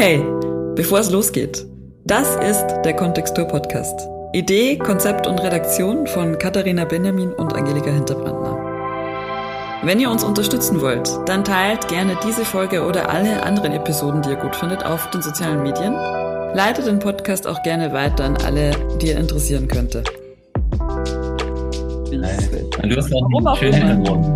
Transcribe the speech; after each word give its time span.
Hey, 0.00 0.24
bevor 0.76 1.00
es 1.00 1.10
losgeht, 1.10 1.66
das 2.04 2.36
ist 2.36 2.64
der 2.84 2.94
Kontextur 2.94 3.46
Podcast. 3.46 4.08
Idee, 4.32 4.78
Konzept 4.78 5.26
und 5.26 5.40
Redaktion 5.40 6.06
von 6.06 6.38
Katharina 6.38 6.84
Benjamin 6.84 7.32
und 7.32 7.52
Angelika 7.52 7.90
Hinterbrandner. 7.90 9.80
Wenn 9.82 9.98
ihr 9.98 10.08
uns 10.08 10.22
unterstützen 10.22 10.80
wollt, 10.80 11.10
dann 11.26 11.42
teilt 11.42 11.88
gerne 11.88 12.16
diese 12.24 12.44
Folge 12.44 12.86
oder 12.86 13.08
alle 13.10 13.42
anderen 13.42 13.72
Episoden, 13.72 14.22
die 14.22 14.30
ihr 14.30 14.36
gut 14.36 14.54
findet, 14.54 14.86
auf 14.86 15.10
den 15.10 15.20
sozialen 15.20 15.64
Medien. 15.64 15.94
Leitet 16.54 16.86
den 16.86 17.00
Podcast 17.00 17.48
auch 17.48 17.60
gerne 17.64 17.92
weiter 17.92 18.22
an 18.22 18.36
alle, 18.46 18.70
die 19.02 19.08
ihr 19.08 19.18
interessieren 19.18 19.66
könnte. 19.66 20.04
Du 22.08 22.96
hast 22.96 23.12
auch 23.12 23.26
einen 23.34 23.56
schönen 23.56 23.74
Hintergrund. 23.74 24.26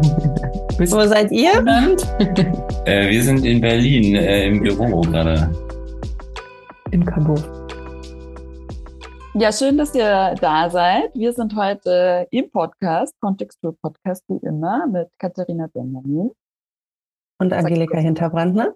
Wo 0.90 1.06
seid 1.06 1.30
ihr? 1.30 1.52
Äh, 2.84 3.10
wir 3.10 3.22
sind 3.22 3.44
in 3.44 3.60
Berlin 3.60 4.16
äh, 4.16 4.48
im 4.48 4.60
Büro 4.60 5.02
gerade. 5.02 5.52
In 6.90 7.04
Cabo. 7.04 7.36
Ja, 9.34 9.52
schön, 9.52 9.78
dass 9.78 9.94
ihr 9.94 10.34
da 10.40 10.68
seid. 10.68 11.14
Wir 11.14 11.32
sind 11.32 11.54
heute 11.54 12.26
im 12.32 12.50
Podcast, 12.50 13.14
Kontextur 13.20 13.76
Podcast 13.80 14.24
wie 14.26 14.44
immer, 14.44 14.88
mit 14.88 15.08
Katharina 15.18 15.68
Benjamin. 15.68 16.32
Und 17.38 17.52
Angelika 17.52 17.98
Hinterbrandner. 17.98 18.74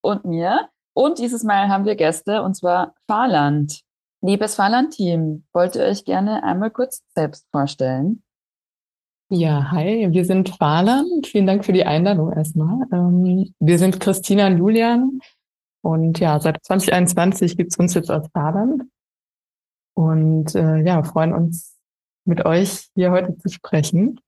Und 0.00 0.24
mir. 0.24 0.68
Und 0.94 1.18
dieses 1.18 1.42
Mal 1.42 1.68
haben 1.68 1.84
wir 1.84 1.96
Gäste, 1.96 2.42
und 2.42 2.54
zwar 2.54 2.94
Fahrland. 3.08 3.80
Liebes 4.20 4.54
Fahrland-Team, 4.54 5.44
wollt 5.52 5.74
ihr 5.74 5.82
euch 5.82 6.04
gerne 6.04 6.44
einmal 6.44 6.70
kurz 6.70 7.02
selbst 7.16 7.48
vorstellen? 7.50 8.22
Ja, 9.34 9.70
hi, 9.70 10.08
wir 10.10 10.26
sind 10.26 10.50
Fahrland. 10.50 11.26
Vielen 11.26 11.46
Dank 11.46 11.64
für 11.64 11.72
die 11.72 11.86
Einladung 11.86 12.34
erstmal. 12.34 12.86
Ähm, 12.92 13.54
wir 13.60 13.78
sind 13.78 13.98
Christina 13.98 14.46
und 14.46 14.58
Julian 14.58 15.20
und 15.80 16.20
ja, 16.20 16.38
seit 16.38 16.62
2021 16.62 17.56
gibt's 17.56 17.78
uns 17.78 17.94
jetzt 17.94 18.10
als 18.10 18.28
Fahrland 18.34 18.82
und 19.94 20.54
äh, 20.54 20.82
ja, 20.82 21.02
freuen 21.02 21.32
uns 21.32 21.78
mit 22.26 22.44
euch 22.44 22.90
hier 22.94 23.10
heute 23.10 23.34
zu 23.38 23.48
sprechen. 23.48 24.20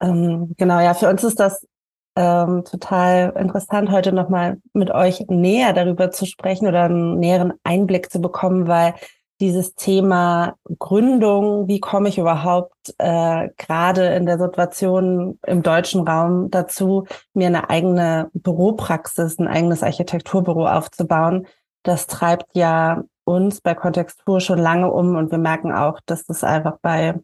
Ähm, 0.00 0.54
genau, 0.56 0.80
ja, 0.80 0.94
für 0.94 1.10
uns 1.10 1.22
ist 1.22 1.38
das 1.38 1.68
ähm, 2.16 2.64
total 2.64 3.34
interessant, 3.38 3.90
heute 3.90 4.14
nochmal 4.14 4.56
mit 4.72 4.90
euch 4.90 5.26
näher 5.28 5.74
darüber 5.74 6.10
zu 6.10 6.24
sprechen 6.24 6.66
oder 6.66 6.84
einen 6.84 7.18
näheren 7.18 7.52
Einblick 7.62 8.10
zu 8.10 8.22
bekommen, 8.22 8.68
weil 8.68 8.94
dieses 9.40 9.74
Thema 9.74 10.54
Gründung, 10.78 11.68
wie 11.68 11.80
komme 11.80 12.08
ich 12.08 12.18
überhaupt 12.18 12.94
äh, 12.98 13.48
gerade 13.56 14.14
in 14.14 14.26
der 14.26 14.38
Situation 14.38 15.38
im 15.46 15.62
deutschen 15.62 16.06
Raum 16.08 16.50
dazu, 16.50 17.06
mir 17.34 17.48
eine 17.48 17.68
eigene 17.68 18.30
Büropraxis, 18.32 19.38
ein 19.38 19.48
eigenes 19.48 19.82
Architekturbüro 19.82 20.66
aufzubauen, 20.66 21.46
das 21.82 22.06
treibt 22.06 22.46
ja 22.54 23.04
uns 23.24 23.60
bei 23.60 23.74
Kontextur 23.74 24.40
schon 24.40 24.58
lange 24.58 24.90
um 24.90 25.16
und 25.16 25.30
wir 25.30 25.38
merken 25.38 25.72
auch, 25.72 26.00
dass 26.06 26.24
das 26.24 26.44
einfach 26.44 26.78
bei 26.80 27.14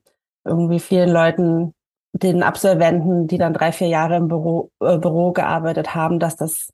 irgendwie 0.44 0.80
vielen 0.80 1.10
Leuten, 1.10 1.74
den 2.12 2.42
Absolventen, 2.42 3.26
die 3.26 3.38
dann 3.38 3.54
drei, 3.54 3.72
vier 3.72 3.88
Jahre 3.88 4.16
im 4.16 4.28
Büro, 4.28 4.70
äh, 4.80 4.98
Büro 4.98 5.32
gearbeitet 5.32 5.94
haben, 5.94 6.18
dass 6.18 6.36
das, 6.36 6.70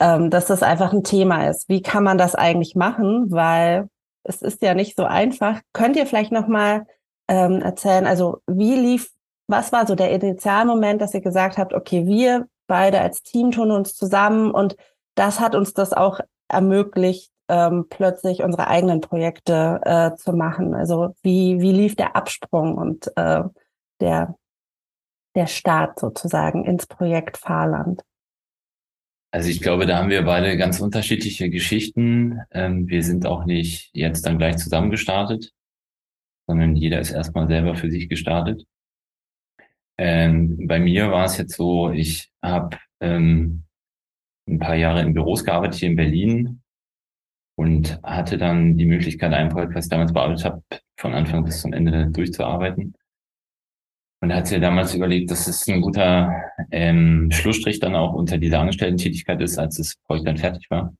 ähm, 0.00 0.30
dass 0.30 0.46
das 0.46 0.62
einfach 0.62 0.92
ein 0.92 1.04
Thema 1.04 1.48
ist. 1.48 1.68
Wie 1.68 1.82
kann 1.82 2.04
man 2.04 2.16
das 2.16 2.34
eigentlich 2.34 2.74
machen? 2.74 3.30
Weil 3.30 3.88
es 4.28 4.42
ist 4.42 4.62
ja 4.62 4.74
nicht 4.74 4.96
so 4.96 5.04
einfach. 5.04 5.60
Könnt 5.72 5.96
ihr 5.96 6.06
vielleicht 6.06 6.32
nochmal 6.32 6.86
ähm, 7.28 7.62
erzählen, 7.62 8.06
also 8.06 8.40
wie 8.46 8.74
lief, 8.74 9.10
was 9.46 9.72
war 9.72 9.86
so 9.86 9.94
der 9.94 10.10
Initialmoment, 10.10 11.00
dass 11.00 11.14
ihr 11.14 11.20
gesagt 11.20 11.58
habt, 11.58 11.72
okay, 11.72 12.06
wir 12.06 12.46
beide 12.66 13.00
als 13.00 13.22
Team 13.22 13.50
tun 13.50 13.70
uns 13.70 13.94
zusammen 13.94 14.50
und 14.50 14.76
das 15.14 15.40
hat 15.40 15.54
uns 15.54 15.72
das 15.72 15.92
auch 15.92 16.20
ermöglicht, 16.48 17.32
ähm, 17.48 17.86
plötzlich 17.88 18.42
unsere 18.42 18.68
eigenen 18.68 19.00
Projekte 19.00 19.80
äh, 19.84 20.14
zu 20.16 20.32
machen. 20.32 20.74
Also 20.74 21.14
wie, 21.22 21.60
wie 21.60 21.72
lief 21.72 21.96
der 21.96 22.14
Absprung 22.14 22.76
und 22.76 23.10
äh, 23.16 23.42
der, 24.00 24.36
der 25.34 25.46
Start 25.46 25.98
sozusagen 25.98 26.64
ins 26.64 26.86
Projekt 26.86 27.38
Fahrland? 27.38 28.02
Also 29.30 29.50
ich 29.50 29.60
glaube, 29.60 29.86
da 29.86 29.98
haben 29.98 30.08
wir 30.08 30.22
beide 30.22 30.56
ganz 30.56 30.80
unterschiedliche 30.80 31.50
Geschichten. 31.50 32.40
Ähm, 32.50 32.88
wir 32.88 33.02
sind 33.02 33.26
auch 33.26 33.44
nicht 33.44 33.90
jetzt 33.92 34.24
dann 34.26 34.38
gleich 34.38 34.56
zusammen 34.56 34.90
gestartet, 34.90 35.52
sondern 36.46 36.76
jeder 36.76 37.00
ist 37.00 37.12
erstmal 37.12 37.46
selber 37.46 37.74
für 37.74 37.90
sich 37.90 38.08
gestartet. 38.08 38.64
Ähm, 39.98 40.66
bei 40.66 40.78
mir 40.78 41.10
war 41.10 41.24
es 41.24 41.36
jetzt 41.36 41.56
so, 41.56 41.90
ich 41.90 42.30
habe 42.42 42.78
ähm, 43.00 43.64
ein 44.48 44.58
paar 44.58 44.76
Jahre 44.76 45.02
in 45.02 45.12
Büros 45.12 45.44
gearbeitet 45.44 45.80
hier 45.80 45.90
in 45.90 45.96
Berlin 45.96 46.62
und 47.56 48.00
hatte 48.02 48.38
dann 48.38 48.78
die 48.78 48.86
Möglichkeit, 48.86 49.32
ein 49.34 49.50
Projekt, 49.50 49.74
was 49.74 49.86
ich 49.86 49.90
damals 49.90 50.12
bearbeitet 50.12 50.44
habe, 50.44 50.62
von 50.96 51.14
Anfang 51.14 51.44
bis 51.44 51.60
zum 51.60 51.72
Ende 51.72 52.06
durchzuarbeiten. 52.10 52.94
Und 54.20 54.34
hat 54.34 54.48
sich 54.48 54.60
damals 54.60 54.94
überlegt, 54.94 55.30
dass 55.30 55.46
es 55.46 55.66
ein 55.68 55.80
guter 55.80 56.42
ähm, 56.72 57.30
Schlussstrich 57.30 57.78
dann 57.78 57.94
auch 57.94 58.14
unter 58.14 58.36
dieser 58.36 58.60
Angestellten-Tätigkeit 58.60 59.40
ist, 59.40 59.58
als 59.58 59.76
das 59.76 59.94
Projekt 60.06 60.26
dann 60.26 60.36
fertig 60.36 60.68
war. 60.70 60.92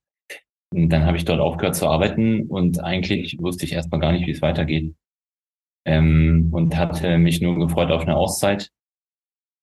Und 0.72 0.90
dann 0.90 1.04
habe 1.04 1.16
ich 1.16 1.24
dort 1.24 1.40
aufgehört 1.40 1.74
zu 1.74 1.88
arbeiten 1.88 2.42
und 2.42 2.80
eigentlich 2.80 3.38
wusste 3.40 3.64
ich 3.64 3.72
erstmal 3.72 4.00
gar 4.00 4.12
nicht, 4.12 4.26
wie 4.26 4.32
es 4.32 4.42
weitergeht. 4.42 4.94
Ähm, 5.84 6.50
und 6.52 6.76
hatte 6.76 7.18
mich 7.18 7.40
nur 7.40 7.58
gefreut 7.58 7.90
auf 7.90 8.02
eine 8.02 8.16
Auszeit. 8.16 8.70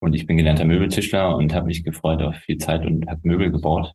Und 0.02 0.14
ich 0.14 0.26
bin 0.26 0.38
gelernter 0.38 0.66
Möbeltischler 0.66 1.36
und 1.36 1.54
habe 1.54 1.68
mich 1.68 1.84
gefreut 1.84 2.22
auf 2.22 2.36
viel 2.36 2.58
Zeit 2.58 2.86
und 2.86 3.08
habe 3.08 3.22
Möbel 3.24 3.52
gebaut. 3.52 3.94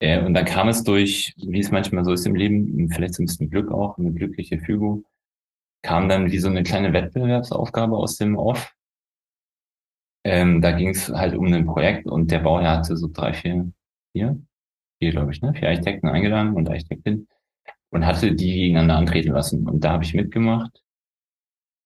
Äh, 0.00 0.22
und 0.24 0.34
dann 0.34 0.44
kam 0.44 0.68
es 0.68 0.84
durch, 0.84 1.34
wie 1.36 1.60
es 1.60 1.70
manchmal 1.70 2.04
so 2.04 2.12
ist 2.12 2.26
im 2.26 2.34
Leben, 2.34 2.90
vielleicht 2.90 3.14
so 3.14 3.22
ein 3.22 3.26
bisschen 3.26 3.50
Glück 3.50 3.70
auch, 3.70 3.96
eine 3.98 4.12
glückliche 4.12 4.58
Fügung, 4.58 5.04
kam 5.84 6.08
dann 6.08 6.32
wie 6.32 6.38
so 6.38 6.48
eine 6.48 6.62
kleine 6.62 6.92
Wettbewerbsaufgabe 6.92 7.96
aus 7.96 8.16
dem 8.16 8.36
Off. 8.36 8.72
Ähm, 10.24 10.62
da 10.62 10.72
ging 10.72 10.88
es 10.88 11.10
halt 11.10 11.36
um 11.36 11.52
ein 11.52 11.66
Projekt 11.66 12.06
und 12.06 12.30
der 12.30 12.38
Bauherr 12.38 12.78
hatte 12.78 12.96
so 12.96 13.08
drei, 13.12 13.34
vier, 13.34 13.70
vier, 14.12 14.40
vier 14.98 15.10
glaube 15.10 15.32
ich, 15.32 15.42
ne, 15.42 15.52
vier 15.52 15.68
Architekten 15.68 16.08
eingeladen 16.08 16.54
und 16.54 16.70
Architektin 16.70 17.28
und 17.90 18.06
hatte 18.06 18.34
die 18.34 18.52
gegeneinander 18.52 18.96
antreten 18.96 19.32
lassen. 19.32 19.68
Und 19.68 19.84
da 19.84 19.92
habe 19.92 20.04
ich 20.04 20.14
mitgemacht. 20.14 20.82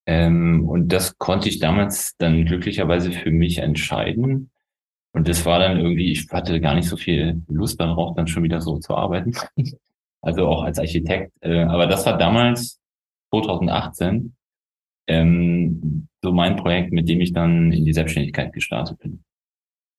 Ähm, 0.07 0.69
und 0.69 0.93
das 0.93 1.19
konnte 1.19 1.49
ich 1.49 1.59
damals 1.59 2.17
dann 2.19 2.45
glücklicherweise 2.47 3.11
für 3.11 3.33
mich 3.33 3.59
entscheiden. 3.59 4.51
Und 5.13 5.27
das 5.27 5.45
war 5.45 5.59
dann 5.59 5.77
irgendwie, 5.77 6.13
ich 6.13 6.31
hatte 6.31 6.61
gar 6.61 6.77
nicht 6.77 6.89
so 6.89 6.97
viel 6.97 7.43
Lust 7.49 7.81
darauf, 7.81 8.15
dann 8.15 8.29
schon 8.29 8.45
wieder 8.45 8.61
so 8.61 8.79
zu 8.79 8.95
arbeiten. 8.95 9.33
also 10.23 10.47
auch 10.47 10.63
als 10.63 10.79
Architekt. 10.79 11.33
Äh, 11.41 11.65
aber 11.65 11.89
das 11.89 12.07
war 12.07 12.17
damals 12.17 12.78
2018 13.31 14.35
ähm, 15.09 16.09
so 16.23 16.33
mein 16.33 16.57
Projekt, 16.57 16.93
mit 16.93 17.09
dem 17.09 17.21
ich 17.21 17.33
dann 17.33 17.73
in 17.73 17.85
die 17.85 17.93
Selbstständigkeit 17.93 18.53
gestartet 18.53 18.99
bin. 18.99 19.25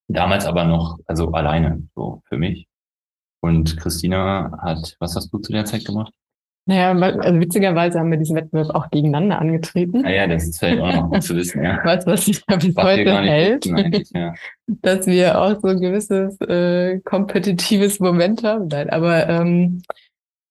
Damals 0.08 0.46
aber 0.46 0.66
noch, 0.66 1.00
also 1.06 1.32
alleine, 1.32 1.88
so 1.96 2.22
für 2.26 2.38
mich. 2.38 2.68
Und 3.42 3.78
Christina 3.78 4.58
hat, 4.62 4.96
was 5.00 5.16
hast 5.16 5.32
du 5.32 5.38
zu 5.40 5.52
der 5.52 5.66
Zeit 5.66 5.86
gemacht? 5.86 6.14
Naja, 6.66 6.92
also 6.92 7.40
witzigerweise 7.40 8.00
haben 8.00 8.12
wir 8.12 8.20
diesen 8.20 8.36
Wettbewerb 8.36 8.76
auch 8.76 8.92
gegeneinander 8.92 9.40
angetreten. 9.40 10.06
Ah 10.06 10.12
ja, 10.12 10.28
das 10.28 10.44
ist 10.44 10.60
vielleicht 10.60 10.82
auch 10.82 10.94
noch 10.94 11.10
gut 11.10 11.24
zu 11.24 11.36
wissen, 11.36 11.64
ja. 11.64 11.80
Was, 11.84 12.06
was 12.06 12.26
sich 12.26 12.44
ja 12.48 12.58
bis 12.58 12.76
Was 12.76 12.84
heute 12.84 13.22
hält, 13.22 13.66
ja. 14.14 14.34
dass 14.68 15.08
wir 15.08 15.42
auch 15.42 15.60
so 15.60 15.70
ein 15.70 15.82
gewisses 15.82 16.40
äh, 16.42 17.00
kompetitives 17.00 18.00
Moment 18.00 18.44
haben. 18.44 18.68
Nein, 18.68 18.90
aber 18.92 19.28
ähm, 19.28 19.82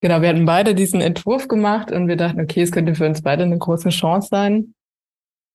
genau, 0.01 0.21
wir 0.23 0.29
hatten 0.29 0.45
beide 0.45 0.75
diesen 0.75 1.01
Entwurf 1.01 1.49
gemacht 1.49 1.93
und 1.93 2.09
wir 2.09 2.17
dachten, 2.17 2.41
okay, 2.41 2.63
es 2.63 2.73
könnte 2.73 2.95
für 2.95 3.07
uns 3.07 3.23
beide 3.23 3.45
eine 3.45 3.59
große 3.59 3.91
Chance 3.91 4.29
sein. 4.31 4.75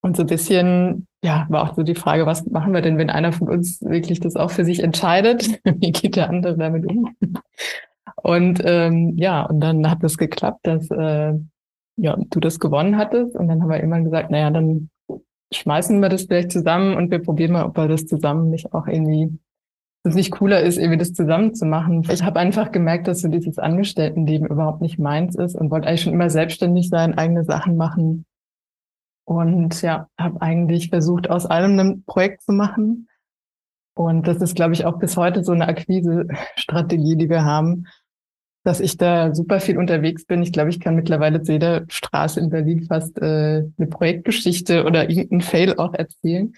Und 0.02 0.18
so 0.18 0.24
ein 0.24 0.28
bisschen, 0.28 1.08
ja, 1.24 1.46
war 1.50 1.64
auch 1.64 1.76
so 1.76 1.84
die 1.84 1.96
Frage, 1.96 2.26
was 2.26 2.46
machen 2.46 2.74
wir 2.74 2.82
denn, 2.82 2.98
wenn 2.98 3.09
einer 3.09 3.32
von 3.32 3.48
uns 3.48 3.82
wirklich 3.82 4.20
das 4.20 4.36
auch 4.36 4.52
für 4.52 4.66
sich 4.66 4.84
entscheidet? 4.84 5.62
Wie 5.64 5.91
geht 5.91 6.17
der 6.17 6.29
andere 6.29 6.58
damit 6.58 6.85
um? 6.85 7.16
Und 8.17 8.62
ähm, 8.66 9.14
ja, 9.17 9.44
und 9.44 9.62
dann 9.62 9.90
hat 9.90 10.03
es 10.03 10.17
geklappt, 10.17 10.59
dass 10.64 10.90
äh, 10.91 11.34
ja, 11.97 12.17
du 12.17 12.40
das 12.40 12.59
gewonnen 12.59 12.97
hattest. 12.97 13.35
Und 13.35 13.47
dann 13.47 13.62
haben 13.62 13.70
wir 13.70 13.79
immer 13.79 14.02
gesagt, 14.02 14.32
naja, 14.32 14.50
dann 14.50 14.90
schmeißen 15.53 16.02
wir 16.02 16.09
das 16.09 16.23
vielleicht 16.23 16.52
zusammen 16.52 16.96
und 16.96 17.12
wir 17.12 17.20
probieren 17.20 17.53
mal, 17.53 17.66
ob 17.66 17.78
wir 17.78 17.88
das 17.88 18.06
zusammen 18.06 18.50
nicht 18.50 18.73
auch 18.73 18.88
irgendwie, 18.88 19.38
es 20.03 20.16
nicht 20.16 20.32
cooler 20.32 20.61
ist, 20.61 20.78
irgendwie 20.78 20.97
das 20.97 21.14
zusammen 21.14 21.55
zu 21.55 21.66
machen. 21.66 22.05
Ich 22.11 22.23
habe 22.23 22.40
einfach 22.40 22.72
gemerkt, 22.72 23.08
dass 23.08 23.22
so 23.22 23.29
dieses 23.29 23.58
Angestelltenleben 23.58 24.47
überhaupt 24.47 24.82
nicht 24.82 25.00
meins 25.00 25.35
ist 25.35 25.55
und 25.55 25.72
wollte 25.72 25.88
eigentlich 25.88 26.02
schon 26.02 26.14
immer 26.14 26.29
selbstständig 26.29 26.90
sein, 26.90 27.17
eigene 27.17 27.46
Sachen 27.46 27.78
machen. 27.78 28.26
Und 29.26 29.82
ja, 29.82 30.08
habe 30.20 30.41
eigentlich 30.41 30.90
versucht, 30.90 31.29
aus 31.29 31.46
allem 31.46 31.79
ein 31.79 32.03
Projekt 32.05 32.41
zu 32.41 32.52
machen. 32.52 33.08
Und 33.96 34.28
das 34.28 34.41
ist, 34.41 34.55
glaube 34.55 34.73
ich, 34.73 34.85
auch 34.85 35.00
bis 35.00 35.16
heute 35.16 35.44
so 35.44 35.53
eine 35.53 35.67
Akquise-Strategie, 35.67 37.16
die 37.16 37.29
wir 37.29 37.46
haben, 37.46 37.85
dass 38.66 38.82
ich 38.82 38.97
da 38.97 39.34
super 39.34 39.61
viel 39.61 39.78
unterwegs 39.78 40.26
bin. 40.26 40.41
Ich 40.44 40.52
glaube, 40.52 40.70
ich 40.70 40.79
kann 40.79 40.96
mittlerweile 40.96 41.41
zu 41.41 41.53
jeder 41.53 41.85
Straße 41.88 42.40
in 42.40 42.50
Berlin 42.50 42.84
fast 42.84 43.17
äh, 43.22 43.64
eine 43.78 43.88
Projektgeschichte 43.90 44.84
oder 44.85 45.09
irgendeinen 45.09 45.41
Fail 45.41 45.76
auch 45.78 45.94
erzählen. 45.94 46.53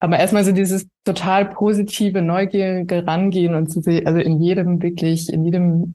Aber 0.00 0.18
erstmal 0.18 0.44
so 0.44 0.52
dieses 0.52 0.88
total 1.04 1.46
positive, 1.46 2.22
neugierige 2.22 3.06
Rangehen 3.06 3.54
und 3.54 3.68
zu 3.68 3.80
sehen, 3.80 4.06
also 4.06 4.20
in 4.20 4.40
jedem 4.40 4.80
wirklich, 4.82 5.32
in 5.32 5.44
jedem 5.44 5.94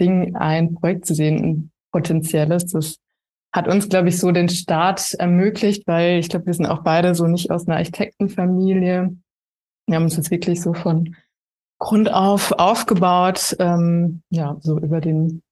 Ding 0.00 0.34
ein 0.36 0.74
Projekt 0.74 1.06
zu 1.06 1.14
sehen, 1.14 1.44
ein 1.44 1.70
potenzielles, 1.92 2.66
das 2.66 2.98
hat 3.52 3.68
uns, 3.68 3.88
glaube 3.88 4.08
ich, 4.08 4.18
so 4.18 4.32
den 4.32 4.48
Start 4.48 5.14
ermöglicht, 5.14 5.86
weil 5.86 6.18
ich 6.18 6.28
glaube, 6.28 6.46
wir 6.46 6.54
sind 6.54 6.66
auch 6.66 6.82
beide 6.82 7.14
so 7.14 7.26
nicht 7.26 7.50
aus 7.50 7.66
einer 7.66 7.76
Architektenfamilie. 7.76 9.16
Wir 9.86 9.96
haben 9.96 10.04
uns 10.04 10.16
das 10.16 10.30
wirklich 10.30 10.60
so 10.60 10.74
von 10.74 11.16
Grund 11.78 12.12
auf 12.12 12.52
aufgebaut, 12.52 13.56
ähm, 13.58 14.22
ja, 14.30 14.56
so 14.60 14.78
über 14.78 15.00
den 15.00 15.42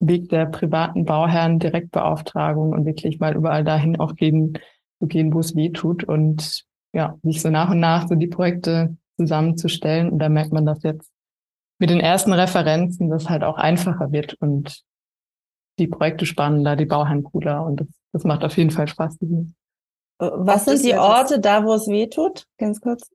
Weg 0.00 0.28
der 0.28 0.46
privaten 0.46 1.04
Bauherren, 1.04 1.58
Direktbeauftragung 1.58 2.72
und 2.72 2.86
wirklich 2.86 3.20
mal 3.20 3.36
überall 3.36 3.64
dahin 3.64 3.98
auch 4.00 4.16
gehen, 4.16 4.58
zu 5.00 5.06
gehen, 5.06 5.32
wo 5.32 5.40
es 5.40 5.54
weh 5.54 5.70
tut 5.70 6.04
und 6.04 6.64
ja, 6.92 7.16
sich 7.22 7.40
so 7.40 7.50
nach 7.50 7.70
und 7.70 7.80
nach 7.80 8.08
so 8.08 8.14
die 8.14 8.26
Projekte 8.26 8.96
zusammenzustellen. 9.16 10.10
Und 10.10 10.18
da 10.18 10.28
merkt 10.28 10.52
man 10.52 10.66
das 10.66 10.82
jetzt 10.82 11.10
mit 11.78 11.90
den 11.90 12.00
ersten 12.00 12.32
Referenzen, 12.32 13.08
dass 13.08 13.28
halt 13.28 13.42
auch 13.42 13.56
einfacher 13.56 14.12
wird 14.12 14.34
und 14.34 14.82
die 15.78 15.88
Projekte 15.88 16.26
spannender, 16.26 16.76
die 16.76 16.84
Bauherren 16.84 17.24
cooler 17.24 17.64
und 17.64 17.80
das, 17.80 17.88
das 18.12 18.24
macht 18.24 18.44
auf 18.44 18.56
jeden 18.56 18.70
Fall 18.70 18.86
Spaß. 18.86 19.16
Äh, 19.22 19.46
was 20.18 20.66
sind 20.66 20.84
die 20.84 20.94
Orte 20.94 21.40
da, 21.40 21.64
wo 21.64 21.72
es 21.74 21.88
weh 21.88 22.06
tut? 22.06 22.44
Ganz 22.58 22.80
kurz. 22.80 23.10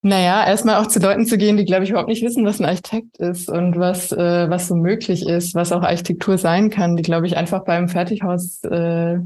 Naja, 0.00 0.46
erstmal 0.46 0.82
auch 0.82 0.86
zu 0.86 0.98
Leuten 0.98 1.24
zu 1.24 1.38
gehen, 1.38 1.56
die, 1.56 1.64
glaube 1.64 1.84
ich, 1.84 1.90
überhaupt 1.90 2.10
nicht 2.10 2.22
wissen, 2.22 2.44
was 2.44 2.60
ein 2.60 2.66
Architekt 2.66 3.16
ist 3.16 3.48
und 3.48 3.78
was, 3.78 4.12
äh, 4.12 4.50
was 4.50 4.68
so 4.68 4.74
möglich 4.74 5.26
ist, 5.26 5.54
was 5.54 5.72
auch 5.72 5.82
Architektur 5.82 6.36
sein 6.36 6.68
kann, 6.68 6.96
die, 6.96 7.02
glaube 7.02 7.26
ich, 7.26 7.38
einfach 7.38 7.64
beim 7.64 7.88
Fertighaushändler, 7.88 9.14
äh, 9.14 9.20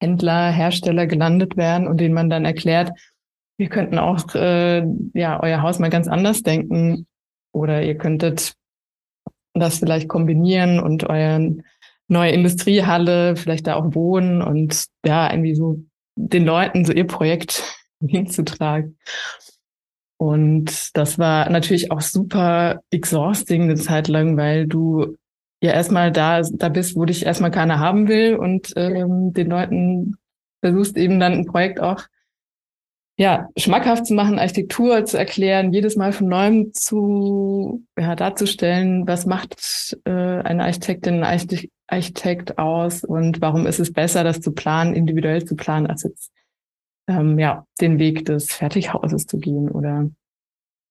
Hersteller 0.00 1.06
gelandet 1.06 1.56
werden 1.56 1.86
und 1.86 2.00
denen 2.00 2.14
man 2.14 2.30
dann 2.30 2.44
erklärt, 2.44 2.90
wir 3.58 3.68
könnten 3.68 3.98
auch 3.98 4.34
äh, 4.34 4.84
ja 5.14 5.42
euer 5.42 5.62
Haus 5.62 5.78
mal 5.78 5.90
ganz 5.90 6.08
anders 6.08 6.42
denken 6.42 7.06
oder 7.52 7.82
ihr 7.82 7.96
könntet 7.96 8.54
das 9.54 9.78
vielleicht 9.78 10.08
kombinieren 10.08 10.80
und 10.80 11.08
euren 11.08 11.62
neue 12.08 12.32
Industriehalle 12.32 13.36
vielleicht 13.36 13.66
da 13.66 13.76
auch 13.76 13.94
wohnen 13.94 14.42
und 14.42 14.86
ja, 15.04 15.30
irgendwie 15.30 15.54
so 15.54 15.82
den 16.16 16.44
Leuten 16.44 16.84
so 16.84 16.92
ihr 16.92 17.06
Projekt 17.06 17.62
hinzutragen. 18.00 18.98
Und 20.18 20.96
das 20.96 21.18
war 21.18 21.48
natürlich 21.48 21.90
auch 21.90 22.02
super 22.02 22.80
exhausting 22.90 23.62
eine 23.62 23.76
Zeit 23.76 24.08
lang, 24.08 24.36
weil 24.36 24.66
du 24.66 25.16
ja 25.60 25.72
erstmal 25.72 26.10
da, 26.12 26.42
da 26.42 26.68
bist, 26.68 26.96
wo 26.96 27.04
dich 27.04 27.24
erstmal 27.26 27.50
keiner 27.50 27.78
haben 27.78 28.08
will 28.08 28.36
und 28.36 28.72
ähm, 28.76 29.32
den 29.32 29.48
Leuten 29.48 30.16
versuchst 30.60 30.96
eben 30.96 31.20
dann 31.20 31.32
ein 31.32 31.46
Projekt 31.46 31.80
auch 31.80 32.04
ja, 33.20 33.50
schmackhaft 33.54 34.06
zu 34.06 34.14
machen, 34.14 34.38
Architektur 34.38 35.04
zu 35.04 35.18
erklären, 35.18 35.74
jedes 35.74 35.94
Mal 35.96 36.12
von 36.12 36.28
neuem 36.28 36.72
zu 36.72 37.84
ja, 37.98 38.16
darzustellen, 38.16 39.06
was 39.06 39.26
macht 39.26 39.98
äh, 40.06 40.10
eine 40.10 40.64
Architektin, 40.64 41.22
ein 41.22 41.40
Architekt 41.86 42.56
aus 42.56 43.04
und 43.04 43.42
warum 43.42 43.66
ist 43.66 43.78
es 43.78 43.92
besser, 43.92 44.24
das 44.24 44.40
zu 44.40 44.52
planen, 44.52 44.94
individuell 44.94 45.44
zu 45.44 45.54
planen, 45.54 45.86
als 45.86 46.04
jetzt 46.04 46.32
ähm, 47.08 47.38
ja, 47.38 47.66
den 47.82 47.98
Weg 47.98 48.24
des 48.24 48.52
Fertighauses 48.52 49.26
zu 49.26 49.36
gehen 49.36 49.70
oder 49.70 50.08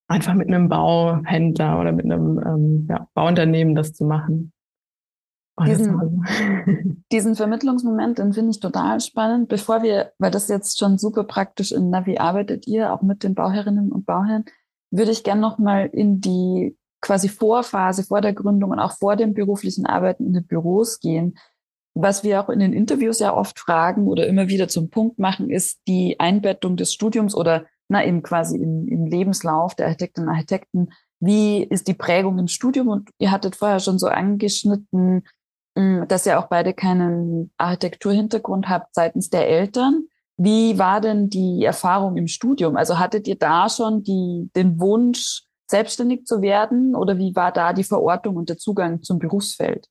einfach 0.07 0.36
mit 0.36 0.50
einem 0.50 0.69
Bauhändler 0.69 1.80
oder 1.80 1.92
mit 1.94 2.06
einem 2.06 2.39
ähm, 2.45 2.88
ja, 2.92 3.07
Bauunternehmen 3.16 3.74
das 3.74 3.94
zu 3.94 4.06
machen. 4.06 4.51
Diesen, 5.66 6.26
diesen 7.12 7.36
Vermittlungsmoment, 7.36 8.20
den 8.20 8.34
finde 8.34 8.52
ich 8.52 8.60
total 8.60 9.00
spannend. 9.00 9.50
Bevor 9.50 9.84
wir, 9.84 10.12
weil 10.18 10.32
das 10.32 10.48
jetzt 10.48 10.80
schon 10.80 10.98
super 10.98 11.24
praktisch 11.24 11.72
in 11.72 11.90
Navi 11.90 12.18
arbeitet 12.18 12.68
ihr 12.68 12.94
auch 12.94 13.02
mit 13.02 13.24
den 13.24 13.36
Bauherrinnen 13.36 13.92
und 13.92 14.06
Bauherren, 14.06 14.46
würde 14.92 15.12
ich 15.12 15.24
gerne 15.24 15.42
nochmal 15.42 15.88
in 15.88 16.20
die 16.22 16.78
quasi 17.02 17.30
Vorphase 17.30 18.04
vor 18.04 18.22
der 18.22 18.34
Gründung 18.34 18.72
und 18.72 18.80
auch 18.80 18.94
vor 18.94 19.16
dem 19.16 19.34
beruflichen 19.34 19.86
Arbeiten 19.86 20.26
in 20.26 20.34
den 20.34 20.46
Büros 20.46 21.00
gehen. 21.00 21.38
Was 21.96 22.24
wir 22.24 22.42
auch 22.42 22.50
in 22.50 22.60
den 22.60 22.74
Interviews 22.74 23.20
ja 23.20 23.34
oft 23.36 23.60
fragen 23.60 24.08
oder 24.08 24.28
immer 24.28 24.48
wieder 24.48 24.68
zum 24.68 24.90
Punkt 24.90 25.20
machen, 25.20 25.50
ist 25.50 25.80
die 25.88 26.20
Einbettung 26.20 26.78
des 26.78 26.94
Studiums 26.94 27.36
oder 27.36 27.66
na, 27.90 28.06
eben 28.06 28.22
quasi 28.22 28.58
im, 28.58 28.88
im 28.88 29.06
Lebenslauf 29.06 29.76
der 29.76 29.88
Architektinnen 29.88 30.30
und 30.30 30.36
Architekten. 30.36 30.90
Wie 31.20 31.64
ist 31.64 31.88
die 31.88 31.94
Prägung 31.94 32.38
im 32.38 32.48
Studium? 32.48 32.88
Und 32.88 33.10
ihr 33.18 33.32
hattet 33.32 33.56
vorher 33.56 33.80
schon 33.80 33.98
so 33.98 34.08
angeschnitten, 34.08 35.24
dass 36.08 36.26
ihr 36.26 36.40
auch 36.40 36.48
beide 36.48 36.74
keinen 36.74 37.52
Architekturhintergrund 37.58 38.70
habt 38.70 38.94
seitens 38.94 39.30
der 39.30 39.48
Eltern. 39.48 40.06
Wie 40.38 40.78
war 40.80 41.02
denn 41.02 41.30
die 41.30 41.64
Erfahrung 41.64 42.18
im 42.18 42.28
Studium? 42.28 42.78
Also 42.78 42.98
hattet 42.98 43.28
ihr 43.28 43.38
da 43.38 43.70
schon 43.70 44.04
die, 44.04 44.50
den 44.56 44.80
Wunsch, 44.80 45.44
selbstständig 45.70 46.26
zu 46.26 46.42
werden 46.42 46.96
oder 46.96 47.18
wie 47.18 47.36
war 47.36 47.52
da 47.52 47.74
die 47.74 47.84
Verortung 47.84 48.36
und 48.36 48.50
der 48.50 48.58
Zugang 48.58 49.04
zum 49.04 49.20
Berufsfeld? 49.20 49.88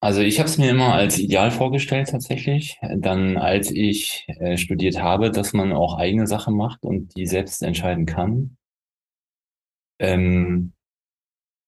Also 0.00 0.20
ich 0.20 0.38
habe 0.38 0.48
es 0.48 0.58
mir 0.58 0.70
immer 0.70 0.94
als 0.94 1.18
ideal 1.18 1.50
vorgestellt 1.50 2.08
tatsächlich. 2.10 2.78
Dann 2.96 3.36
als 3.36 3.70
ich 3.70 4.26
äh, 4.28 4.56
studiert 4.56 5.00
habe, 5.00 5.30
dass 5.30 5.52
man 5.52 5.72
auch 5.72 5.98
eigene 5.98 6.26
Sachen 6.26 6.56
macht 6.56 6.84
und 6.84 7.16
die 7.16 7.26
selbst 7.26 7.62
entscheiden 7.62 8.06
kann. 8.06 8.56
Ähm, 10.00 10.72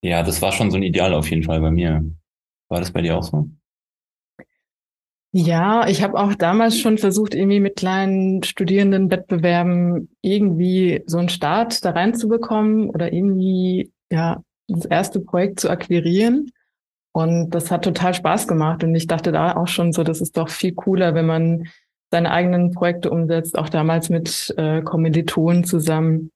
ja, 0.02 0.22
das 0.22 0.40
war 0.42 0.52
schon 0.52 0.70
so 0.70 0.76
ein 0.76 0.82
Ideal 0.82 1.12
auf 1.12 1.28
jeden 1.28 1.42
Fall 1.42 1.60
bei 1.60 1.70
mir. 1.70 2.04
War 2.70 2.78
das 2.78 2.92
bei 2.92 3.02
dir 3.02 3.18
auch 3.18 3.22
so? 3.22 3.50
Ja, 5.32 5.86
ich 5.86 6.02
habe 6.02 6.18
auch 6.18 6.34
damals 6.34 6.78
schon 6.78 6.98
versucht, 6.98 7.34
irgendwie 7.34 7.60
mit 7.60 7.76
kleinen 7.76 8.42
Studierendenwettbewerben 8.42 10.08
irgendwie 10.22 11.04
so 11.06 11.18
einen 11.18 11.28
Start 11.28 11.84
da 11.84 11.90
reinzubekommen 11.90 12.90
oder 12.90 13.12
irgendwie 13.12 13.92
ja 14.10 14.42
das 14.66 14.86
erste 14.86 15.20
Projekt 15.20 15.60
zu 15.60 15.68
akquirieren. 15.70 16.50
Und 17.12 17.50
das 17.50 17.70
hat 17.70 17.84
total 17.84 18.14
Spaß 18.14 18.48
gemacht. 18.48 18.82
Und 18.82 18.94
ich 18.94 19.06
dachte 19.06 19.30
da 19.32 19.56
auch 19.56 19.68
schon 19.68 19.92
so, 19.92 20.02
das 20.04 20.20
ist 20.20 20.36
doch 20.36 20.48
viel 20.48 20.74
cooler, 20.74 21.14
wenn 21.14 21.26
man 21.26 21.68
seine 22.10 22.30
eigenen 22.32 22.72
Projekte 22.72 23.10
umsetzt, 23.10 23.56
auch 23.56 23.68
damals 23.68 24.10
mit 24.10 24.52
äh, 24.56 24.82
Kommilitonen 24.82 25.64
zusammen. 25.64 26.30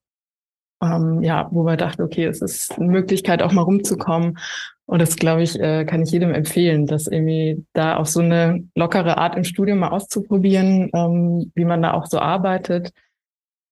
Ähm, 0.80 1.22
ja, 1.22 1.48
wo 1.50 1.64
man 1.64 1.78
dachte, 1.78 2.02
okay, 2.02 2.26
es 2.26 2.42
ist 2.42 2.78
eine 2.78 2.90
Möglichkeit, 2.90 3.42
auch 3.42 3.52
mal 3.52 3.62
rumzukommen. 3.62 4.38
Und 4.86 5.00
das, 5.00 5.16
glaube 5.16 5.42
ich, 5.42 5.58
äh, 5.58 5.84
kann 5.86 6.02
ich 6.02 6.10
jedem 6.10 6.34
empfehlen, 6.34 6.86
das 6.86 7.06
irgendwie 7.06 7.64
da 7.72 7.96
auf 7.96 8.08
so 8.08 8.20
eine 8.20 8.69
lockere 8.75 9.16
Art 9.16 9.36
im 9.36 9.44
Studium 9.44 9.78
mal 9.78 9.88
auszuprobieren, 9.88 10.90
ähm, 10.94 11.50
wie 11.54 11.64
man 11.64 11.82
da 11.82 11.94
auch 11.94 12.06
so 12.06 12.19
arbeitet 12.19 12.92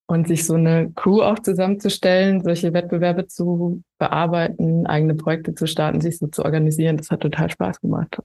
und 0.06 0.26
sich 0.26 0.46
so 0.46 0.54
eine 0.54 0.90
Crew 0.94 1.22
auch 1.22 1.38
zusammenzustellen, 1.38 2.42
solche 2.42 2.72
Wettbewerbe 2.72 3.26
zu 3.26 3.82
bearbeiten, 3.98 4.86
eigene 4.86 5.14
Projekte 5.14 5.54
zu 5.54 5.66
starten, 5.66 6.00
sich 6.00 6.18
so 6.18 6.26
zu 6.28 6.44
organisieren, 6.44 6.96
das 6.96 7.10
hat 7.10 7.20
total 7.20 7.50
Spaß 7.50 7.80
gemacht. 7.80 8.18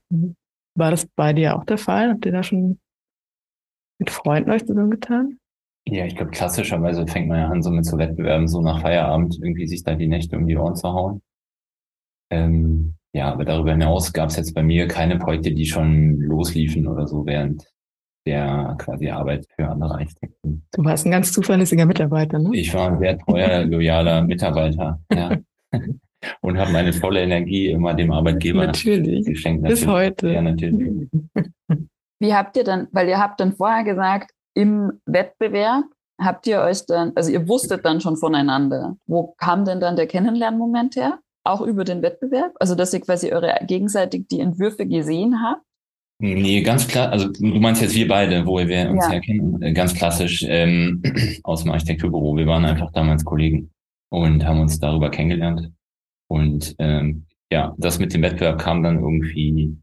War 0.74 0.90
das 0.90 1.06
bei 1.06 1.32
dir 1.32 1.56
auch 1.56 1.64
der 1.64 1.78
Fall? 1.78 2.10
Habt 2.10 2.24
ihr 2.24 2.32
da 2.32 2.42
schon 2.42 2.78
mit 3.98 4.10
Freunden 4.10 4.50
euch 4.50 4.66
zusammengetan? 4.66 5.38
Ja, 5.86 6.04
ich 6.04 6.16
glaube, 6.16 6.30
klassischerweise 6.30 7.06
fängt 7.06 7.28
man 7.28 7.38
ja 7.38 7.48
an, 7.48 7.62
so 7.62 7.70
mit 7.70 7.86
so 7.86 7.96
Wettbewerben, 7.96 8.48
so 8.48 8.60
nach 8.60 8.82
Feierabend 8.82 9.38
irgendwie 9.40 9.66
sich 9.66 9.82
da 9.82 9.94
die 9.94 10.08
Nächte 10.08 10.36
um 10.36 10.46
die 10.46 10.56
Ohren 10.56 10.76
zu 10.76 10.88
hauen. 10.88 11.22
Ähm, 12.30 12.94
ja, 13.12 13.32
aber 13.32 13.44
darüber 13.44 13.72
hinaus 13.72 14.12
gab 14.12 14.28
es 14.28 14.36
jetzt 14.36 14.54
bei 14.54 14.62
mir 14.62 14.86
keine 14.86 15.18
Projekte, 15.18 15.52
die 15.52 15.66
schon 15.66 16.20
losliefen 16.20 16.86
oder 16.86 17.06
so 17.06 17.24
während 17.26 17.64
der 18.26 18.76
quasi 18.78 19.08
Arbeit 19.08 19.46
für 19.56 19.66
andere 19.68 19.94
Architekten. 19.94 20.62
Du 20.72 20.84
warst 20.84 21.06
ein 21.06 21.12
ganz 21.12 21.32
zuverlässiger 21.32 21.86
Mitarbeiter, 21.86 22.38
ne? 22.38 22.50
Ich 22.52 22.72
war 22.74 22.92
ein 22.92 22.98
sehr 22.98 23.18
treuer, 23.18 23.64
loyaler 23.64 24.22
Mitarbeiter, 24.22 25.00
ja. 25.12 25.38
Und 26.40 26.58
habe 26.58 26.72
meine 26.72 26.92
volle 26.92 27.22
Energie 27.22 27.68
immer 27.68 27.94
dem 27.94 28.10
Arbeitgeber 28.10 28.66
natürlich. 28.66 29.24
geschenkt. 29.24 29.62
Natürlich. 29.62 29.80
Bis 29.80 29.88
heute. 29.88 30.32
Ja, 30.32 30.42
natürlich. 30.42 31.08
Wie 32.20 32.34
habt 32.34 32.56
ihr 32.56 32.64
dann, 32.64 32.88
weil 32.90 33.08
ihr 33.08 33.18
habt 33.18 33.38
dann 33.40 33.52
vorher 33.52 33.84
gesagt, 33.84 34.32
im 34.54 35.00
Wettbewerb 35.06 35.84
habt 36.20 36.46
ihr 36.48 36.60
euch 36.60 36.84
dann, 36.86 37.12
also 37.14 37.30
ihr 37.30 37.46
wusstet 37.48 37.84
dann 37.84 38.00
schon 38.00 38.16
voneinander. 38.16 38.96
Wo 39.06 39.34
kam 39.38 39.64
denn 39.64 39.78
dann 39.78 39.94
der 39.94 40.08
Kennenlernmoment 40.08 40.96
her? 40.96 41.20
Auch 41.48 41.62
über 41.62 41.84
den 41.84 42.02
Wettbewerb? 42.02 42.52
Also, 42.60 42.74
dass 42.74 42.92
ihr 42.92 43.00
quasi 43.00 43.32
eure 43.32 43.58
gegenseitig 43.66 44.28
die 44.28 44.40
Entwürfe 44.40 44.86
gesehen 44.86 45.42
habt? 45.42 45.62
Nee, 46.20 46.62
ganz 46.62 46.88
klar, 46.88 47.10
also 47.12 47.28
du 47.28 47.46
meinst 47.46 47.80
jetzt 47.80 47.94
wir 47.94 48.08
beide, 48.08 48.44
wo 48.44 48.58
wir 48.58 48.90
uns 48.90 49.04
ja. 49.04 49.12
herkennen, 49.12 49.62
äh, 49.62 49.72
ganz 49.72 49.94
klassisch 49.94 50.44
ähm, 50.46 51.00
aus 51.44 51.62
dem 51.62 51.70
Architekturbüro. 51.70 52.36
Wir 52.36 52.46
waren 52.46 52.64
einfach 52.64 52.90
damals 52.92 53.24
Kollegen 53.24 53.70
und 54.10 54.44
haben 54.44 54.60
uns 54.60 54.80
darüber 54.80 55.10
kennengelernt. 55.10 55.70
Und 56.28 56.74
ähm, 56.80 57.26
ja, 57.52 57.74
das 57.78 58.00
mit 58.00 58.12
dem 58.12 58.22
Wettbewerb 58.22 58.58
kam 58.58 58.82
dann 58.82 58.98
irgendwie, 58.98 59.78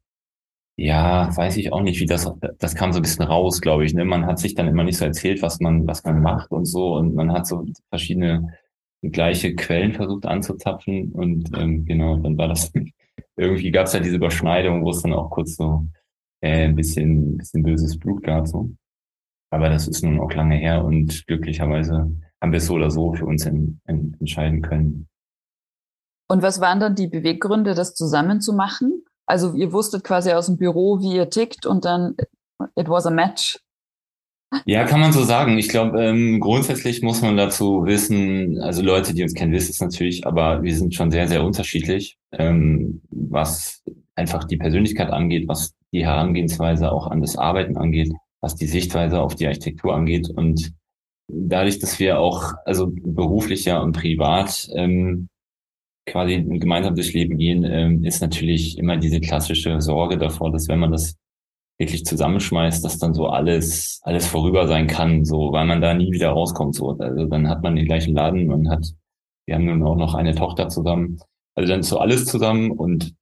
ja, 0.78 1.36
weiß 1.36 1.56
ich 1.58 1.72
auch 1.72 1.82
nicht, 1.82 2.02
wie 2.02 2.06
das, 2.06 2.30
das 2.60 2.76
kam 2.76 2.92
so 2.92 3.00
ein 3.00 3.04
bisschen 3.04 3.26
raus, 3.26 3.62
glaube 3.62 3.86
ich. 3.86 3.94
Ne? 3.94 4.04
Man 4.04 4.26
hat 4.26 4.38
sich 4.38 4.56
dann 4.56 4.68
immer 4.68 4.84
nicht 4.84 4.98
so 4.98 5.06
erzählt, 5.06 5.42
was 5.42 5.62
man, 5.62 5.88
was 5.88 6.04
man 6.04 6.22
macht 6.22 6.52
und 6.52 6.66
so. 6.66 6.96
Und 6.96 7.16
man 7.16 7.32
hat 7.32 7.48
so 7.48 7.66
verschiedene 7.90 8.54
gleiche 9.02 9.56
Quellen 9.56 9.94
versucht 9.94 10.26
anzuzapfen. 10.26 11.12
Und 11.12 11.52
ähm, 11.58 11.86
genau, 11.86 12.18
dann 12.18 12.38
war 12.38 12.48
das 12.48 12.72
irgendwie 13.38 13.72
gab 13.72 13.88
es 13.88 13.94
ja 13.94 14.00
diese 14.00 14.16
Überschneidung, 14.16 14.84
wo 14.84 14.92
es 14.92 15.02
dann 15.02 15.14
auch 15.14 15.30
kurz 15.30 15.56
so 15.56 15.86
äh, 16.42 16.66
ein 16.66 16.76
bisschen, 16.76 17.38
bisschen 17.38 17.64
böses 17.64 17.98
Blut 17.98 18.24
gab. 18.24 18.48
So. 18.48 18.72
Aber 19.52 19.70
das 19.70 19.88
ist 19.88 20.04
nun 20.04 20.20
auch 20.20 20.34
lange 20.34 20.56
her 20.56 20.84
und 20.84 21.26
glücklicherweise 21.28 22.12
haben 22.42 22.52
wir 22.52 22.58
es 22.58 22.68
so 22.68 22.76
oder 22.76 22.92
so 22.92 23.14
für 23.14 23.26
uns 23.26 23.46
in, 23.46 23.80
in, 23.88 24.16
entscheiden 24.20 24.62
können. 24.62 25.08
Und 26.28 26.42
was 26.42 26.60
waren 26.60 26.80
dann 26.80 26.96
die 26.96 27.08
Beweggründe, 27.08 27.76
das 27.76 27.94
zusammen 27.94 28.42
zu 28.42 28.54
machen? 28.54 29.04
Also 29.28 29.54
ihr 29.54 29.72
wusstet 29.72 30.04
quasi 30.04 30.32
aus 30.32 30.48
dem 30.48 30.58
Büro, 30.58 31.00
wie 31.00 31.16
ihr 31.16 31.30
tickt 31.30 31.66
und 31.66 31.86
dann 31.86 32.16
it 32.76 32.90
was 32.90 33.06
a 33.06 33.12
match. 33.12 33.60
Ja, 34.66 34.86
kann 34.86 35.00
man 35.00 35.12
so 35.12 35.24
sagen. 35.24 35.58
Ich 35.58 35.70
glaube, 35.70 36.04
ähm, 36.04 36.40
grundsätzlich 36.40 37.02
muss 37.02 37.22
man 37.22 37.38
dazu 37.38 37.86
wissen, 37.86 38.60
also 38.62 38.82
Leute, 38.82 39.14
die 39.14 39.24
uns 39.24 39.34
kennen, 39.34 39.52
wissen 39.52 39.72
es 39.72 39.82
natürlich, 39.82 40.26
aber 40.26 40.64
wir 40.64 40.76
sind 40.76 40.94
schon 40.94 41.12
sehr, 41.12 41.28
sehr 41.28 41.44
unterschiedlich, 41.44 42.18
ähm, 42.32 43.02
was 43.10 43.84
einfach 44.16 44.46
die 44.46 44.58
Persönlichkeit 44.58 45.10
angeht, 45.10 45.48
was 45.48 45.74
die 45.92 46.06
Herangehensweise 46.06 46.92
auch 46.92 47.08
an 47.08 47.22
das 47.22 47.38
Arbeiten 47.38 47.78
angeht, 47.78 48.14
was 48.42 48.56
die 48.56 48.68
Sichtweise 48.68 49.22
auf 49.22 49.36
die 49.36 49.48
Architektur 49.48 49.96
angeht. 49.96 50.30
Und 50.30 50.74
dadurch, 51.28 51.80
dass 51.80 52.00
wir 52.00 52.20
auch, 52.20 52.54
also 52.66 52.92
beruflich 52.92 53.66
ja 53.66 53.80
und 53.80 53.94
privat 53.94 54.68
ähm, 54.74 55.28
quasi 56.06 56.44
gemeinsam 56.44 56.96
durchs 56.96 57.14
Leben 57.14 57.38
gehen, 57.38 57.64
ähm, 57.64 58.04
ist 58.04 58.22
natürlich 58.22 58.78
immer 58.78 58.98
diese 58.98 59.20
klassische 59.20 59.82
Sorge 59.82 60.18
davor, 60.18 60.52
dass 60.52 60.68
wenn 60.68 60.80
man 60.80 60.92
das 60.92 61.16
wirklich 61.78 62.06
zusammenschmeißt, 62.06 62.84
dass 62.84 63.00
dann 63.00 63.14
so 63.14 63.28
alles, 63.28 64.00
alles 64.04 64.28
vorüber 64.28 64.68
sein 64.68 64.88
kann, 64.88 65.26
so, 65.26 65.52
weil 65.52 65.66
man 65.66 65.82
da 65.82 65.94
nie 65.94 66.12
wieder 66.12 66.30
rauskommt, 66.30 66.76
so. 66.76 66.92
Also 66.92 67.26
dann 67.26 67.50
hat 67.50 67.64
man 67.64 67.76
den 67.76 67.86
gleichen 67.86 68.16
Laden 68.16 68.52
und 68.52 68.70
hat, 68.70 68.86
wir 69.46 69.56
haben 69.56 69.66
nun 69.66 69.84
auch 69.84 69.98
noch 69.98 70.14
eine 70.14 70.36
Tochter 70.36 70.70
zusammen. 70.70 71.20
Also 71.56 71.70
dann 71.70 71.82
ist 71.82 71.90
so 71.90 72.00
alles 72.00 72.26
zusammen 72.26 72.72
und 72.72 73.14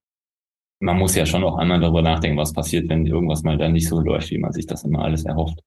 man 0.79 0.97
muss 0.97 1.15
ja 1.15 1.25
schon 1.25 1.43
auch 1.43 1.57
einmal 1.57 1.79
darüber 1.79 2.01
nachdenken, 2.01 2.37
was 2.37 2.53
passiert, 2.53 2.89
wenn 2.89 3.05
irgendwas 3.05 3.43
mal 3.43 3.57
dann 3.57 3.73
nicht 3.73 3.87
so 3.87 3.99
läuft, 3.99 4.29
wie 4.31 4.37
man 4.37 4.51
sich 4.51 4.67
das 4.67 4.83
immer 4.83 5.03
alles 5.03 5.25
erhofft. 5.25 5.59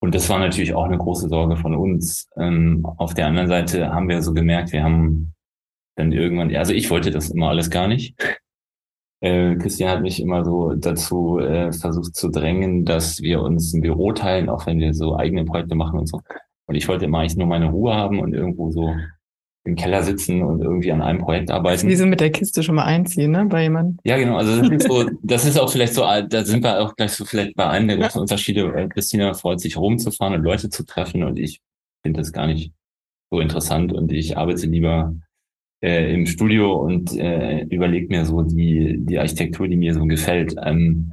Und 0.00 0.14
das 0.14 0.28
war 0.28 0.38
natürlich 0.38 0.74
auch 0.74 0.84
eine 0.84 0.98
große 0.98 1.28
Sorge 1.28 1.56
von 1.56 1.74
uns. 1.74 2.28
Ähm, 2.36 2.84
auf 2.98 3.14
der 3.14 3.26
anderen 3.26 3.48
Seite 3.48 3.90
haben 3.90 4.08
wir 4.08 4.20
so 4.22 4.34
gemerkt, 4.34 4.72
wir 4.72 4.82
haben 4.82 5.34
dann 5.96 6.12
irgendwann, 6.12 6.54
also 6.54 6.72
ich 6.72 6.90
wollte 6.90 7.10
das 7.10 7.30
immer 7.30 7.50
alles 7.50 7.70
gar 7.70 7.86
nicht. 7.86 8.14
Äh, 9.20 9.56
Christian 9.56 9.90
hat 9.90 10.02
mich 10.02 10.20
immer 10.20 10.44
so 10.44 10.74
dazu 10.74 11.38
äh, 11.38 11.72
versucht 11.72 12.14
zu 12.14 12.28
drängen, 12.30 12.84
dass 12.84 13.20
wir 13.22 13.42
uns 13.42 13.72
ein 13.72 13.80
Büro 13.80 14.12
teilen, 14.12 14.48
auch 14.48 14.66
wenn 14.66 14.78
wir 14.78 14.92
so 14.94 15.16
eigene 15.16 15.44
Projekte 15.44 15.74
machen 15.74 15.98
und 15.98 16.06
so. 16.06 16.20
Und 16.66 16.74
ich 16.74 16.88
wollte 16.88 17.04
immer 17.04 17.20
eigentlich 17.20 17.36
nur 17.36 17.46
meine 17.46 17.70
Ruhe 17.70 17.94
haben 17.94 18.20
und 18.20 18.34
irgendwo 18.34 18.70
so 18.70 18.94
im 19.64 19.76
Keller 19.76 20.02
sitzen 20.02 20.42
und 20.42 20.60
irgendwie 20.60 20.92
an 20.92 21.00
einem 21.00 21.20
Projekt 21.20 21.50
arbeiten. 21.50 21.88
Wie 21.88 21.96
so 21.96 22.04
mit 22.04 22.20
der 22.20 22.30
Kiste 22.30 22.62
schon 22.62 22.74
mal 22.74 22.84
einziehen, 22.84 23.30
ne, 23.30 23.46
bei 23.46 23.62
jemandem. 23.62 23.98
Ja, 24.04 24.18
genau. 24.18 24.36
Also 24.36 24.60
das 24.60 24.70
ist, 24.70 24.86
so, 24.86 25.10
das 25.22 25.44
ist 25.46 25.58
auch 25.58 25.70
vielleicht 25.70 25.94
so, 25.94 26.02
da 26.02 26.44
sind 26.44 26.62
wir 26.62 26.80
auch 26.80 26.94
gleich 26.94 27.12
so 27.12 27.24
vielleicht 27.24 27.56
bei 27.56 27.66
einem 27.66 27.88
der 27.88 27.96
großen 27.96 28.20
Unterschiede. 28.20 28.88
Christina 28.90 29.32
freut 29.32 29.60
sich 29.60 29.78
rumzufahren 29.78 30.34
und 30.34 30.42
Leute 30.42 30.68
zu 30.68 30.84
treffen 30.84 31.22
und 31.24 31.38
ich 31.38 31.62
finde 32.02 32.20
das 32.20 32.32
gar 32.32 32.46
nicht 32.46 32.72
so 33.30 33.40
interessant 33.40 33.92
und 33.92 34.12
ich 34.12 34.36
arbeite 34.36 34.66
lieber 34.66 35.14
äh, 35.84 36.14
im 36.14 36.26
Studio 36.26 36.72
und 36.72 37.14
äh, 37.18 37.64
überlege 37.64 38.08
mir 38.08 38.24
so 38.24 38.40
die, 38.40 38.96
die 39.00 39.18
Architektur, 39.18 39.68
die 39.68 39.76
mir 39.76 39.92
so 39.92 40.06
gefällt. 40.06 40.54
Ähm, 40.62 41.12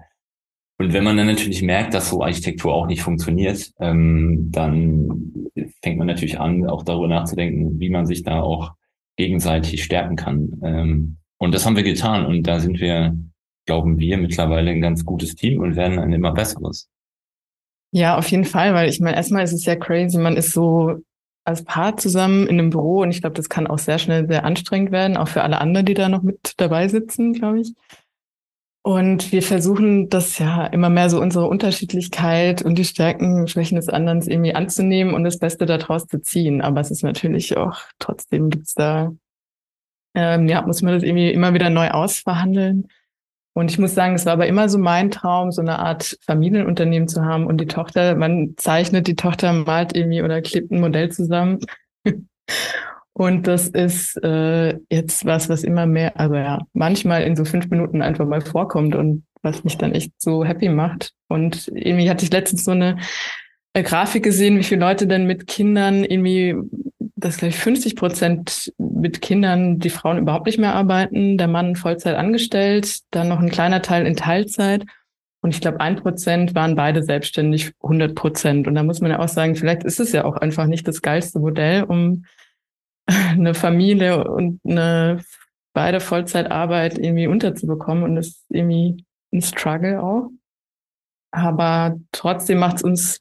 und 0.77 0.93
wenn 0.93 1.03
man 1.03 1.17
dann 1.17 1.27
natürlich 1.27 1.61
merkt, 1.61 1.93
dass 1.93 2.09
so 2.09 2.23
Architektur 2.23 2.73
auch 2.73 2.87
nicht 2.87 3.01
funktioniert, 3.01 3.71
ähm, 3.79 4.49
dann 4.49 5.49
fängt 5.83 5.97
man 5.97 6.07
natürlich 6.07 6.39
an, 6.39 6.65
auch 6.67 6.83
darüber 6.83 7.09
nachzudenken, 7.09 7.79
wie 7.79 7.89
man 7.89 8.05
sich 8.05 8.23
da 8.23 8.41
auch 8.41 8.71
gegenseitig 9.17 9.83
stärken 9.83 10.15
kann. 10.15 10.61
Ähm, 10.63 11.17
und 11.37 11.53
das 11.53 11.65
haben 11.65 11.75
wir 11.75 11.83
getan. 11.83 12.25
Und 12.25 12.43
da 12.43 12.59
sind 12.59 12.79
wir, 12.79 13.15
glauben 13.65 13.99
wir, 13.99 14.17
mittlerweile 14.17 14.71
ein 14.71 14.81
ganz 14.81 15.03
gutes 15.03 15.35
Team 15.35 15.59
und 15.59 15.75
werden 15.75 15.99
ein 15.99 16.13
immer 16.13 16.31
besseres. 16.31 16.89
Ja, 17.91 18.17
auf 18.17 18.29
jeden 18.29 18.45
Fall, 18.45 18.73
weil 18.73 18.87
ich 18.87 19.01
meine, 19.01 19.17
erstmal 19.17 19.43
ist 19.43 19.51
es 19.51 19.65
ja 19.65 19.75
crazy, 19.75 20.17
man 20.17 20.37
ist 20.37 20.53
so 20.53 21.01
als 21.51 21.63
Paar 21.63 21.97
zusammen 21.97 22.47
in 22.47 22.59
einem 22.59 22.69
Büro 22.69 23.01
und 23.01 23.11
ich 23.11 23.21
glaube, 23.21 23.35
das 23.35 23.49
kann 23.49 23.67
auch 23.67 23.79
sehr 23.79 23.99
schnell 23.99 24.27
sehr 24.27 24.45
anstrengend 24.45 24.91
werden, 24.91 25.17
auch 25.17 25.27
für 25.27 25.43
alle 25.43 25.61
anderen, 25.61 25.85
die 25.85 25.93
da 25.93 26.09
noch 26.09 26.23
mit 26.23 26.53
dabei 26.57 26.87
sitzen, 26.87 27.33
glaube 27.33 27.61
ich. 27.61 27.73
Und 28.83 29.31
wir 29.31 29.43
versuchen 29.43 30.09
das 30.09 30.39
ja 30.39 30.65
immer 30.65 30.89
mehr 30.89 31.09
so 31.11 31.21
unsere 31.21 31.45
Unterschiedlichkeit 31.45 32.63
und 32.63 32.79
die 32.79 32.85
Stärken, 32.85 33.47
Schwächen 33.47 33.75
des 33.75 33.89
anderen 33.89 34.21
irgendwie 34.21 34.55
anzunehmen 34.55 35.13
und 35.13 35.23
das 35.23 35.37
Beste 35.37 35.67
daraus 35.67 36.07
zu 36.07 36.19
ziehen. 36.21 36.61
Aber 36.61 36.81
es 36.81 36.89
ist 36.89 37.03
natürlich 37.03 37.55
auch, 37.57 37.77
trotzdem 37.99 38.49
gibt's 38.49 38.73
da, 38.73 39.11
ähm, 40.15 40.47
ja, 40.47 40.63
muss 40.63 40.81
man 40.81 40.95
das 40.95 41.03
irgendwie 41.03 41.31
immer 41.31 41.53
wieder 41.53 41.69
neu 41.69 41.89
ausverhandeln. 41.89 42.87
Und 43.53 43.69
ich 43.69 43.77
muss 43.79 43.93
sagen, 43.93 44.15
es 44.15 44.25
war 44.25 44.33
aber 44.33 44.47
immer 44.47 44.69
so 44.69 44.77
mein 44.77 45.11
Traum, 45.11 45.51
so 45.51 45.61
eine 45.61 45.79
Art 45.79 46.17
Familienunternehmen 46.25 47.07
zu 47.07 47.25
haben. 47.25 47.47
Und 47.47 47.59
die 47.59 47.67
Tochter, 47.67 48.15
man 48.15 48.53
zeichnet, 48.57 49.07
die 49.07 49.15
Tochter 49.15 49.51
malt 49.51 49.95
irgendwie 49.95 50.21
oder 50.21 50.41
klebt 50.41 50.71
ein 50.71 50.79
Modell 50.79 51.11
zusammen. 51.11 51.59
Und 53.13 53.45
das 53.45 53.67
ist 53.67 54.15
äh, 54.23 54.77
jetzt 54.89 55.25
was, 55.25 55.49
was 55.49 55.63
immer 55.63 55.85
mehr, 55.85 56.17
also 56.17 56.35
ja, 56.35 56.59
manchmal 56.73 57.23
in 57.23 57.35
so 57.35 57.43
fünf 57.43 57.69
Minuten 57.69 58.01
einfach 58.01 58.25
mal 58.25 58.39
vorkommt 58.39 58.95
und 58.95 59.25
was 59.41 59.63
mich 59.65 59.77
dann 59.77 59.91
echt 59.91 60.13
so 60.17 60.45
happy 60.45 60.69
macht. 60.69 61.11
Und 61.27 61.67
irgendwie 61.75 62.09
hatte 62.09 62.23
ich 62.23 62.31
letztens 62.31 62.63
so 62.63 62.71
eine 62.71 62.97
äh, 63.73 63.83
Grafik 63.83 64.23
gesehen, 64.23 64.57
wie 64.57 64.63
viele 64.63 64.81
Leute 64.81 65.07
denn 65.07 65.25
mit 65.25 65.47
Kindern 65.47 66.03
irgendwie, 66.03 66.55
dass 67.15 67.37
gleich 67.37 67.55
50 67.55 67.95
Prozent 67.95 68.73
mit 68.77 69.21
Kindern 69.21 69.79
die 69.79 69.89
Frauen 69.89 70.17
überhaupt 70.17 70.45
nicht 70.45 70.59
mehr 70.59 70.75
arbeiten, 70.75 71.37
der 71.37 71.47
Mann 71.47 71.75
Vollzeit 71.75 72.15
angestellt, 72.15 72.99
dann 73.11 73.29
noch 73.29 73.39
ein 73.39 73.49
kleiner 73.49 73.81
Teil 73.81 74.05
in 74.05 74.15
Teilzeit. 74.15 74.85
Und 75.41 75.55
ich 75.55 75.61
glaube, 75.61 75.79
ein 75.79 75.95
Prozent 75.95 76.53
waren 76.53 76.75
beide 76.75 77.01
selbstständig 77.01 77.73
100 77.81 78.13
Prozent. 78.13 78.67
Und 78.67 78.75
da 78.75 78.83
muss 78.83 79.01
man 79.01 79.11
ja 79.11 79.19
auch 79.19 79.27
sagen, 79.27 79.55
vielleicht 79.55 79.83
ist 79.83 79.99
es 79.99 80.11
ja 80.11 80.23
auch 80.25 80.37
einfach 80.37 80.67
nicht 80.67 80.87
das 80.87 81.01
geilste 81.01 81.39
Modell, 81.39 81.83
um 81.83 82.25
eine 83.07 83.55
Familie 83.55 84.29
und 84.29 84.59
eine 84.63 85.23
beide 85.73 85.99
Vollzeitarbeit 85.99 86.99
irgendwie 86.99 87.27
unterzubekommen. 87.27 88.03
Und 88.03 88.15
das 88.15 88.27
ist 88.27 88.45
irgendwie 88.49 89.03
ein 89.33 89.41
Struggle 89.41 90.03
auch. 90.03 90.29
Aber 91.31 91.97
trotzdem 92.11 92.59
macht 92.59 92.77
es 92.77 92.83
uns 92.83 93.19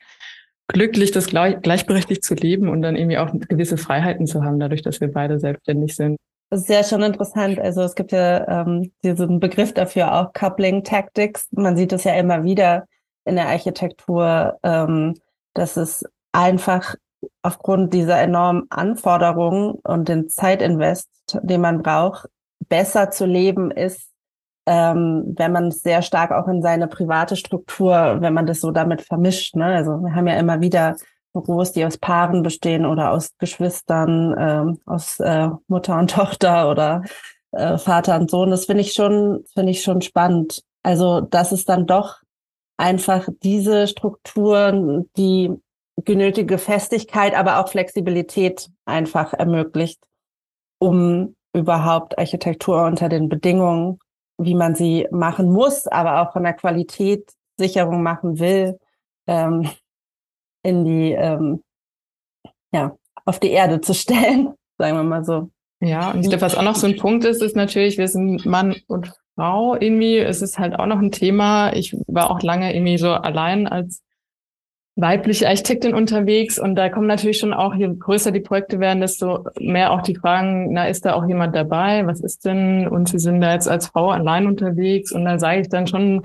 glücklich, 0.73 1.11
das 1.11 1.27
gleich, 1.27 1.61
gleichberechtigt 1.61 2.25
zu 2.25 2.35
leben 2.35 2.69
und 2.69 2.83
dann 2.83 2.97
irgendwie 2.97 3.19
auch 3.19 3.31
gewisse 3.49 3.77
Freiheiten 3.77 4.27
zu 4.27 4.45
haben, 4.45 4.59
dadurch, 4.59 4.83
dass 4.83 5.01
wir 5.01 5.13
beide 5.13 5.39
selbstständig 5.39 5.95
sind. 5.95 6.17
Das 6.51 6.63
ist 6.63 6.69
ja 6.69 6.83
schon 6.83 7.03
interessant. 7.03 7.61
Also 7.61 7.83
es 7.83 7.95
gibt 7.95 8.11
ja 8.13 8.63
ähm, 8.63 8.91
diesen 9.05 9.39
Begriff 9.39 9.73
dafür 9.73 10.15
auch 10.15 10.33
Coupling 10.33 10.83
Tactics. 10.83 11.49
Man 11.53 11.77
sieht 11.77 11.93
es 11.93 12.05
ja 12.05 12.15
immer 12.15 12.43
wieder 12.43 12.87
in 13.25 13.37
der 13.37 13.49
Architektur, 13.49 14.59
ähm, 14.65 15.15
dass 15.55 15.77
es 15.77 16.05
einfach 16.33 16.97
aufgrund 17.43 17.95
dieser 17.95 18.21
enormen 18.21 18.67
Anforderungen 18.71 19.73
und 19.85 20.09
den 20.09 20.29
Zeitinvest, 20.29 21.09
den 21.43 21.61
man 21.61 21.83
braucht, 21.83 22.29
besser 22.69 23.11
zu 23.11 23.27
leben 23.27 23.71
ist, 23.71 24.10
ähm, 24.67 25.35
wenn 25.37 25.53
man 25.53 25.71
sehr 25.71 26.03
stark 26.03 26.33
auch 26.33 26.49
in 26.49 26.63
seine 26.63 26.87
private 26.87 27.37
Struktur, 27.37 28.19
wenn 28.21 28.35
man 28.35 28.47
das 28.47 28.61
so 28.61 28.71
damit 28.71 29.03
vermischt. 29.03 29.57
Ne? 29.57 29.65
Also 29.65 29.93
wir 30.03 30.15
haben 30.15 30.27
ja 30.27 30.39
immer 30.39 30.61
wieder 30.61 30.97
Büros, 31.33 31.73
die 31.73 31.85
aus 31.85 31.99
Paaren 31.99 32.43
bestehen 32.43 32.85
oder 32.85 33.13
aus 33.13 33.37
Geschwistern, 33.39 34.35
ähm, 34.39 34.81
aus 34.87 35.21
äh, 35.21 35.49
Mutter 35.69 35.99
und 35.99 36.11
Tochter 36.15 36.71
oder 36.71 37.03
äh, 37.53 37.79
Vater 37.79 38.19
und 38.19 38.31
Sohn. 38.31 38.51
Das 38.51 38.67
finde 38.67 38.83
ich 38.83 38.93
schon, 38.93 39.45
finde 39.55 39.71
ich 39.71 39.83
schon 39.83 40.03
spannend. 40.03 40.63
Also, 40.83 41.21
dass 41.21 41.53
es 41.53 41.65
dann 41.65 41.87
doch 41.87 42.21
einfach 42.77 43.29
diese 43.43 43.87
Strukturen, 43.87 45.11
die 45.17 45.51
genötige 46.05 46.57
Festigkeit, 46.59 47.35
aber 47.35 47.59
auch 47.59 47.69
Flexibilität 47.69 48.71
einfach 48.87 49.35
ermöglicht, 49.35 50.01
um 50.79 51.37
überhaupt 51.53 52.19
Architektur 52.19 52.85
unter 52.85 53.09
den 53.09 53.29
Bedingungen 53.29 53.99
wie 54.45 54.55
man 54.55 54.75
sie 54.75 55.07
machen 55.11 55.53
muss, 55.53 55.87
aber 55.87 56.23
auch 56.23 56.33
von 56.33 56.43
der 56.43 56.55
Qualitätssicherung 56.55 58.03
machen 58.03 58.39
will, 58.39 58.79
ähm, 59.27 59.69
in 60.63 60.85
die, 60.85 61.13
ähm, 61.13 61.63
ja, 62.73 62.97
auf 63.25 63.39
die 63.39 63.51
Erde 63.51 63.81
zu 63.81 63.95
stellen, 63.95 64.55
sagen 64.79 64.97
wir 64.97 65.05
mal 65.05 65.25
so. 65.25 65.51
Ja, 65.83 66.11
und 66.11 66.21
ich 66.21 66.29
glaube, 66.29 66.43
was 66.43 66.57
auch 66.57 66.63
noch 66.63 66.77
so 66.77 66.87
ein 66.87 66.97
Punkt 66.97 67.25
ist, 67.25 67.43
ist 67.43 67.57
natürlich, 67.57 67.97
wir 67.97 68.09
sind 68.09 68.45
Mann 68.45 68.77
und 68.87 69.13
Frau 69.35 69.75
irgendwie. 69.75 70.19
Es 70.19 70.43
ist 70.43 70.59
halt 70.59 70.79
auch 70.79 70.85
noch 70.85 70.99
ein 70.99 71.11
Thema. 71.11 71.73
Ich 71.73 71.97
war 72.07 72.31
auch 72.31 72.43
lange 72.43 72.75
irgendwie 72.75 72.99
so 72.99 73.09
allein 73.09 73.67
als 73.67 74.03
weibliche 74.97 75.49
Architektin 75.49 75.95
unterwegs 75.95 76.59
und 76.59 76.75
da 76.75 76.89
kommen 76.89 77.07
natürlich 77.07 77.39
schon 77.39 77.55
auch, 77.55 77.75
je 77.75 77.89
größer 77.89 78.33
die 78.33 78.41
Projekte 78.41 78.81
werden, 78.81 79.01
desto 79.01 79.47
mehr 79.59 79.93
auch 79.93 80.03
die 80.03 80.17
Fragen, 80.17 80.73
na, 80.73 80.89
ist 80.89 81.05
da 81.05 81.15
auch 81.15 81.27
jemand 81.27 81.55
dabei? 81.55 82.07
Was 82.07 82.21
ist 82.21 82.45
denn? 82.45 82.87
Und 82.89 83.09
sie 83.09 83.19
sind 83.19 83.41
da 83.41 83.53
jetzt 83.53 83.69
als 83.69 83.87
Frau 83.87 84.11
allein 84.11 84.47
unterwegs 84.47 85.13
und 85.13 85.25
dann 85.25 85.39
sage 85.39 85.61
ich 85.61 85.69
dann 85.69 85.87
schon, 85.87 86.23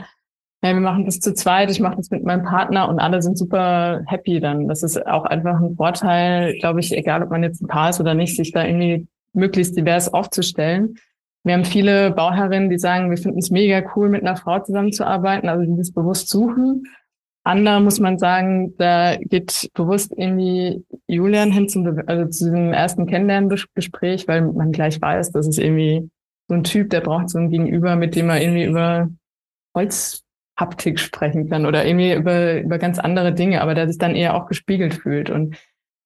ja, 0.64 0.74
wir 0.74 0.82
machen 0.82 1.06
das 1.06 1.20
zu 1.20 1.34
zweit, 1.34 1.70
ich 1.70 1.80
mache 1.80 1.98
das 1.98 2.10
mit 2.10 2.24
meinem 2.24 2.44
Partner 2.44 2.90
und 2.90 3.00
alle 3.00 3.22
sind 3.22 3.38
super 3.38 4.02
happy 4.08 4.40
dann. 4.40 4.68
Das 4.68 4.82
ist 4.82 5.06
auch 5.06 5.26
einfach 5.26 5.62
ein 5.62 5.76
Vorteil, 5.76 6.58
glaube 6.60 6.80
ich, 6.80 6.96
egal 6.98 7.22
ob 7.22 7.30
man 7.30 7.44
jetzt 7.44 7.62
ein 7.62 7.68
Paar 7.68 7.92
ist 7.92 8.00
oder 8.00 8.16
nicht, 8.16 8.36
sich 8.36 8.52
da 8.52 8.66
irgendwie 8.66 9.08
möglichst 9.34 9.78
divers 9.78 10.12
aufzustellen. 10.12 10.96
Wir 11.44 11.54
haben 11.54 11.66
viele 11.66 12.10
Bauherrinnen, 12.10 12.72
die 12.72 12.80
sagen, 12.80 13.12
wir 13.12 13.18
finden 13.18 13.38
es 13.38 13.52
mega 13.52 13.84
cool, 13.96 14.10
mit 14.10 14.24
einer 14.24 14.38
Frau 14.38 14.60
zusammenzuarbeiten, 14.60 15.48
also 15.48 15.64
die 15.64 15.78
das 15.78 15.92
bewusst 15.92 16.30
suchen. 16.30 16.88
Andere 17.46 17.80
muss 17.80 18.00
man 18.00 18.18
sagen, 18.18 18.76
da 18.78 19.16
geht 19.18 19.70
bewusst 19.76 20.12
irgendwie 20.18 20.84
Julian 21.08 21.52
hin 21.52 21.70
zum, 21.70 21.86
also 22.08 22.26
zu 22.26 22.46
diesem 22.46 22.74
ersten 22.74 23.06
Kennenlerngespräch, 23.06 24.28
weil 24.28 24.42
man 24.52 24.72
gleich 24.72 25.00
weiß, 25.00 25.32
dass 25.32 25.48
es 25.48 25.60
irgendwie 25.60 26.10
so 26.48 26.56
ein 26.56 26.64
Typ, 26.64 26.90
der 26.90 27.02
braucht 27.02 27.30
so 27.30 27.38
ein 27.38 27.52
Gegenüber, 27.52 27.96
mit 27.96 28.16
dem 28.16 28.30
er 28.30 28.42
irgendwie 28.42 28.66
über 28.66 29.10
Holzhaptik 29.76 31.00
sprechen 31.00 31.48
kann 31.48 31.68
oder 31.68 31.86
irgendwie 31.86 32.14
über, 32.14 32.62
über 32.62 32.80
ganz 32.80 32.98
andere 32.98 33.32
Dinge, 33.32 33.62
aber 33.62 33.76
der 33.76 33.88
sich 33.88 34.00
dann 34.00 34.16
eher 34.16 34.36
auch 34.36 34.48
gespiegelt 34.48 34.96
fühlt. 34.96 35.30
Und 35.30 35.56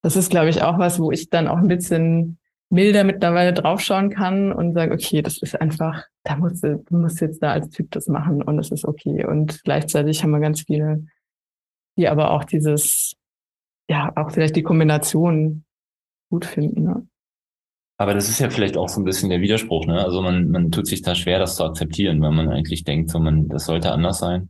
das 0.01 0.17
ist, 0.17 0.29
glaube 0.29 0.49
ich, 0.49 0.61
auch 0.61 0.77
was, 0.77 0.99
wo 0.99 1.09
ich 1.09 1.29
dann 1.29 1.47
auch 1.47 1.57
ein 1.57 1.67
bisschen 1.69 2.37
milder 2.69 3.05
mittlerweile 3.05 3.53
draufschauen 3.53 4.09
kann 4.09 4.51
und 4.51 4.73
sage, 4.73 4.93
okay, 4.93 5.21
das 5.21 5.41
ist 5.41 5.59
einfach, 5.59 6.03
da 6.23 6.35
musst 6.35 6.65
du, 6.65 6.83
du 6.85 6.97
musst 6.97 7.21
jetzt 7.21 7.41
da 7.41 7.53
als 7.53 7.69
Typ 7.69 7.91
das 7.91 8.07
machen 8.07 8.41
und 8.41 8.59
es 8.59 8.71
ist 8.71 8.85
okay. 8.85 9.25
Und 9.25 9.63
gleichzeitig 9.63 10.21
haben 10.21 10.31
wir 10.31 10.39
ganz 10.41 10.61
viele 10.61 11.05
die 11.99 12.07
aber 12.07 12.31
auch 12.31 12.45
dieses, 12.45 13.15
ja, 13.89 14.11
auch 14.15 14.31
vielleicht 14.31 14.55
die 14.55 14.63
Kombination 14.63 15.65
gut 16.31 16.45
finden. 16.45 16.83
Ne? 16.83 17.07
Aber 17.97 18.13
das 18.13 18.29
ist 18.29 18.39
ja 18.39 18.49
vielleicht 18.49 18.77
auch 18.77 18.87
so 18.87 19.01
ein 19.01 19.03
bisschen 19.03 19.29
der 19.29 19.41
Widerspruch, 19.41 19.85
ne? 19.85 20.01
Also 20.01 20.21
man, 20.21 20.49
man 20.49 20.71
tut 20.71 20.87
sich 20.87 21.01
da 21.01 21.15
schwer, 21.15 21.37
das 21.37 21.57
zu 21.57 21.65
akzeptieren, 21.65 22.21
weil 22.21 22.31
man 22.31 22.49
eigentlich 22.49 22.85
denkt, 22.85 23.09
so 23.09 23.19
man, 23.19 23.49
das 23.49 23.65
sollte 23.65 23.91
anders 23.91 24.19
sein. 24.19 24.49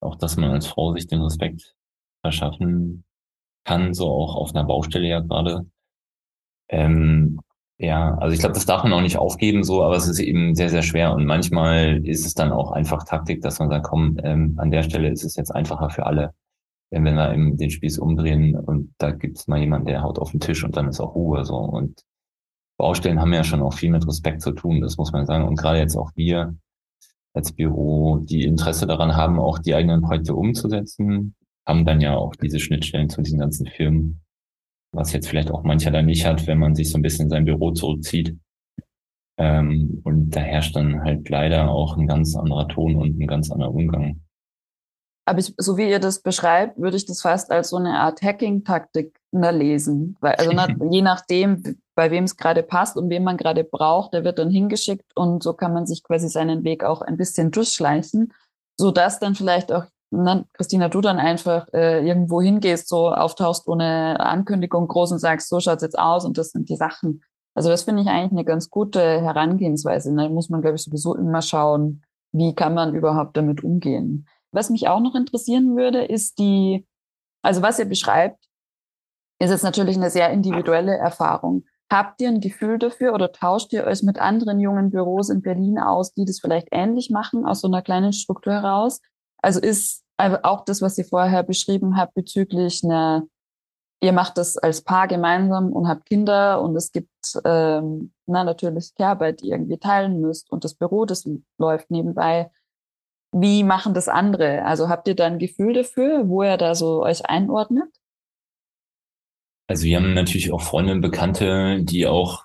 Auch, 0.00 0.14
dass 0.14 0.36
man 0.36 0.50
als 0.50 0.68
Frau 0.68 0.92
sich 0.92 1.08
den 1.08 1.20
Respekt 1.20 1.74
verschaffen 2.22 3.04
kann, 3.64 3.94
so 3.94 4.08
auch 4.08 4.36
auf 4.36 4.54
einer 4.54 4.64
Baustelle 4.64 5.08
ja 5.08 5.20
gerade. 5.20 5.66
Ähm, 6.68 7.40
ja, 7.78 8.14
also 8.18 8.32
ich 8.32 8.38
glaube, 8.38 8.54
das 8.54 8.66
darf 8.66 8.84
man 8.84 8.92
auch 8.92 9.00
nicht 9.00 9.16
aufgeben, 9.16 9.64
so, 9.64 9.82
aber 9.82 9.96
es 9.96 10.06
ist 10.06 10.20
eben 10.20 10.54
sehr, 10.54 10.68
sehr 10.68 10.82
schwer. 10.82 11.12
Und 11.14 11.24
manchmal 11.26 12.06
ist 12.06 12.24
es 12.24 12.34
dann 12.34 12.52
auch 12.52 12.70
einfach 12.70 13.04
Taktik, 13.04 13.42
dass 13.42 13.58
man 13.58 13.70
sagt, 13.70 13.86
komm, 13.86 14.18
ähm, 14.22 14.54
an 14.58 14.70
der 14.70 14.84
Stelle 14.84 15.08
ist 15.08 15.24
es 15.24 15.34
jetzt 15.34 15.50
einfacher 15.50 15.90
für 15.90 16.06
alle 16.06 16.32
wenn 16.94 17.02
wir 17.04 17.14
da 17.14 17.32
eben 17.34 17.56
den 17.56 17.70
Spieß 17.70 17.98
umdrehen 17.98 18.54
und 18.54 18.94
da 18.98 19.10
gibt 19.10 19.38
es 19.38 19.48
mal 19.48 19.58
jemanden, 19.58 19.88
der 19.88 20.02
haut 20.02 20.20
auf 20.20 20.30
den 20.30 20.38
Tisch 20.38 20.62
und 20.64 20.76
dann 20.76 20.88
ist 20.88 21.00
auch 21.00 21.16
Ruhe 21.16 21.44
so. 21.44 21.56
Und 21.56 22.02
Baustellen 22.78 23.20
haben 23.20 23.32
ja 23.32 23.42
schon 23.42 23.62
auch 23.62 23.74
viel 23.74 23.90
mit 23.90 24.06
Respekt 24.06 24.42
zu 24.42 24.52
tun, 24.52 24.80
das 24.80 24.96
muss 24.96 25.12
man 25.12 25.26
sagen. 25.26 25.44
Und 25.44 25.58
gerade 25.58 25.78
jetzt 25.78 25.96
auch 25.96 26.12
wir 26.14 26.56
als 27.32 27.50
Büro, 27.50 28.18
die 28.18 28.44
Interesse 28.44 28.86
daran 28.86 29.16
haben, 29.16 29.40
auch 29.40 29.58
die 29.58 29.74
eigenen 29.74 30.02
Projekte 30.02 30.36
umzusetzen, 30.36 31.34
haben 31.66 31.84
dann 31.84 32.00
ja 32.00 32.16
auch 32.16 32.36
diese 32.36 32.60
Schnittstellen 32.60 33.08
zu 33.08 33.22
diesen 33.22 33.40
ganzen 33.40 33.66
Firmen, 33.66 34.20
was 34.92 35.12
jetzt 35.12 35.28
vielleicht 35.28 35.50
auch 35.50 35.64
mancher 35.64 35.90
da 35.90 36.00
nicht 36.00 36.24
hat, 36.24 36.46
wenn 36.46 36.58
man 36.58 36.76
sich 36.76 36.90
so 36.90 36.98
ein 36.98 37.02
bisschen 37.02 37.24
in 37.24 37.30
sein 37.30 37.44
Büro 37.44 37.72
zurückzieht. 37.72 38.38
Ähm, 39.36 40.00
und 40.04 40.30
da 40.30 40.40
herrscht 40.40 40.76
dann 40.76 41.02
halt 41.02 41.28
leider 41.28 41.68
auch 41.70 41.96
ein 41.96 42.06
ganz 42.06 42.36
anderer 42.36 42.68
Ton 42.68 42.94
und 42.94 43.18
ein 43.18 43.26
ganz 43.26 43.50
anderer 43.50 43.74
Umgang. 43.74 44.23
Aber 45.26 45.38
ich, 45.38 45.54
so 45.56 45.76
wie 45.76 45.88
ihr 45.88 46.00
das 46.00 46.20
beschreibt, 46.20 46.78
würde 46.78 46.96
ich 46.96 47.06
das 47.06 47.22
fast 47.22 47.50
als 47.50 47.70
so 47.70 47.76
eine 47.76 47.98
Art 47.98 48.20
Hacking-Taktik 48.20 49.18
ne, 49.32 49.50
lesen. 49.50 50.16
Weil, 50.20 50.34
also 50.34 50.52
na, 50.52 50.68
je 50.90 51.02
nachdem, 51.02 51.78
bei 51.94 52.10
wem 52.10 52.24
es 52.24 52.36
gerade 52.36 52.62
passt 52.62 52.96
und 52.96 53.08
wen 53.08 53.24
man 53.24 53.36
gerade 53.36 53.64
braucht, 53.64 54.12
der 54.12 54.24
wird 54.24 54.38
dann 54.38 54.50
hingeschickt 54.50 55.16
und 55.16 55.42
so 55.42 55.54
kann 55.54 55.72
man 55.72 55.86
sich 55.86 56.02
quasi 56.02 56.28
seinen 56.28 56.64
Weg 56.64 56.84
auch 56.84 57.00
ein 57.00 57.16
bisschen 57.16 57.50
durchschleichen, 57.50 58.32
so 58.78 58.90
dass 58.90 59.18
dann 59.18 59.34
vielleicht 59.34 59.72
auch, 59.72 59.84
na, 60.10 60.44
Christina, 60.52 60.88
du 60.88 61.00
dann 61.00 61.18
einfach 61.18 61.68
äh, 61.72 62.06
irgendwo 62.06 62.42
hingehst, 62.42 62.88
so 62.88 63.10
auftauchst 63.10 63.66
ohne 63.66 64.20
Ankündigung 64.20 64.88
groß 64.88 65.12
und 65.12 65.18
sagst, 65.18 65.48
so 65.48 65.58
schaut's 65.58 65.82
jetzt 65.82 65.98
aus 65.98 66.24
und 66.24 66.36
das 66.36 66.50
sind 66.50 66.68
die 66.68 66.76
Sachen. 66.76 67.22
Also 67.54 67.70
das 67.70 67.84
finde 67.84 68.02
ich 68.02 68.08
eigentlich 68.08 68.32
eine 68.32 68.44
ganz 68.44 68.68
gute 68.68 69.00
Herangehensweise. 69.00 70.14
Da 70.14 70.28
muss 70.28 70.50
man, 70.50 70.60
glaube 70.60 70.76
ich, 70.76 70.82
sowieso 70.82 71.14
immer 71.14 71.40
schauen, 71.40 72.02
wie 72.32 72.54
kann 72.54 72.74
man 72.74 72.94
überhaupt 72.94 73.36
damit 73.36 73.62
umgehen. 73.62 74.26
Was 74.54 74.70
mich 74.70 74.86
auch 74.86 75.00
noch 75.00 75.16
interessieren 75.16 75.76
würde, 75.76 76.04
ist 76.04 76.38
die, 76.38 76.86
also 77.42 77.60
was 77.60 77.80
ihr 77.80 77.86
beschreibt, 77.86 78.38
ist 79.40 79.50
jetzt 79.50 79.64
natürlich 79.64 79.96
eine 79.96 80.10
sehr 80.10 80.30
individuelle 80.30 80.96
Erfahrung. 80.96 81.64
Habt 81.92 82.20
ihr 82.20 82.28
ein 82.28 82.40
Gefühl 82.40 82.78
dafür 82.78 83.14
oder 83.14 83.32
tauscht 83.32 83.72
ihr 83.72 83.84
euch 83.84 84.04
mit 84.04 84.18
anderen 84.18 84.60
jungen 84.60 84.90
Büros 84.90 85.28
in 85.28 85.42
Berlin 85.42 85.78
aus, 85.78 86.14
die 86.14 86.24
das 86.24 86.38
vielleicht 86.38 86.68
ähnlich 86.70 87.10
machen, 87.10 87.44
aus 87.44 87.60
so 87.62 87.68
einer 87.68 87.82
kleinen 87.82 88.12
Struktur 88.12 88.52
heraus? 88.52 89.00
Also 89.42 89.60
ist 89.60 90.04
auch 90.16 90.64
das, 90.64 90.80
was 90.80 90.96
ihr 90.98 91.04
vorher 91.04 91.42
beschrieben 91.42 91.96
habt 91.96 92.14
bezüglich 92.14 92.84
einer, 92.84 93.26
ihr 94.00 94.12
macht 94.12 94.38
das 94.38 94.56
als 94.56 94.82
Paar 94.82 95.08
gemeinsam 95.08 95.72
und 95.72 95.88
habt 95.88 96.06
Kinder 96.06 96.62
und 96.62 96.76
es 96.76 96.92
gibt 96.92 97.10
ähm, 97.44 98.12
na, 98.26 98.44
natürlich 98.44 98.94
Care-Arbeit, 98.94 99.42
die 99.42 99.48
ihr 99.48 99.54
irgendwie 99.54 99.78
teilen 99.78 100.20
müsst 100.20 100.50
und 100.52 100.62
das 100.62 100.74
Büro, 100.74 101.06
das 101.06 101.28
läuft 101.58 101.90
nebenbei 101.90 102.52
wie 103.34 103.64
machen 103.64 103.94
das 103.94 104.08
andere? 104.08 104.64
Also 104.64 104.88
habt 104.88 105.08
ihr 105.08 105.16
da 105.16 105.26
ein 105.26 105.38
Gefühl 105.38 105.74
dafür, 105.74 106.28
wo 106.28 106.42
er 106.42 106.56
da 106.56 106.74
so 106.74 107.02
euch 107.02 107.26
einordnet? 107.26 107.88
Also 109.66 109.84
wir 109.84 109.96
haben 109.96 110.14
natürlich 110.14 110.52
auch 110.52 110.60
Freunde 110.60 110.92
und 110.92 111.00
Bekannte, 111.00 111.82
die 111.82 112.06
auch 112.06 112.44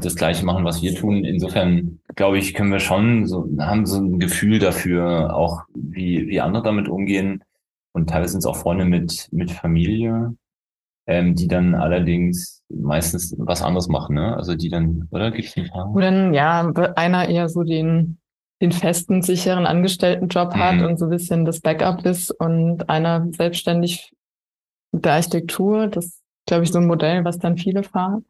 das 0.00 0.16
Gleiche 0.16 0.44
machen, 0.44 0.64
was 0.64 0.82
wir 0.82 0.94
tun. 0.94 1.24
Insofern 1.24 2.00
glaube 2.16 2.38
ich, 2.38 2.54
können 2.54 2.72
wir 2.72 2.80
schon 2.80 3.26
so, 3.26 3.48
haben 3.60 3.86
so 3.86 3.98
ein 3.98 4.18
Gefühl 4.18 4.58
dafür, 4.58 5.34
auch 5.34 5.62
wie, 5.74 6.26
wie 6.26 6.40
andere 6.40 6.64
damit 6.64 6.88
umgehen. 6.88 7.42
Und 7.92 8.10
teilweise 8.10 8.32
sind 8.32 8.40
es 8.40 8.46
auch 8.46 8.56
Freunde 8.56 8.84
mit, 8.84 9.28
mit 9.32 9.50
Familie, 9.50 10.34
ähm, 11.06 11.34
die 11.34 11.48
dann 11.48 11.74
allerdings 11.74 12.62
meistens 12.68 13.34
was 13.38 13.62
anderes 13.62 13.88
machen, 13.88 14.16
ne? 14.16 14.36
Also 14.36 14.54
die 14.54 14.68
dann, 14.68 15.08
oder 15.10 15.30
gibt's 15.30 15.56
nicht? 15.56 15.72
Wo 15.72 15.98
dann, 15.98 16.34
ja, 16.34 16.70
einer 16.96 17.28
eher 17.28 17.48
so 17.48 17.62
den 17.62 18.19
den 18.60 18.72
festen, 18.72 19.22
sicheren 19.22 19.66
Angestelltenjob 19.66 20.54
hat 20.54 20.76
mhm. 20.76 20.84
und 20.84 20.98
so 20.98 21.06
ein 21.06 21.10
bisschen 21.10 21.44
das 21.44 21.60
Backup 21.60 22.04
ist 22.04 22.30
und 22.30 22.88
einer 22.88 23.26
selbstständig 23.32 24.12
mit 24.92 25.04
der 25.04 25.14
Architektur. 25.14 25.86
Das 25.86 26.06
ist, 26.06 26.22
glaube 26.46 26.64
ich, 26.64 26.72
so 26.72 26.78
ein 26.78 26.86
Modell, 26.86 27.24
was 27.24 27.38
dann 27.38 27.56
viele 27.56 27.82
fahren. 27.82 28.24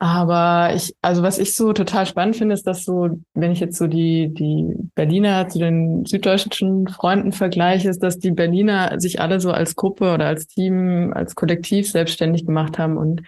Aber 0.00 0.74
ich, 0.76 0.94
also 1.02 1.24
was 1.24 1.40
ich 1.40 1.56
so 1.56 1.72
total 1.72 2.06
spannend 2.06 2.36
finde, 2.36 2.54
ist, 2.54 2.68
dass 2.68 2.84
so, 2.84 3.18
wenn 3.34 3.50
ich 3.50 3.58
jetzt 3.58 3.76
so 3.76 3.88
die, 3.88 4.32
die 4.32 4.76
Berliner 4.94 5.48
zu 5.48 5.58
den 5.58 6.04
süddeutschen 6.04 6.86
Freunden 6.86 7.32
vergleiche, 7.32 7.88
ist, 7.88 8.00
dass 8.00 8.20
die 8.20 8.30
Berliner 8.30 9.00
sich 9.00 9.20
alle 9.20 9.40
so 9.40 9.50
als 9.50 9.74
Gruppe 9.74 10.14
oder 10.14 10.26
als 10.26 10.46
Team, 10.46 11.12
als 11.12 11.34
Kollektiv 11.34 11.90
selbstständig 11.90 12.46
gemacht 12.46 12.78
haben 12.78 12.96
und 12.96 13.22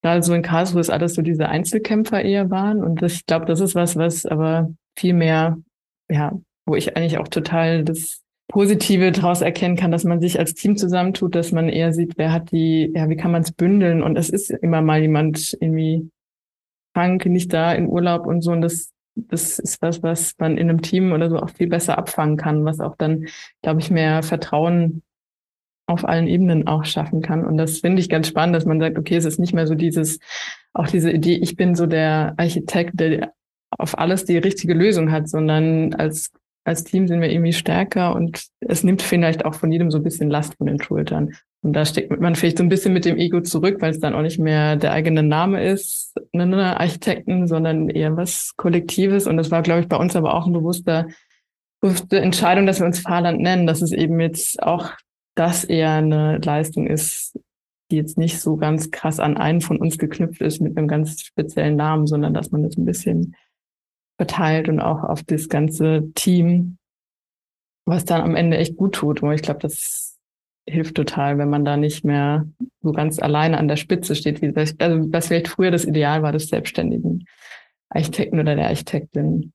gerade 0.00 0.22
so 0.22 0.32
in 0.32 0.42
Karlsruhe 0.42 0.80
ist 0.80 0.90
alles 0.90 1.14
so 1.14 1.20
diese 1.20 1.48
Einzelkämpfer 1.48 2.22
eher 2.22 2.50
waren. 2.50 2.82
Und 2.82 3.02
ich 3.02 3.26
glaube, 3.26 3.44
das 3.44 3.60
ist 3.60 3.74
was, 3.74 3.96
was 3.96 4.24
aber 4.24 4.70
viel 4.96 5.14
mehr, 5.14 5.58
ja, 6.08 6.32
wo 6.66 6.74
ich 6.76 6.96
eigentlich 6.96 7.18
auch 7.18 7.28
total 7.28 7.84
das 7.84 8.22
Positive 8.48 9.10
daraus 9.12 9.40
erkennen 9.40 9.76
kann, 9.76 9.90
dass 9.90 10.04
man 10.04 10.20
sich 10.20 10.38
als 10.38 10.54
Team 10.54 10.76
zusammentut, 10.76 11.34
dass 11.34 11.52
man 11.52 11.68
eher 11.68 11.92
sieht, 11.92 12.18
wer 12.18 12.32
hat 12.32 12.52
die, 12.52 12.92
ja, 12.94 13.08
wie 13.08 13.16
kann 13.16 13.32
man 13.32 13.42
es 13.42 13.52
bündeln? 13.52 14.02
Und 14.02 14.16
es 14.16 14.30
ist 14.30 14.50
immer 14.50 14.82
mal 14.82 15.00
jemand 15.00 15.56
irgendwie 15.60 16.10
krank, 16.94 17.26
nicht 17.26 17.52
da 17.52 17.72
in 17.72 17.88
Urlaub 17.88 18.26
und 18.26 18.42
so. 18.42 18.52
Und 18.52 18.60
das, 18.60 18.92
das 19.16 19.58
ist 19.58 19.82
was, 19.82 20.02
was 20.02 20.34
man 20.38 20.56
in 20.56 20.68
einem 20.68 20.82
Team 20.82 21.12
oder 21.12 21.30
so 21.30 21.38
auch 21.38 21.50
viel 21.50 21.68
besser 21.68 21.98
abfangen 21.98 22.36
kann, 22.36 22.64
was 22.64 22.80
auch 22.80 22.96
dann, 22.96 23.26
glaube 23.62 23.80
ich, 23.80 23.90
mehr 23.90 24.22
Vertrauen 24.22 25.02
auf 25.86 26.06
allen 26.06 26.28
Ebenen 26.28 26.66
auch 26.66 26.84
schaffen 26.84 27.20
kann. 27.20 27.44
Und 27.44 27.58
das 27.58 27.80
finde 27.80 28.00
ich 28.00 28.08
ganz 28.08 28.28
spannend, 28.28 28.56
dass 28.56 28.64
man 28.64 28.80
sagt, 28.80 28.98
okay, 28.98 29.16
es 29.16 29.26
ist 29.26 29.38
nicht 29.38 29.52
mehr 29.52 29.66
so 29.66 29.74
dieses, 29.74 30.18
auch 30.72 30.86
diese 30.86 31.10
Idee, 31.10 31.36
ich 31.36 31.56
bin 31.56 31.74
so 31.74 31.86
der 31.86 32.34
Architekt, 32.38 32.98
der 32.98 33.33
auf 33.78 33.98
alles 33.98 34.24
die 34.24 34.38
richtige 34.38 34.74
Lösung 34.74 35.10
hat, 35.10 35.28
sondern 35.28 35.94
als, 35.94 36.30
als 36.64 36.84
Team 36.84 37.08
sind 37.08 37.20
wir 37.20 37.30
irgendwie 37.30 37.52
stärker 37.52 38.14
und 38.14 38.46
es 38.60 38.84
nimmt 38.84 39.02
vielleicht 39.02 39.44
auch 39.44 39.54
von 39.54 39.70
jedem 39.72 39.90
so 39.90 39.98
ein 39.98 40.04
bisschen 40.04 40.30
Last 40.30 40.56
von 40.56 40.66
den 40.66 40.80
Schultern. 40.80 41.34
Und 41.62 41.72
da 41.72 41.84
steckt 41.86 42.20
man 42.20 42.34
vielleicht 42.34 42.58
so 42.58 42.62
ein 42.62 42.68
bisschen 42.68 42.92
mit 42.92 43.06
dem 43.06 43.16
Ego 43.16 43.40
zurück, 43.40 43.78
weil 43.80 43.90
es 43.90 43.98
dann 43.98 44.14
auch 44.14 44.22
nicht 44.22 44.38
mehr 44.38 44.76
der 44.76 44.92
eigene 44.92 45.22
Name 45.22 45.64
ist, 45.64 46.14
ne, 46.32 46.46
ne, 46.46 46.78
Architekten, 46.78 47.48
sondern 47.48 47.88
eher 47.88 48.16
was 48.16 48.52
Kollektives. 48.56 49.26
Und 49.26 49.38
das 49.38 49.50
war, 49.50 49.62
glaube 49.62 49.80
ich, 49.80 49.88
bei 49.88 49.96
uns 49.96 50.14
aber 50.14 50.34
auch 50.34 50.46
ein 50.46 50.52
bewusster, 50.52 51.06
bewusste 51.80 52.20
Entscheidung, 52.20 52.66
dass 52.66 52.80
wir 52.80 52.86
uns 52.86 53.00
Fahrland 53.00 53.40
nennen, 53.40 53.66
dass 53.66 53.80
es 53.80 53.92
eben 53.92 54.20
jetzt 54.20 54.62
auch 54.62 54.90
das 55.34 55.64
eher 55.64 55.92
eine 55.92 56.38
Leistung 56.38 56.86
ist, 56.86 57.38
die 57.90 57.96
jetzt 57.96 58.18
nicht 58.18 58.40
so 58.40 58.56
ganz 58.56 58.90
krass 58.90 59.18
an 59.20 59.36
einen 59.36 59.60
von 59.60 59.78
uns 59.78 59.98
geknüpft 59.98 60.40
ist 60.40 60.60
mit 60.60 60.76
einem 60.76 60.88
ganz 60.88 61.20
speziellen 61.22 61.76
Namen, 61.76 62.06
sondern 62.06 62.34
dass 62.34 62.50
man 62.50 62.62
das 62.62 62.76
ein 62.76 62.84
bisschen 62.84 63.36
verteilt 64.16 64.68
und 64.68 64.80
auch 64.80 65.02
auf 65.02 65.22
das 65.22 65.48
ganze 65.48 66.12
Team, 66.14 66.78
was 67.86 68.04
dann 68.04 68.22
am 68.22 68.36
Ende 68.36 68.56
echt 68.58 68.76
gut 68.76 68.94
tut. 68.94 69.22
Und 69.22 69.32
ich 69.32 69.42
glaube, 69.42 69.60
das 69.60 70.18
hilft 70.68 70.94
total, 70.94 71.38
wenn 71.38 71.50
man 71.50 71.64
da 71.64 71.76
nicht 71.76 72.04
mehr 72.04 72.46
so 72.82 72.92
ganz 72.92 73.18
alleine 73.18 73.58
an 73.58 73.68
der 73.68 73.76
Spitze 73.76 74.14
steht, 74.14 74.40
wie 74.40 74.52
das, 74.52 74.74
also 74.78 75.12
was 75.12 75.28
vielleicht 75.28 75.48
früher 75.48 75.70
das 75.70 75.84
Ideal 75.84 76.22
war 76.22 76.32
des 76.32 76.48
selbstständigen 76.48 77.26
Architekten 77.90 78.40
oder 78.40 78.56
der 78.56 78.66
Architektin. 78.66 79.52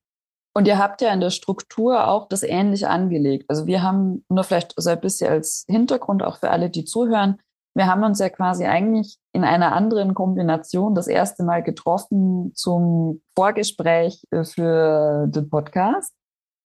Und 0.54 0.68
ihr 0.68 0.78
habt 0.78 1.02
ja 1.02 1.14
in 1.14 1.20
der 1.20 1.30
Struktur 1.30 2.08
auch 2.08 2.28
das 2.28 2.44
ähnlich 2.44 2.88
angelegt. 2.88 3.46
Also 3.48 3.66
wir 3.66 3.82
haben 3.82 4.26
nur 4.30 4.44
vielleicht 4.44 4.74
so 4.76 4.90
ein 4.90 5.00
bisschen 5.00 5.30
als 5.32 5.66
Hintergrund 5.68 6.24
auch 6.24 6.38
für 6.40 6.50
alle, 6.50 6.70
die 6.70 6.86
zuhören. 6.86 7.40
Wir 7.76 7.88
haben 7.88 8.04
uns 8.04 8.20
ja 8.20 8.30
quasi 8.30 8.66
eigentlich 8.66 9.18
in 9.32 9.44
einer 9.44 9.74
anderen 9.74 10.14
Kombination 10.14 10.96
das 10.96 11.08
erste 11.08 11.44
Mal 11.44 11.64
getroffen 11.64 12.52
zum 12.56 13.22
Vorgespräch 13.36 14.24
äh, 14.32 14.44
für 14.44 15.28
den 15.28 15.50
Podcast. 15.50 16.14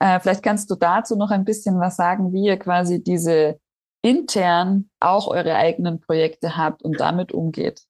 Äh, 0.01 0.21
vielleicht 0.21 0.43
kannst 0.43 0.71
du 0.71 0.75
dazu 0.75 1.17
noch 1.17 1.31
ein 1.31 1.45
bisschen 1.45 1.79
was 1.79 1.97
sagen, 1.97 2.33
wie 2.33 2.47
ihr 2.47 2.59
quasi 2.59 3.03
diese 3.03 3.59
intern 4.03 4.91
auch 5.01 5.29
eure 5.29 5.55
eigenen 5.55 6.01
Projekte 6.01 6.57
habt 6.57 6.83
und 6.83 7.01
damit 7.01 7.33
umgeht. 7.33 7.83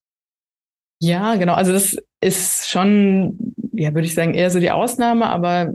Ja, 1.01 1.35
genau. 1.35 1.53
Also 1.53 1.73
das 1.73 1.97
ist 2.21 2.69
schon, 2.69 3.53
ja, 3.73 3.93
würde 3.93 4.07
ich 4.07 4.15
sagen, 4.15 4.33
eher 4.33 4.49
so 4.49 4.59
die 4.59 4.71
Ausnahme, 4.71 5.27
aber 5.27 5.73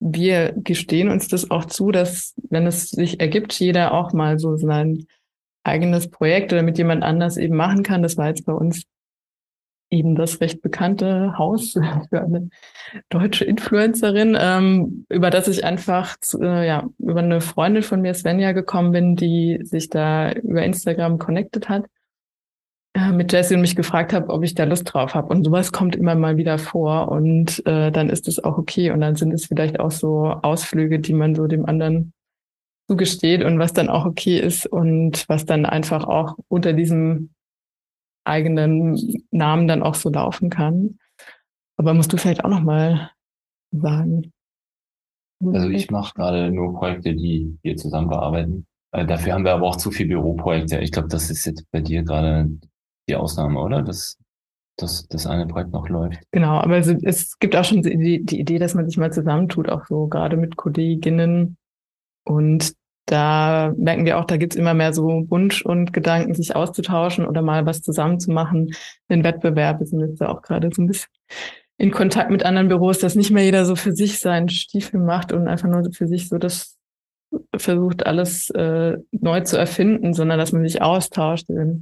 wir 0.00 0.54
gestehen 0.56 1.10
uns 1.10 1.28
das 1.28 1.50
auch 1.50 1.66
zu, 1.66 1.90
dass, 1.90 2.34
wenn 2.48 2.66
es 2.66 2.90
sich 2.90 3.20
ergibt, 3.20 3.52
jeder 3.58 3.92
auch 3.92 4.12
mal 4.12 4.38
so 4.38 4.56
sein 4.56 5.06
eigenes 5.68 6.10
Projekt 6.10 6.52
oder 6.52 6.62
mit 6.62 6.78
jemand 6.78 7.02
anders 7.02 7.36
eben 7.36 7.56
machen 7.56 7.82
kann. 7.82 8.02
Das 8.02 8.16
war 8.16 8.28
jetzt 8.28 8.44
bei 8.46 8.52
uns 8.52 8.82
eben 9.90 10.14
das 10.14 10.40
recht 10.40 10.60
bekannte 10.62 11.38
Haus 11.38 11.72
für 12.10 12.20
eine 12.20 12.50
deutsche 13.08 13.44
Influencerin, 13.44 14.36
ähm, 14.38 15.06
über 15.08 15.30
das 15.30 15.48
ich 15.48 15.64
einfach 15.64 16.16
zu, 16.20 16.40
äh, 16.40 16.66
ja 16.66 16.88
über 16.98 17.20
eine 17.20 17.40
Freundin 17.40 17.82
von 17.82 18.00
mir, 18.00 18.14
Svenja, 18.14 18.52
gekommen 18.52 18.92
bin, 18.92 19.16
die 19.16 19.60
sich 19.62 19.88
da 19.88 20.32
über 20.32 20.62
Instagram 20.62 21.18
connected 21.18 21.68
hat 21.68 21.86
äh, 22.94 23.12
mit 23.12 23.32
Jessie 23.32 23.54
und 23.54 23.62
mich 23.62 23.76
gefragt 23.76 24.12
habe, 24.12 24.28
ob 24.28 24.42
ich 24.42 24.54
da 24.54 24.64
Lust 24.64 24.92
drauf 24.92 25.14
habe. 25.14 25.28
Und 25.28 25.44
sowas 25.44 25.72
kommt 25.72 25.96
immer 25.96 26.14
mal 26.14 26.36
wieder 26.36 26.58
vor 26.58 27.10
und 27.10 27.64
äh, 27.66 27.90
dann 27.90 28.10
ist 28.10 28.28
es 28.28 28.42
auch 28.42 28.58
okay. 28.58 28.90
Und 28.90 29.00
dann 29.00 29.16
sind 29.16 29.32
es 29.32 29.46
vielleicht 29.46 29.80
auch 29.80 29.90
so 29.90 30.26
Ausflüge, 30.42 30.98
die 30.98 31.14
man 31.14 31.34
so 31.34 31.46
dem 31.46 31.66
anderen 31.66 32.12
zugesteht 32.88 33.44
und 33.44 33.58
was 33.58 33.72
dann 33.72 33.88
auch 33.88 34.06
okay 34.06 34.38
ist 34.38 34.66
und 34.66 35.28
was 35.28 35.44
dann 35.44 35.66
einfach 35.66 36.04
auch 36.04 36.36
unter 36.48 36.72
diesem 36.72 37.30
eigenen 38.24 39.24
Namen 39.30 39.68
dann 39.68 39.82
auch 39.82 39.94
so 39.94 40.10
laufen 40.10 40.50
kann. 40.50 40.98
Aber 41.76 41.94
musst 41.94 42.12
du 42.12 42.16
vielleicht 42.16 42.44
auch 42.44 42.50
noch 42.50 42.62
mal 42.62 43.10
sagen. 43.70 44.32
Also 45.44 45.68
ich 45.68 45.90
mache 45.90 46.14
gerade 46.14 46.50
nur 46.50 46.74
Projekte, 46.74 47.14
die 47.14 47.56
wir 47.62 47.76
zusammen 47.76 48.08
bearbeiten. 48.08 48.66
Äh, 48.92 49.06
dafür 49.06 49.34
haben 49.34 49.44
wir 49.44 49.52
aber 49.52 49.66
auch 49.66 49.76
zu 49.76 49.90
viele 49.90 50.08
Büroprojekte. 50.10 50.78
Ich 50.80 50.92
glaube, 50.92 51.08
das 51.08 51.30
ist 51.30 51.44
jetzt 51.44 51.64
bei 51.70 51.80
dir 51.80 52.02
gerade 52.02 52.50
die 53.08 53.14
Ausnahme, 53.14 53.60
oder? 53.60 53.82
Dass, 53.82 54.18
dass 54.76 55.06
das 55.08 55.26
eine 55.26 55.46
Projekt 55.46 55.72
noch 55.72 55.88
läuft. 55.88 56.20
Genau, 56.32 56.58
aber 56.58 56.78
es, 56.78 56.88
es 56.88 57.38
gibt 57.38 57.54
auch 57.54 57.64
schon 57.64 57.82
die, 57.82 58.24
die 58.24 58.40
Idee, 58.40 58.58
dass 58.58 58.74
man 58.74 58.86
sich 58.86 58.96
mal 58.96 59.12
zusammentut, 59.12 59.68
auch 59.68 59.86
so 59.86 60.08
gerade 60.08 60.36
mit 60.36 60.56
Kolleginnen. 60.56 61.56
Und 62.24 62.74
da 63.10 63.72
merken 63.76 64.04
wir 64.04 64.18
auch, 64.18 64.24
da 64.24 64.36
gibt's 64.36 64.56
immer 64.56 64.74
mehr 64.74 64.92
so 64.92 65.24
Wunsch 65.30 65.62
und 65.62 65.92
Gedanken, 65.92 66.34
sich 66.34 66.54
auszutauschen 66.54 67.26
oder 67.26 67.40
mal 67.40 67.64
was 67.64 67.80
zusammen 67.80 68.20
zu 68.20 68.30
machen. 68.30 68.74
Den 69.10 69.24
Wettbewerb 69.24 69.80
sind 69.82 70.00
jetzt 70.00 70.22
auch 70.22 70.42
gerade 70.42 70.70
so 70.72 70.82
ein 70.82 70.86
bisschen 70.86 71.08
in 71.78 71.90
Kontakt 71.90 72.30
mit 72.30 72.44
anderen 72.44 72.68
Büros, 72.68 72.98
dass 72.98 73.14
nicht 73.14 73.30
mehr 73.30 73.44
jeder 73.44 73.64
so 73.64 73.76
für 73.76 73.92
sich 73.92 74.18
seinen 74.20 74.48
Stiefel 74.48 75.00
macht 75.00 75.32
und 75.32 75.48
einfach 75.48 75.68
nur 75.68 75.88
für 75.92 76.06
sich 76.06 76.28
so 76.28 76.36
das 76.36 76.76
versucht, 77.56 78.06
alles 78.06 78.50
äh, 78.50 78.98
neu 79.12 79.40
zu 79.40 79.56
erfinden, 79.56 80.12
sondern 80.12 80.38
dass 80.38 80.52
man 80.52 80.62
sich 80.62 80.82
austauscht. 80.82 81.48
Wir 81.48 81.80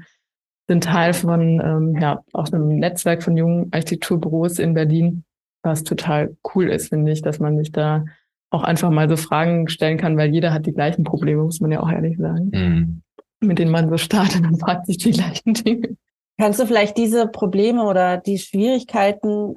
sind 0.69 0.85
Teil 0.85 1.13
von 1.13 1.61
ähm, 1.61 1.99
ja, 2.01 2.23
auch 2.33 2.53
einem 2.53 2.69
Netzwerk 2.69 3.23
von 3.23 3.37
jungen 3.37 3.73
Architekturbüros 3.73 4.59
in 4.59 4.75
Berlin, 4.75 5.25
was 5.63 5.83
total 5.83 6.37
cool 6.55 6.71
ist, 6.71 6.91
finde 6.91 7.11
ich, 7.11 7.23
dass 7.23 7.41
man 7.41 7.57
sich 7.59 7.73
da 7.73 8.05
auch 8.51 8.63
einfach 8.63 8.91
mal 8.91 9.09
so 9.09 9.17
Fragen 9.17 9.69
stellen 9.69 9.99
kann, 9.99 10.17
weil 10.17 10.33
jeder 10.33 10.53
hat 10.53 10.67
die 10.67 10.73
gleichen 10.73 11.05
Probleme, 11.05 11.43
muss 11.43 11.61
man 11.61 11.73
ja 11.73 11.81
auch 11.81 11.91
ehrlich 11.91 12.17
sagen, 12.19 12.51
mhm. 12.53 13.03
mit 13.41 13.59
denen 13.59 13.71
man 13.71 13.89
so 13.89 13.97
startet 13.97 14.45
und 14.45 14.61
fragt 14.61 14.87
sich 14.87 14.99
die 14.99 15.11
gleichen 15.11 15.55
Dinge. 15.55 15.97
Kannst 16.39 16.61
du 16.61 16.67
vielleicht 16.67 16.97
diese 16.99 17.27
Probleme 17.27 17.85
oder 17.85 18.19
die 18.19 18.39
Schwierigkeiten, 18.39 19.55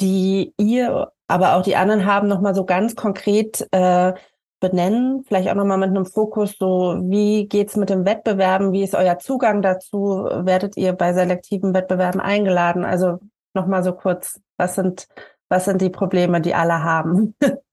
die 0.00 0.52
ihr, 0.58 1.12
aber 1.28 1.56
auch 1.56 1.62
die 1.62 1.76
anderen 1.76 2.04
haben, 2.04 2.28
nochmal 2.28 2.54
so 2.54 2.64
ganz 2.64 2.96
konkret 2.96 3.66
äh, 3.70 4.12
benennen? 4.58 5.24
Vielleicht 5.26 5.48
auch 5.48 5.54
nochmal 5.54 5.78
mit 5.78 5.90
einem 5.90 6.04
Fokus, 6.04 6.56
so 6.58 6.98
wie 7.02 7.46
geht's 7.46 7.76
mit 7.76 7.90
dem 7.90 8.04
Wettbewerben? 8.04 8.72
Wie 8.72 8.82
ist 8.82 8.94
euer 8.94 9.18
Zugang 9.18 9.62
dazu? 9.62 10.24
Werdet 10.24 10.76
ihr 10.76 10.92
bei 10.94 11.12
selektiven 11.12 11.74
Wettbewerben 11.74 12.20
eingeladen? 12.20 12.84
Also 12.84 13.18
nochmal 13.54 13.84
so 13.84 13.92
kurz, 13.92 14.40
was 14.56 14.74
sind, 14.74 15.06
was 15.48 15.64
sind 15.64 15.80
die 15.80 15.90
Probleme, 15.90 16.40
die 16.40 16.54
alle 16.54 16.82
haben? 16.82 17.36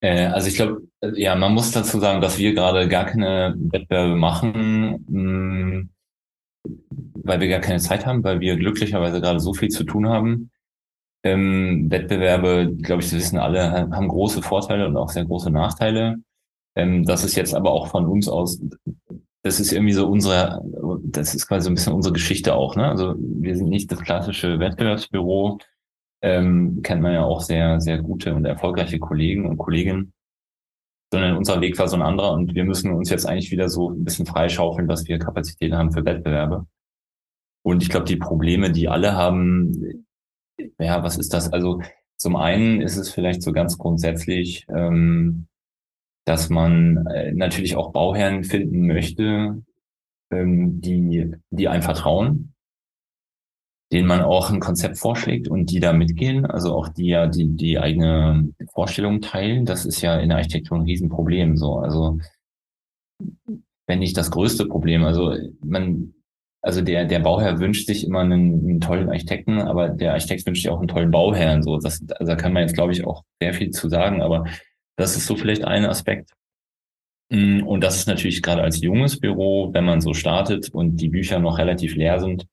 Äh, 0.00 0.26
also 0.26 0.48
ich 0.48 0.56
glaube, 0.56 0.82
ja, 1.14 1.34
man 1.34 1.54
muss 1.54 1.72
dazu 1.72 1.98
sagen, 2.00 2.20
dass 2.20 2.38
wir 2.38 2.54
gerade 2.54 2.88
gar 2.88 3.06
keine 3.06 3.54
Wettbewerbe 3.58 4.16
machen, 4.16 5.04
mm, 5.08 5.90
weil 7.24 7.40
wir 7.40 7.48
gar 7.48 7.60
keine 7.60 7.80
Zeit 7.80 8.06
haben, 8.06 8.24
weil 8.24 8.40
wir 8.40 8.56
glücklicherweise 8.56 9.20
gerade 9.20 9.40
so 9.40 9.54
viel 9.54 9.68
zu 9.68 9.84
tun 9.84 10.08
haben. 10.08 10.50
Ähm, 11.24 11.90
Wettbewerbe, 11.90 12.74
glaube 12.80 13.02
ich, 13.02 13.08
Sie 13.10 13.16
wissen 13.16 13.38
alle, 13.38 13.72
haben 13.72 14.08
große 14.08 14.42
Vorteile 14.42 14.86
und 14.86 14.96
auch 14.96 15.10
sehr 15.10 15.24
große 15.24 15.50
Nachteile. 15.50 16.16
Ähm, 16.76 17.04
das 17.04 17.24
ist 17.24 17.36
jetzt 17.36 17.54
aber 17.54 17.72
auch 17.72 17.88
von 17.88 18.06
uns 18.06 18.28
aus, 18.28 18.60
das 19.42 19.60
ist 19.60 19.72
irgendwie 19.72 19.92
so 19.92 20.06
unsere, 20.08 20.62
das 21.04 21.34
ist 21.34 21.48
quasi 21.48 21.68
ein 21.68 21.74
bisschen 21.74 21.92
unsere 21.92 22.12
Geschichte 22.12 22.54
auch. 22.54 22.76
Ne? 22.76 22.86
Also 22.88 23.14
wir 23.18 23.56
sind 23.56 23.68
nicht 23.68 23.90
das 23.90 24.00
klassische 24.00 24.58
Wettbewerbsbüro, 24.58 25.58
ähm, 26.22 26.80
kennt 26.82 27.02
man 27.02 27.12
ja 27.12 27.24
auch 27.24 27.40
sehr, 27.40 27.80
sehr 27.80 27.98
gute 27.98 28.34
und 28.34 28.44
erfolgreiche 28.44 28.98
Kollegen 28.98 29.46
und 29.46 29.56
Kolleginnen, 29.56 30.12
sondern 31.12 31.36
unser 31.36 31.60
Weg 31.60 31.78
war 31.78 31.88
so 31.88 31.96
ein 31.96 32.02
anderer 32.02 32.32
und 32.32 32.54
wir 32.54 32.64
müssen 32.64 32.92
uns 32.92 33.10
jetzt 33.10 33.26
eigentlich 33.26 33.50
wieder 33.50 33.68
so 33.68 33.90
ein 33.90 34.04
bisschen 34.04 34.26
freischaufeln, 34.26 34.88
dass 34.88 35.06
wir 35.06 35.18
Kapazitäten 35.18 35.76
haben 35.76 35.92
für 35.92 36.04
Wettbewerbe. 36.04 36.66
Und 37.62 37.82
ich 37.82 37.88
glaube, 37.88 38.06
die 38.06 38.16
Probleme, 38.16 38.70
die 38.70 38.88
alle 38.88 39.14
haben, 39.14 40.06
ja, 40.78 41.02
was 41.02 41.18
ist 41.18 41.32
das? 41.32 41.52
Also 41.52 41.80
zum 42.16 42.36
einen 42.36 42.80
ist 42.80 42.96
es 42.96 43.10
vielleicht 43.10 43.42
so 43.42 43.52
ganz 43.52 43.78
grundsätzlich, 43.78 44.66
ähm, 44.74 45.46
dass 46.24 46.50
man 46.50 47.06
äh, 47.06 47.32
natürlich 47.32 47.76
auch 47.76 47.92
Bauherren 47.92 48.44
finden 48.44 48.86
möchte, 48.86 49.62
ähm, 50.30 50.80
die, 50.80 51.32
die 51.50 51.68
einem 51.68 51.82
vertrauen, 51.82 52.54
denen 53.92 54.06
man 54.06 54.20
auch 54.20 54.50
ein 54.50 54.60
Konzept 54.60 54.98
vorschlägt 54.98 55.48
und 55.48 55.70
die 55.70 55.80
da 55.80 55.92
mitgehen, 55.92 56.44
also 56.44 56.74
auch 56.74 56.88
die 56.88 57.06
ja 57.06 57.26
die, 57.26 57.48
die 57.48 57.78
eigene 57.78 58.52
Vorstellung 58.72 59.20
teilen. 59.20 59.64
Das 59.64 59.86
ist 59.86 60.02
ja 60.02 60.18
in 60.18 60.28
der 60.28 60.38
Architektur 60.38 60.76
ein 60.76 60.84
Riesenproblem. 60.84 61.56
So, 61.56 61.78
also 61.78 62.18
wenn 63.86 63.98
nicht 63.98 64.16
das 64.16 64.30
größte 64.30 64.66
Problem. 64.66 65.04
Also 65.04 65.34
man, 65.64 66.14
also 66.60 66.82
der, 66.82 67.06
der 67.06 67.20
Bauherr 67.20 67.58
wünscht 67.60 67.86
sich 67.86 68.06
immer 68.06 68.20
einen, 68.20 68.60
einen 68.60 68.80
tollen 68.80 69.08
Architekten, 69.08 69.58
aber 69.58 69.88
der 69.88 70.12
Architekt 70.12 70.46
wünscht 70.46 70.62
sich 70.62 70.70
auch 70.70 70.78
einen 70.78 70.88
tollen 70.88 71.10
Bauherrn. 71.10 71.62
So, 71.62 71.78
das, 71.78 72.04
also 72.10 72.32
da 72.32 72.36
kann 72.36 72.52
man 72.52 72.62
jetzt, 72.62 72.74
glaube 72.74 72.92
ich, 72.92 73.06
auch 73.06 73.24
sehr 73.40 73.54
viel 73.54 73.70
zu 73.70 73.88
sagen, 73.88 74.20
aber 74.20 74.44
das 74.96 75.16
ist 75.16 75.26
so 75.26 75.34
vielleicht 75.34 75.64
ein 75.64 75.86
Aspekt. 75.86 76.32
Mm, 77.30 77.62
und 77.62 77.82
das 77.82 77.96
ist 77.96 78.06
natürlich 78.06 78.42
gerade 78.42 78.62
als 78.62 78.80
junges 78.82 79.18
Büro, 79.18 79.72
wenn 79.72 79.84
man 79.84 80.02
so 80.02 80.12
startet 80.12 80.68
und 80.70 80.96
die 80.96 81.08
Bücher 81.08 81.38
noch 81.38 81.58
relativ 81.58 81.94
leer 81.96 82.20
sind, 82.20 82.46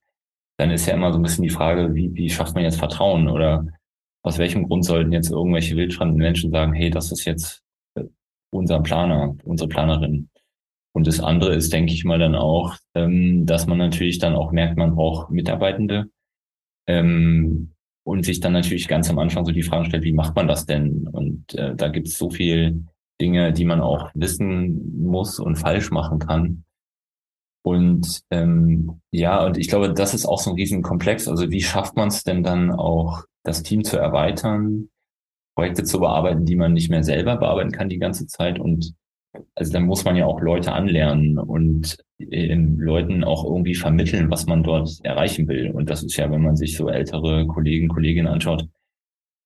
dann 0.58 0.72
ist 0.72 0.86
ja 0.86 0.94
immer 0.94 1.12
so 1.12 1.20
ein 1.20 1.24
bisschen 1.24 1.44
die 1.44 1.50
Frage, 1.50 1.94
wie, 1.94 2.14
wie 2.16 2.30
schafft 2.30 2.56
man 2.56 2.64
jetzt 2.64 2.80
Vertrauen 2.80 3.28
oder 3.28 3.68
aus 4.24 4.38
welchem 4.38 4.68
Grund 4.68 4.86
sollten 4.86 5.12
jetzt 5.12 5.32
irgendwelche 5.32 5.76
wildfremden 5.76 6.18
Menschen 6.18 6.52
sagen, 6.52 6.74
hey, 6.74 6.90
das 6.90 7.12
ist 7.12 7.26
jetzt 7.26 7.62
äh, 7.96 8.04
unser 8.52 8.82
Planer, 8.82 9.36
unsere 9.44 9.70
Planerin. 9.70 10.30
Und 10.94 11.08
das 11.08 11.20
andere 11.20 11.54
ist, 11.54 11.74
denke 11.74 11.94
ich 11.94 12.06
mal, 12.06 12.20
dann 12.20 12.36
auch, 12.36 12.76
ähm, 12.96 13.46
dass 13.46 13.68
man 13.68 13.78
natürlich 13.78 14.18
dann 14.18 14.34
auch 14.34 14.52
merkt, 14.52 14.78
man 14.78 14.96
braucht 14.96 15.30
Mitarbeitende 15.30 16.06
ähm, 16.88 17.74
und 18.04 18.26
sich 18.26 18.40
dann 18.40 18.54
natürlich 18.54 18.88
ganz 18.88 19.10
am 19.10 19.20
Anfang 19.20 19.46
so 19.46 19.52
die 19.52 19.64
Frage 19.64 19.86
stellt, 19.86 20.04
wie 20.04 20.14
macht 20.14 20.36
man 20.36 20.48
das 20.48 20.66
denn? 20.66 21.08
Und 21.08 21.54
äh, 21.56 21.76
da 21.76 21.90
gibt 21.90 22.08
es 22.08 22.18
so 22.18 22.30
viel 22.30 22.86
Dinge, 23.20 23.52
die 23.54 23.66
man 23.66 23.82
auch 23.82 24.10
wissen 24.14 25.04
muss 25.04 25.40
und 25.40 25.58
falsch 25.58 25.92
machen 25.92 26.20
kann. 26.20 26.64
Und 27.66 28.22
ähm, 28.30 29.02
ja, 29.10 29.44
und 29.44 29.58
ich 29.58 29.70
glaube, 29.70 29.92
das 29.92 30.14
ist 30.14 30.28
auch 30.28 30.40
so 30.40 30.52
ein 30.52 30.56
Riesenkomplex. 30.56 31.28
Also 31.28 31.50
wie 31.50 31.64
schafft 31.64 31.96
man 31.96 32.10
es 32.10 32.24
denn 32.24 32.44
dann 32.44 32.72
auch, 32.72 33.24
das 33.44 33.64
Team 33.64 33.84
zu 33.84 33.98
erweitern, 33.98 34.90
Projekte 35.56 35.84
zu 35.84 36.00
bearbeiten, 36.00 36.46
die 36.46 36.56
man 36.56 36.74
nicht 36.74 36.92
mehr 36.92 37.04
selber 37.04 37.38
bearbeiten 37.38 37.72
kann 37.72 37.90
die 37.90 37.98
ganze 37.98 38.28
Zeit? 38.28 38.60
Und 38.60 38.94
also 39.56 39.74
dann 39.74 39.88
muss 39.88 40.06
man 40.06 40.16
ja 40.16 40.28
auch 40.28 40.42
Leute 40.42 40.74
anlernen 40.74 41.40
und 41.40 41.98
äh, 42.20 42.54
Leuten 42.54 43.24
auch 43.24 43.44
irgendwie 43.44 43.74
vermitteln, 43.74 44.30
was 44.30 44.46
man 44.46 44.62
dort 44.62 45.00
erreichen 45.04 45.48
will. 45.48 45.72
Und 45.72 45.90
das 45.90 46.04
ist 46.04 46.18
ja, 46.18 46.30
wenn 46.30 46.44
man 46.44 46.58
sich 46.58 46.78
so 46.78 46.88
ältere 46.90 47.48
Kollegen, 47.48 47.88
Kolleginnen 47.88 48.28
anschaut, 48.28 48.68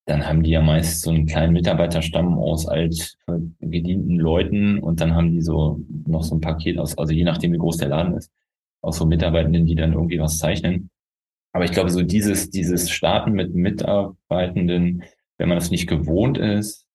dann 0.10 0.28
haben 0.28 0.42
die 0.42 0.50
ja 0.52 0.62
meist 0.62 1.02
so 1.02 1.12
einen 1.12 1.28
kleinen 1.28 1.54
Mitarbeiterstamm 1.54 2.38
aus 2.40 2.68
alt 2.68 3.16
gedienten 3.60 4.16
Leuten 4.16 4.80
und 4.80 5.02
dann 5.02 5.14
haben 5.14 5.32
die 5.32 5.42
so 5.42 5.82
noch 6.08 6.24
so 6.24 6.36
ein 6.36 6.42
Paket 6.42 6.80
aus, 6.80 6.98
also 6.98 7.14
je 7.14 7.24
nachdem, 7.24 7.54
wie 7.54 7.58
groß 7.58 7.78
der 7.78 7.90
Laden 7.90 8.16
ist, 8.18 8.32
aus 8.82 8.98
so 8.98 9.06
Mitarbeitenden, 9.06 9.68
die 9.68 9.76
dann 9.76 9.94
irgendwie 9.94 10.20
was 10.20 10.40
zeichnen. 10.40 10.90
Aber 11.54 11.66
ich 11.66 11.72
glaube, 11.72 11.92
so 11.92 12.02
dieses, 12.02 12.50
dieses 12.50 12.90
Starten 12.90 13.34
mit 13.34 13.54
Mitarbeitenden, 13.54 15.04
wenn 15.38 15.50
man 15.50 15.58
das 15.58 15.70
nicht 15.70 15.88
gewohnt 15.88 16.38
ist, 16.38 16.86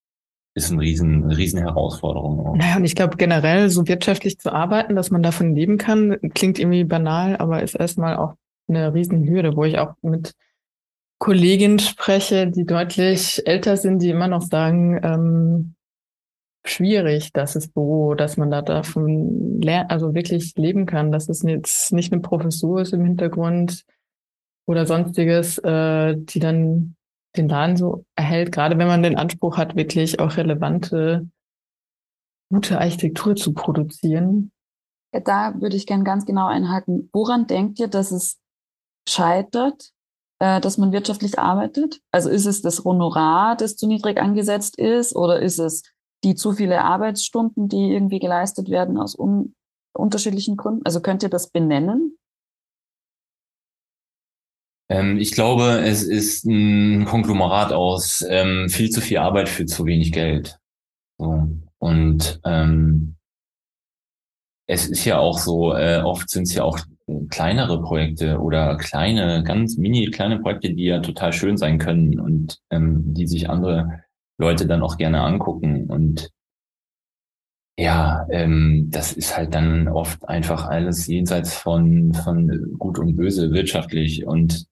ist 0.56 0.70
ein 0.70 0.78
riesen, 0.78 1.24
eine 1.24 1.36
riesen 1.36 1.60
Herausforderung. 1.60 2.40
Auch. 2.40 2.56
Naja, 2.56 2.76
und 2.76 2.84
ich 2.84 2.94
glaube 2.94 3.16
generell 3.16 3.70
so 3.70 3.86
wirtschaftlich 3.86 4.38
zu 4.38 4.52
arbeiten, 4.52 4.96
dass 4.96 5.10
man 5.10 5.22
davon 5.22 5.54
leben 5.54 5.78
kann, 5.78 6.18
klingt 6.34 6.58
irgendwie 6.58 6.84
banal, 6.84 7.36
aber 7.36 7.62
ist 7.62 7.74
erstmal 7.74 8.16
auch 8.16 8.34
eine 8.68 8.92
riesen 8.92 9.28
Hürde, 9.28 9.56
wo 9.56 9.64
ich 9.64 9.78
auch 9.78 9.94
mit 10.02 10.34
Kolleginnen 11.18 11.78
spreche, 11.78 12.50
die 12.50 12.66
deutlich 12.66 13.46
älter 13.46 13.76
sind, 13.76 14.00
die 14.00 14.10
immer 14.10 14.28
noch 14.28 14.42
sagen, 14.42 15.00
ähm, 15.02 15.74
schwierig, 16.66 17.32
dass 17.32 17.56
es 17.56 17.68
Büro, 17.68 18.14
dass 18.14 18.36
man 18.36 18.50
da 18.50 18.62
davon 18.62 19.60
lernt, 19.60 19.90
also 19.90 20.14
wirklich 20.14 20.54
leben 20.56 20.86
kann, 20.86 21.12
dass 21.12 21.28
es 21.28 21.42
jetzt 21.42 21.92
nicht 21.92 22.12
eine 22.12 22.22
Professur 22.22 22.80
ist 22.80 22.92
im 22.92 23.04
Hintergrund 23.04 23.84
oder 24.66 24.86
sonstiges, 24.86 25.58
äh, 25.58 26.16
die 26.16 26.40
dann 26.40 26.96
den 27.36 27.48
Laden 27.48 27.76
so 27.76 28.04
erhält, 28.16 28.52
gerade 28.52 28.78
wenn 28.78 28.86
man 28.86 29.02
den 29.02 29.16
Anspruch 29.16 29.56
hat, 29.56 29.76
wirklich 29.76 30.20
auch 30.20 30.36
relevante, 30.36 31.28
gute 32.50 32.80
Architektur 32.80 33.36
zu 33.36 33.52
produzieren. 33.52 34.52
Da 35.12 35.60
würde 35.60 35.76
ich 35.76 35.86
gern 35.86 36.04
ganz 36.04 36.24
genau 36.24 36.46
einhaken. 36.46 37.08
Woran 37.12 37.46
denkt 37.46 37.78
ihr, 37.78 37.88
dass 37.88 38.10
es 38.10 38.38
scheitert, 39.08 39.93
äh, 40.44 40.60
dass 40.60 40.76
man 40.76 40.92
wirtschaftlich 40.92 41.38
arbeitet? 41.38 42.00
Also 42.12 42.28
ist 42.28 42.44
es 42.44 42.60
das 42.60 42.84
Honorar, 42.84 43.56
das 43.56 43.76
zu 43.76 43.86
niedrig 43.86 44.20
angesetzt 44.20 44.78
ist, 44.78 45.16
oder 45.16 45.40
ist 45.40 45.58
es 45.58 45.82
die 46.22 46.34
zu 46.34 46.52
viele 46.52 46.82
Arbeitsstunden, 46.82 47.68
die 47.68 47.92
irgendwie 47.92 48.18
geleistet 48.18 48.68
werden 48.68 48.98
aus 48.98 49.18
un 49.18 49.54
unterschiedlichen 49.96 50.56
Gründen? 50.56 50.82
Also 50.84 51.00
könnt 51.00 51.22
ihr 51.22 51.30
das 51.30 51.50
benennen? 51.50 52.18
Ähm, 54.90 55.16
ich 55.16 55.32
glaube, 55.32 55.80
es 55.82 56.02
ist 56.02 56.44
ein 56.44 57.06
Konglomerat 57.06 57.72
aus 57.72 58.22
ähm, 58.28 58.68
viel 58.68 58.90
zu 58.90 59.00
viel 59.00 59.18
Arbeit 59.18 59.48
für 59.48 59.64
zu 59.64 59.86
wenig 59.86 60.12
Geld. 60.12 60.58
So. 61.18 61.48
Und 61.78 62.40
ähm, 62.44 63.16
es 64.66 64.88
ist 64.88 65.06
ja 65.06 65.18
auch 65.18 65.38
so, 65.38 65.72
äh, 65.74 66.02
oft 66.04 66.28
sind 66.28 66.42
es 66.42 66.54
ja 66.54 66.64
auch 66.64 66.78
kleinere 67.28 67.82
Projekte 67.82 68.40
oder 68.40 68.76
kleine, 68.76 69.42
ganz 69.44 69.76
mini 69.76 70.06
kleine 70.10 70.38
Projekte, 70.38 70.72
die 70.72 70.84
ja 70.84 71.00
total 71.00 71.32
schön 71.32 71.56
sein 71.56 71.78
können 71.78 72.18
und 72.18 72.58
ähm, 72.70 73.14
die 73.14 73.26
sich 73.26 73.50
andere 73.50 74.04
Leute 74.38 74.66
dann 74.66 74.82
auch 74.82 74.96
gerne 74.96 75.20
angucken. 75.20 75.90
Und 75.90 76.30
ja, 77.76 78.26
ähm, 78.30 78.88
das 78.90 79.12
ist 79.12 79.36
halt 79.36 79.54
dann 79.54 79.88
oft 79.88 80.28
einfach 80.28 80.66
alles 80.66 81.06
jenseits 81.06 81.54
von, 81.54 82.14
von 82.14 82.76
Gut 82.78 82.98
und 82.98 83.16
Böse 83.16 83.52
wirtschaftlich. 83.52 84.26
Und 84.26 84.66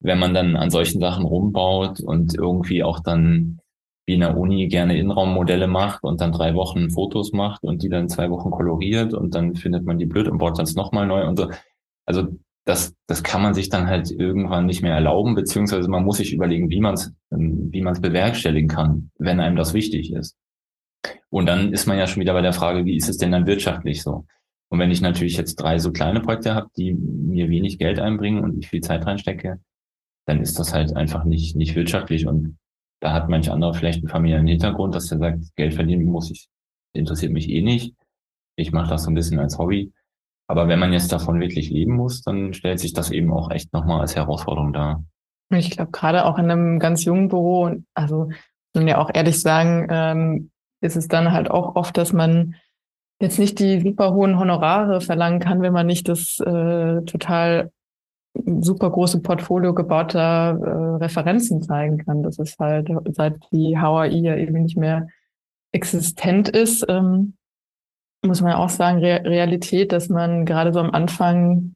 wenn 0.00 0.18
man 0.18 0.34
dann 0.34 0.56
an 0.56 0.70
solchen 0.70 1.00
Sachen 1.00 1.24
rumbaut 1.24 2.00
und 2.00 2.34
irgendwie 2.34 2.82
auch 2.82 3.00
dann 3.00 3.60
wie 4.08 4.14
in 4.14 4.20
der 4.20 4.36
Uni 4.36 4.66
gerne 4.68 4.96
Innenraummodelle 4.96 5.66
macht 5.66 6.02
und 6.02 6.20
dann 6.22 6.32
drei 6.32 6.54
Wochen 6.54 6.90
Fotos 6.90 7.32
macht 7.32 7.62
und 7.62 7.82
die 7.82 7.90
dann 7.90 8.08
zwei 8.08 8.30
Wochen 8.30 8.50
koloriert 8.50 9.12
und 9.12 9.34
dann 9.34 9.54
findet 9.54 9.84
man 9.84 9.98
die 9.98 10.06
blöd 10.06 10.28
und 10.28 10.38
baut 10.38 10.58
das 10.58 10.74
nochmal 10.74 11.06
neu 11.06 11.26
und 11.26 11.36
so. 11.36 11.50
Also 12.06 12.28
das, 12.64 12.94
das 13.06 13.22
kann 13.22 13.42
man 13.42 13.52
sich 13.52 13.68
dann 13.68 13.86
halt 13.86 14.10
irgendwann 14.10 14.64
nicht 14.64 14.82
mehr 14.82 14.94
erlauben, 14.94 15.34
beziehungsweise 15.34 15.88
man 15.88 16.04
muss 16.04 16.16
sich 16.16 16.32
überlegen, 16.32 16.70
wie 16.70 16.80
man 16.80 16.94
es 16.94 17.12
wie 17.30 17.82
man 17.82 17.92
es 17.92 18.00
bewerkstelligen 18.00 18.68
kann, 18.68 19.10
wenn 19.18 19.40
einem 19.40 19.56
das 19.56 19.74
wichtig 19.74 20.12
ist. 20.12 20.38
Und 21.28 21.46
dann 21.46 21.74
ist 21.74 21.86
man 21.86 21.98
ja 21.98 22.06
schon 22.06 22.22
wieder 22.22 22.32
bei 22.32 22.42
der 22.42 22.54
Frage, 22.54 22.86
wie 22.86 22.96
ist 22.96 23.10
es 23.10 23.18
denn 23.18 23.32
dann 23.32 23.46
wirtschaftlich 23.46 24.02
so? 24.02 24.24
Und 24.70 24.78
wenn 24.78 24.90
ich 24.90 25.02
natürlich 25.02 25.36
jetzt 25.36 25.56
drei 25.56 25.78
so 25.78 25.92
kleine 25.92 26.20
Projekte 26.20 26.54
habe, 26.54 26.68
die 26.78 26.94
mir 26.94 27.50
wenig 27.50 27.78
Geld 27.78 27.98
einbringen 27.98 28.42
und 28.42 28.58
ich 28.58 28.68
viel 28.68 28.80
Zeit 28.80 29.04
reinstecke, 29.04 29.60
dann 30.26 30.40
ist 30.40 30.58
das 30.58 30.72
halt 30.72 30.96
einfach 30.96 31.24
nicht, 31.24 31.56
nicht 31.56 31.74
wirtschaftlich. 31.74 32.26
Und 32.26 32.58
da 33.00 33.12
hat 33.12 33.28
manch 33.28 33.50
anderer 33.50 33.74
vielleicht 33.74 34.00
einen 34.00 34.08
familiären 34.08 34.46
Hintergrund, 34.46 34.94
dass 34.94 35.10
er 35.12 35.18
sagt, 35.18 35.56
Geld 35.56 35.74
verdienen 35.74 36.06
muss 36.06 36.30
ich, 36.30 36.48
interessiert 36.92 37.32
mich 37.32 37.48
eh 37.48 37.62
nicht. 37.62 37.94
Ich 38.56 38.72
mache 38.72 38.90
das 38.90 39.04
so 39.04 39.10
ein 39.10 39.14
bisschen 39.14 39.38
als 39.38 39.58
Hobby. 39.58 39.92
Aber 40.48 40.66
wenn 40.66 40.78
man 40.78 40.92
jetzt 40.92 41.12
davon 41.12 41.40
wirklich 41.40 41.70
leben 41.70 41.94
muss, 41.94 42.22
dann 42.22 42.54
stellt 42.54 42.80
sich 42.80 42.94
das 42.94 43.10
eben 43.10 43.32
auch 43.32 43.50
echt 43.50 43.72
nochmal 43.72 44.00
als 44.00 44.16
Herausforderung 44.16 44.72
dar. 44.72 45.04
Ich 45.50 45.70
glaube, 45.70 45.90
gerade 45.92 46.24
auch 46.24 46.38
in 46.38 46.50
einem 46.50 46.78
ganz 46.78 47.04
jungen 47.04 47.28
Büro, 47.28 47.70
also 47.94 48.24
muss 48.24 48.34
man 48.74 48.88
ja 48.88 48.98
auch 48.98 49.10
ehrlich 49.12 49.40
sagen, 49.40 49.86
ähm, 49.90 50.50
ist 50.80 50.96
es 50.96 51.08
dann 51.08 51.32
halt 51.32 51.50
auch 51.50 51.76
oft, 51.76 51.96
dass 51.96 52.12
man 52.12 52.54
jetzt 53.20 53.38
nicht 53.38 53.58
die 53.58 53.80
super 53.80 54.12
hohen 54.14 54.38
Honorare 54.38 55.00
verlangen 55.00 55.40
kann, 55.40 55.62
wenn 55.62 55.72
man 55.72 55.86
nicht 55.86 56.08
das 56.08 56.38
äh, 56.40 57.02
total 57.02 57.70
super 58.60 58.90
große 58.90 59.20
Portfolio 59.20 59.74
gebauter 59.74 60.58
äh, 60.60 61.04
Referenzen 61.04 61.62
zeigen 61.62 61.98
kann. 61.98 62.22
Das 62.22 62.38
ist 62.38 62.58
halt, 62.58 62.88
seit 63.10 63.36
die 63.52 63.78
HAI 63.78 64.08
ja 64.08 64.36
eben 64.36 64.62
nicht 64.62 64.76
mehr 64.76 65.08
existent 65.72 66.48
ist, 66.48 66.84
ähm, 66.88 67.34
muss 68.24 68.40
man 68.40 68.54
auch 68.54 68.68
sagen, 68.68 68.98
Re 68.98 69.22
Realität, 69.24 69.92
dass 69.92 70.08
man 70.08 70.44
gerade 70.44 70.72
so 70.72 70.80
am 70.80 70.90
Anfang, 70.90 71.74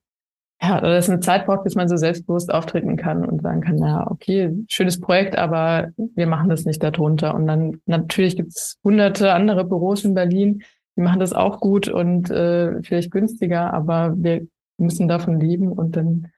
ja, 0.61 0.81
dass 0.81 1.09
eine 1.09 1.21
Zeit 1.21 1.47
braucht, 1.47 1.65
bis 1.65 1.75
man 1.75 1.89
so 1.89 1.97
selbstbewusst 1.97 2.53
auftreten 2.53 2.97
kann 2.97 3.25
und 3.25 3.43
sagen 3.43 3.61
kann, 3.61 3.79
ja, 3.79 4.11
okay, 4.11 4.53
schönes 4.69 5.01
Projekt, 5.01 5.37
aber 5.37 5.91
wir 5.97 6.27
machen 6.27 6.49
das 6.49 6.65
nicht 6.65 6.83
darunter. 6.83 7.35
Und 7.35 7.47
dann 7.47 7.81
natürlich 7.87 8.37
gibt 8.37 8.51
es 8.51 8.79
hunderte 8.83 9.33
andere 9.33 9.65
Büros 9.65 10.05
in 10.05 10.15
Berlin, 10.15 10.63
die 10.97 11.01
machen 11.01 11.21
das 11.21 11.33
auch 11.33 11.61
gut 11.61 11.89
und 11.89 12.31
äh, 12.31 12.83
vielleicht 12.83 13.11
günstiger, 13.11 13.73
aber 13.73 14.15
wir 14.17 14.47
müssen 14.79 15.09
davon 15.09 15.41
leben 15.41 15.73
und 15.73 15.97
dann 15.97 16.32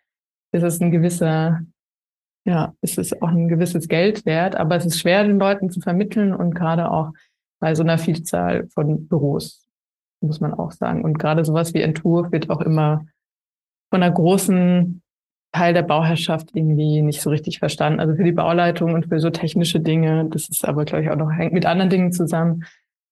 ist 0.55 0.63
es 0.63 0.81
ein 0.81 0.91
gewisser, 0.91 1.61
ja, 2.47 2.75
ist 2.81 2.99
es 2.99 3.21
auch 3.21 3.29
ein 3.29 3.49
gewisses 3.49 3.89
Geld 3.89 4.25
wert, 4.25 4.57
aber 4.57 4.77
es 4.77 4.87
ist 4.87 5.01
schwer, 5.01 5.25
den 5.25 5.39
Leuten 5.39 5.71
zu 5.71 5.81
vermitteln 5.81 6.33
und 6.33 6.55
gerade 6.55 6.91
auch 6.91 7.13
bei 7.61 7.75
so 7.75 7.83
einer 7.83 7.99
Vielzahl 7.99 8.69
von 8.69 9.09
Büros, 9.09 9.67
muss 10.21 10.41
man 10.41 10.55
auch 10.55 10.73
sagen. 10.73 11.03
Und 11.03 11.19
gerade 11.19 11.45
sowas 11.45 11.75
wie 11.75 11.81
Entwurf 11.81 12.31
wird 12.33 12.51
auch 12.51 12.61
immer 12.61 13.07
von 13.91 14.03
einer 14.03 14.13
großen 14.13 15.03
Teil 15.53 15.73
der 15.73 15.83
Bauherrschaft 15.83 16.51
irgendwie 16.55 17.01
nicht 17.03 17.21
so 17.21 17.31
richtig 17.31 17.61
verstanden. 17.61 18.01
Also 18.01 18.17
für 18.17 18.25
die 18.25 18.33
Bauleitung 18.33 18.93
und 18.93 19.07
für 19.07 19.21
so 19.21 19.31
technische 19.31 19.81
Dinge, 19.81 20.27
das 20.31 20.49
ist 20.49 20.65
aber, 20.65 20.85
glaube 20.85 21.05
ich, 21.05 21.11
auch 21.11 21.17
noch 21.17 21.31
hängt 21.31 21.53
mit 21.53 21.65
anderen 21.65 21.91
Dingen 21.91 22.13
zusammen. 22.13 22.65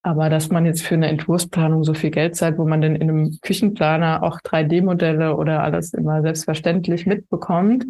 Aber 0.05 0.29
dass 0.29 0.51
man 0.51 0.67
jetzt 0.67 0.83
für 0.83 0.95
eine 0.95 1.09
Entwurfsplanung 1.09 1.85
so 1.85 1.95
viel 1.95 2.11
Geld 2.11 2.35
zahlt, 2.35 2.59
wo 2.59 2.67
man 2.67 2.81
denn 2.81 2.97
in 2.97 3.09
einem 3.09 3.38
Küchenplaner 3.41 4.23
auch 4.25 4.41
3D-Modelle 4.41 5.37
oder 5.37 5.62
alles 5.62 5.95
immer 5.95 6.23
selbstverständlich 6.23 7.07
mitbekommt, 7.07 7.87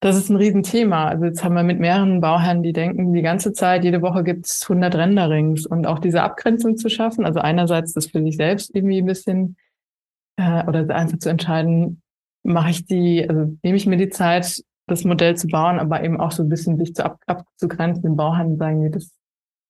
das 0.00 0.16
ist 0.16 0.28
ein 0.28 0.36
Riesenthema. 0.36 1.08
Also 1.08 1.24
jetzt 1.24 1.42
haben 1.42 1.54
wir 1.54 1.64
mit 1.64 1.80
mehreren 1.80 2.20
Bauherren, 2.20 2.62
die 2.62 2.72
denken, 2.72 3.12
die 3.12 3.22
ganze 3.22 3.52
Zeit, 3.52 3.82
jede 3.82 4.02
Woche 4.02 4.22
gibt's 4.22 4.62
100 4.62 4.94
Renderings 4.94 5.66
und 5.66 5.86
auch 5.86 5.98
diese 5.98 6.22
Abgrenzung 6.22 6.76
zu 6.76 6.88
schaffen. 6.88 7.24
Also 7.24 7.40
einerseits 7.40 7.94
das 7.94 8.06
für 8.06 8.22
sich 8.22 8.36
selbst 8.36 8.74
irgendwie 8.74 8.98
ein 8.98 9.06
bisschen 9.06 9.56
äh, 10.36 10.64
oder 10.66 10.94
einfach 10.94 11.18
zu 11.18 11.30
entscheiden, 11.30 12.02
mache 12.44 12.70
ich 12.70 12.86
die, 12.86 13.28
also 13.28 13.56
nehme 13.62 13.76
ich 13.76 13.86
mir 13.86 13.96
die 13.96 14.10
Zeit, 14.10 14.62
das 14.86 15.04
Modell 15.04 15.36
zu 15.36 15.48
bauen, 15.48 15.80
aber 15.80 16.02
eben 16.04 16.20
auch 16.20 16.30
so 16.30 16.42
ein 16.42 16.48
bisschen 16.48 16.78
sich 16.78 16.94
zu 16.94 17.04
ab, 17.04 17.18
abzugrenzen, 17.26 18.02
den 18.02 18.16
Bauherren 18.16 18.56
sagen, 18.56 18.82
wir, 18.82 18.90
das 18.90 19.17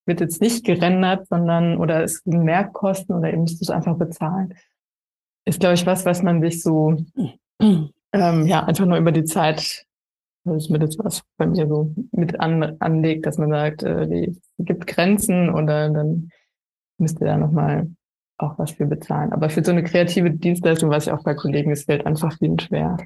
wird 0.08 0.20
jetzt 0.20 0.40
nicht 0.40 0.64
gerendert, 0.64 1.28
sondern 1.28 1.76
oder 1.78 2.02
es 2.02 2.22
sind 2.24 2.42
Mehrkosten 2.42 3.14
oder 3.14 3.30
ihr 3.30 3.38
müsst 3.38 3.62
es 3.62 3.70
einfach 3.70 3.96
bezahlen. 3.96 4.54
Ist, 5.44 5.60
glaube 5.60 5.74
ich, 5.74 5.86
was, 5.86 6.04
was 6.04 6.22
man 6.22 6.42
sich 6.42 6.62
so 6.62 6.96
ähm, 7.60 8.46
ja 8.46 8.64
einfach 8.64 8.86
nur 8.86 8.98
über 8.98 9.12
die 9.12 9.24
Zeit, 9.24 9.86
das 10.44 10.64
ist 10.64 10.70
mir 10.70 10.78
das 10.78 10.98
was 10.98 11.22
bei 11.36 11.46
mir 11.46 11.68
so 11.68 11.94
mit 12.10 12.40
an, 12.40 12.76
anlegt, 12.80 13.26
dass 13.26 13.38
man 13.38 13.50
sagt, 13.50 13.82
äh, 13.82 14.08
die, 14.08 14.36
es 14.58 14.64
gibt 14.64 14.86
Grenzen 14.86 15.50
oder 15.50 15.90
dann 15.90 16.30
müsst 16.98 17.20
ihr 17.20 17.26
da 17.26 17.36
nochmal 17.36 17.88
auch 18.38 18.58
was 18.58 18.70
für 18.72 18.86
bezahlen. 18.86 19.32
Aber 19.32 19.50
für 19.50 19.64
so 19.64 19.72
eine 19.72 19.82
kreative 19.82 20.30
Dienstleistung, 20.30 20.90
was 20.90 21.06
ja 21.06 21.16
auch 21.16 21.24
bei 21.24 21.34
Kollegen 21.34 21.70
ist, 21.70 21.86
fällt 21.86 22.06
einfach 22.06 22.36
viel 22.38 22.58
schwer. 22.60 22.96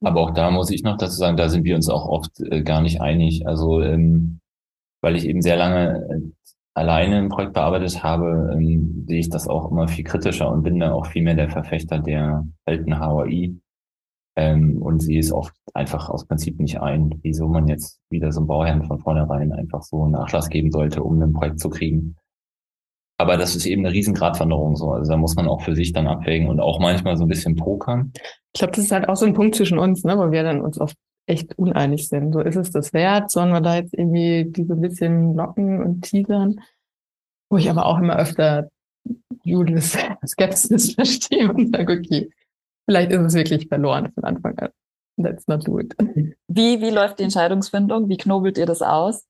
Aber 0.00 0.20
auch 0.20 0.30
da 0.30 0.50
muss 0.50 0.70
ich 0.70 0.82
noch 0.82 0.96
dazu 0.96 1.16
sagen, 1.16 1.36
da 1.36 1.48
sind 1.48 1.64
wir 1.64 1.76
uns 1.76 1.88
auch 1.88 2.06
oft 2.06 2.40
äh, 2.40 2.62
gar 2.62 2.80
nicht 2.80 3.00
einig. 3.00 3.46
Also 3.46 3.82
ähm, 3.82 4.40
weil 5.00 5.16
ich 5.16 5.26
eben 5.26 5.42
sehr 5.42 5.56
lange 5.56 6.06
äh, 6.10 6.20
alleine 6.74 7.18
ein 7.18 7.28
Projekt 7.28 7.54
bearbeitet 7.54 8.02
habe, 8.02 8.50
ähm, 8.54 9.04
sehe 9.06 9.20
ich 9.20 9.28
das 9.28 9.48
auch 9.48 9.70
immer 9.70 9.88
viel 9.88 10.04
kritischer 10.04 10.50
und 10.50 10.62
bin 10.62 10.78
da 10.78 10.92
auch 10.92 11.06
viel 11.06 11.22
mehr 11.22 11.34
der 11.34 11.50
Verfechter 11.50 11.98
der 11.98 12.46
alten 12.64 12.98
HAI 12.98 13.54
ähm, 14.36 14.80
und 14.80 15.00
sehe 15.00 15.20
es 15.20 15.32
oft 15.32 15.54
einfach 15.74 16.08
aus 16.08 16.26
Prinzip 16.26 16.58
nicht 16.60 16.80
ein, 16.80 17.18
wieso 17.22 17.48
man 17.48 17.68
jetzt 17.68 18.00
wieder 18.10 18.32
so 18.32 18.40
einem 18.40 18.46
Bauherrn 18.46 18.84
von 18.84 18.98
vornherein 18.98 19.52
einfach 19.52 19.82
so 19.82 20.04
einen 20.04 20.12
Nachlass 20.12 20.48
geben 20.48 20.70
sollte, 20.70 21.02
um 21.02 21.20
ein 21.20 21.32
Projekt 21.32 21.60
zu 21.60 21.70
kriegen. 21.70 22.16
Aber 23.18 23.36
das 23.36 23.54
ist 23.54 23.66
eben 23.66 23.84
eine 23.84 23.94
Riesengratwanderung 23.94 24.76
so. 24.76 24.92
Also 24.92 25.10
da 25.10 25.18
muss 25.18 25.34
man 25.34 25.46
auch 25.46 25.60
für 25.60 25.74
sich 25.74 25.92
dann 25.92 26.06
abwägen 26.06 26.48
und 26.48 26.58
auch 26.58 26.80
manchmal 26.80 27.18
so 27.18 27.24
ein 27.24 27.28
bisschen 27.28 27.54
pokern. 27.54 28.12
Ich 28.54 28.60
glaube, 28.60 28.72
das 28.72 28.84
ist 28.84 28.92
halt 28.92 29.10
auch 29.10 29.16
so 29.16 29.26
ein 29.26 29.34
Punkt 29.34 29.56
zwischen 29.56 29.78
uns, 29.78 30.04
ne, 30.04 30.16
wo 30.16 30.30
wir 30.30 30.42
dann 30.42 30.62
uns 30.62 30.80
oft 30.80 30.96
echt 31.30 31.58
uneinig 31.58 32.08
sind. 32.08 32.32
So 32.32 32.40
ist 32.40 32.56
es 32.56 32.70
das 32.70 32.92
wert? 32.92 33.30
Sollen 33.30 33.52
wir 33.52 33.60
da 33.60 33.76
jetzt 33.76 33.94
irgendwie 33.94 34.44
diese 34.46 34.76
bisschen 34.76 35.34
locken 35.34 35.82
und 35.82 36.02
teasern? 36.02 36.60
Wo 37.48 37.56
ich 37.56 37.70
aber 37.70 37.86
auch 37.86 37.98
immer 37.98 38.16
öfter 38.16 38.68
Julius 39.44 39.96
Skepsis 40.26 40.92
verstehe 40.94 41.52
und 41.52 41.74
sage, 41.74 41.92
okay, 41.98 42.30
vielleicht 42.86 43.12
ist 43.12 43.20
es 43.20 43.34
wirklich 43.34 43.68
verloren 43.68 44.12
von 44.12 44.24
Anfang 44.24 44.58
an. 44.58 44.70
Let's 45.16 45.46
not 45.48 45.66
do 45.66 45.78
it. 45.78 45.94
Wie, 46.48 46.80
wie 46.80 46.90
läuft 46.90 47.18
die 47.18 47.24
Entscheidungsfindung? 47.24 48.08
Wie 48.08 48.16
knobelt 48.16 48.58
ihr 48.58 48.66
das 48.66 48.82
aus? 48.82 49.26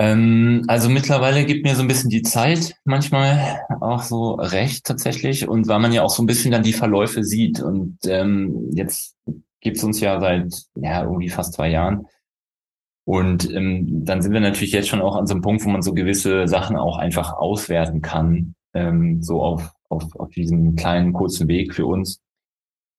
Ähm, 0.00 0.64
also 0.66 0.88
mittlerweile 0.88 1.44
gibt 1.44 1.62
mir 1.64 1.76
so 1.76 1.82
ein 1.82 1.88
bisschen 1.88 2.08
die 2.08 2.22
Zeit 2.22 2.74
manchmal 2.84 3.60
auch 3.80 4.02
so 4.02 4.32
recht 4.32 4.86
tatsächlich 4.86 5.46
und 5.46 5.68
weil 5.68 5.78
man 5.78 5.92
ja 5.92 6.02
auch 6.02 6.08
so 6.08 6.22
ein 6.22 6.26
bisschen 6.26 6.52
dann 6.52 6.62
die 6.62 6.72
Verläufe 6.72 7.22
sieht 7.22 7.60
und 7.60 7.98
ähm, 8.06 8.70
jetzt 8.72 9.14
gibt's 9.60 9.84
uns 9.84 10.00
ja 10.00 10.20
seit 10.20 10.54
ja 10.76 11.02
irgendwie 11.02 11.28
fast 11.28 11.54
zwei 11.54 11.70
Jahren. 11.70 12.06
Und 13.04 13.50
ähm, 13.52 14.04
dann 14.04 14.22
sind 14.22 14.32
wir 14.32 14.40
natürlich 14.40 14.72
jetzt 14.72 14.88
schon 14.88 15.00
auch 15.00 15.16
an 15.16 15.26
so 15.26 15.34
einem 15.34 15.42
Punkt, 15.42 15.64
wo 15.64 15.70
man 15.70 15.82
so 15.82 15.94
gewisse 15.94 16.46
Sachen 16.46 16.76
auch 16.76 16.98
einfach 16.98 17.32
auswerten 17.32 18.02
kann, 18.02 18.54
ähm, 18.74 19.22
so 19.22 19.42
auf, 19.42 19.72
auf, 19.88 20.14
auf 20.16 20.30
diesem 20.30 20.76
kleinen, 20.76 21.12
kurzen 21.12 21.48
Weg 21.48 21.74
für 21.74 21.86
uns. 21.86 22.20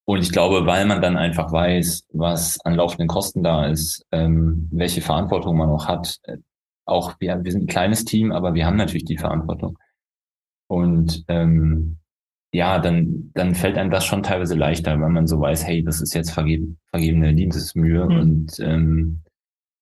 Und 0.05 0.19
ich 0.19 0.31
glaube, 0.31 0.65
weil 0.65 0.85
man 0.85 1.01
dann 1.01 1.15
einfach 1.15 1.51
weiß, 1.51 2.07
was 2.11 2.59
an 2.65 2.75
laufenden 2.75 3.07
Kosten 3.07 3.43
da 3.43 3.67
ist, 3.67 4.05
ähm, 4.11 4.67
welche 4.71 5.01
Verantwortung 5.01 5.55
man 5.55 5.69
auch 5.69 5.87
hat, 5.87 6.17
äh, 6.23 6.37
auch 6.85 7.15
wir, 7.19 7.43
wir 7.43 7.51
sind 7.51 7.63
ein 7.63 7.67
kleines 7.67 8.03
Team, 8.03 8.31
aber 8.31 8.53
wir 8.53 8.65
haben 8.65 8.75
natürlich 8.75 9.05
die 9.05 9.17
Verantwortung. 9.17 9.77
Und 10.67 11.23
ähm, 11.27 12.00
ja, 12.53 12.79
dann, 12.79 13.31
dann 13.33 13.55
fällt 13.55 13.77
einem 13.77 13.91
das 13.91 14.05
schon 14.05 14.23
teilweise 14.23 14.55
leichter, 14.55 14.99
weil 14.99 15.09
man 15.09 15.27
so 15.27 15.39
weiß, 15.39 15.65
hey, 15.65 15.83
das 15.83 16.01
ist 16.01 16.13
jetzt 16.13 16.31
vergeben, 16.31 16.77
vergebene 16.89 17.33
Diensesmühe 17.33 18.05
mhm. 18.05 18.19
und 18.19 18.59
ähm, 18.59 19.21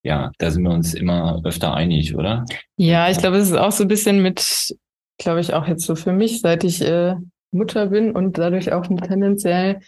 ja, 0.03 0.31
da 0.37 0.51
sind 0.51 0.63
wir 0.63 0.71
uns 0.71 0.93
immer 0.93 1.41
öfter 1.43 1.73
einig, 1.73 2.15
oder? 2.15 2.45
Ja, 2.77 3.09
ich 3.09 3.17
glaube, 3.17 3.37
es 3.37 3.49
ist 3.49 3.57
auch 3.57 3.71
so 3.71 3.83
ein 3.83 3.89
bisschen 3.89 4.21
mit, 4.21 4.75
glaube 5.17 5.41
ich, 5.41 5.53
auch 5.53 5.67
jetzt 5.67 5.85
so 5.85 5.95
für 5.95 6.13
mich, 6.13 6.41
seit 6.41 6.63
ich 6.63 6.81
äh, 6.81 7.15
Mutter 7.51 7.87
bin 7.87 8.11
und 8.11 8.37
dadurch 8.37 8.71
auch 8.71 8.85
tendenziell 8.87 9.81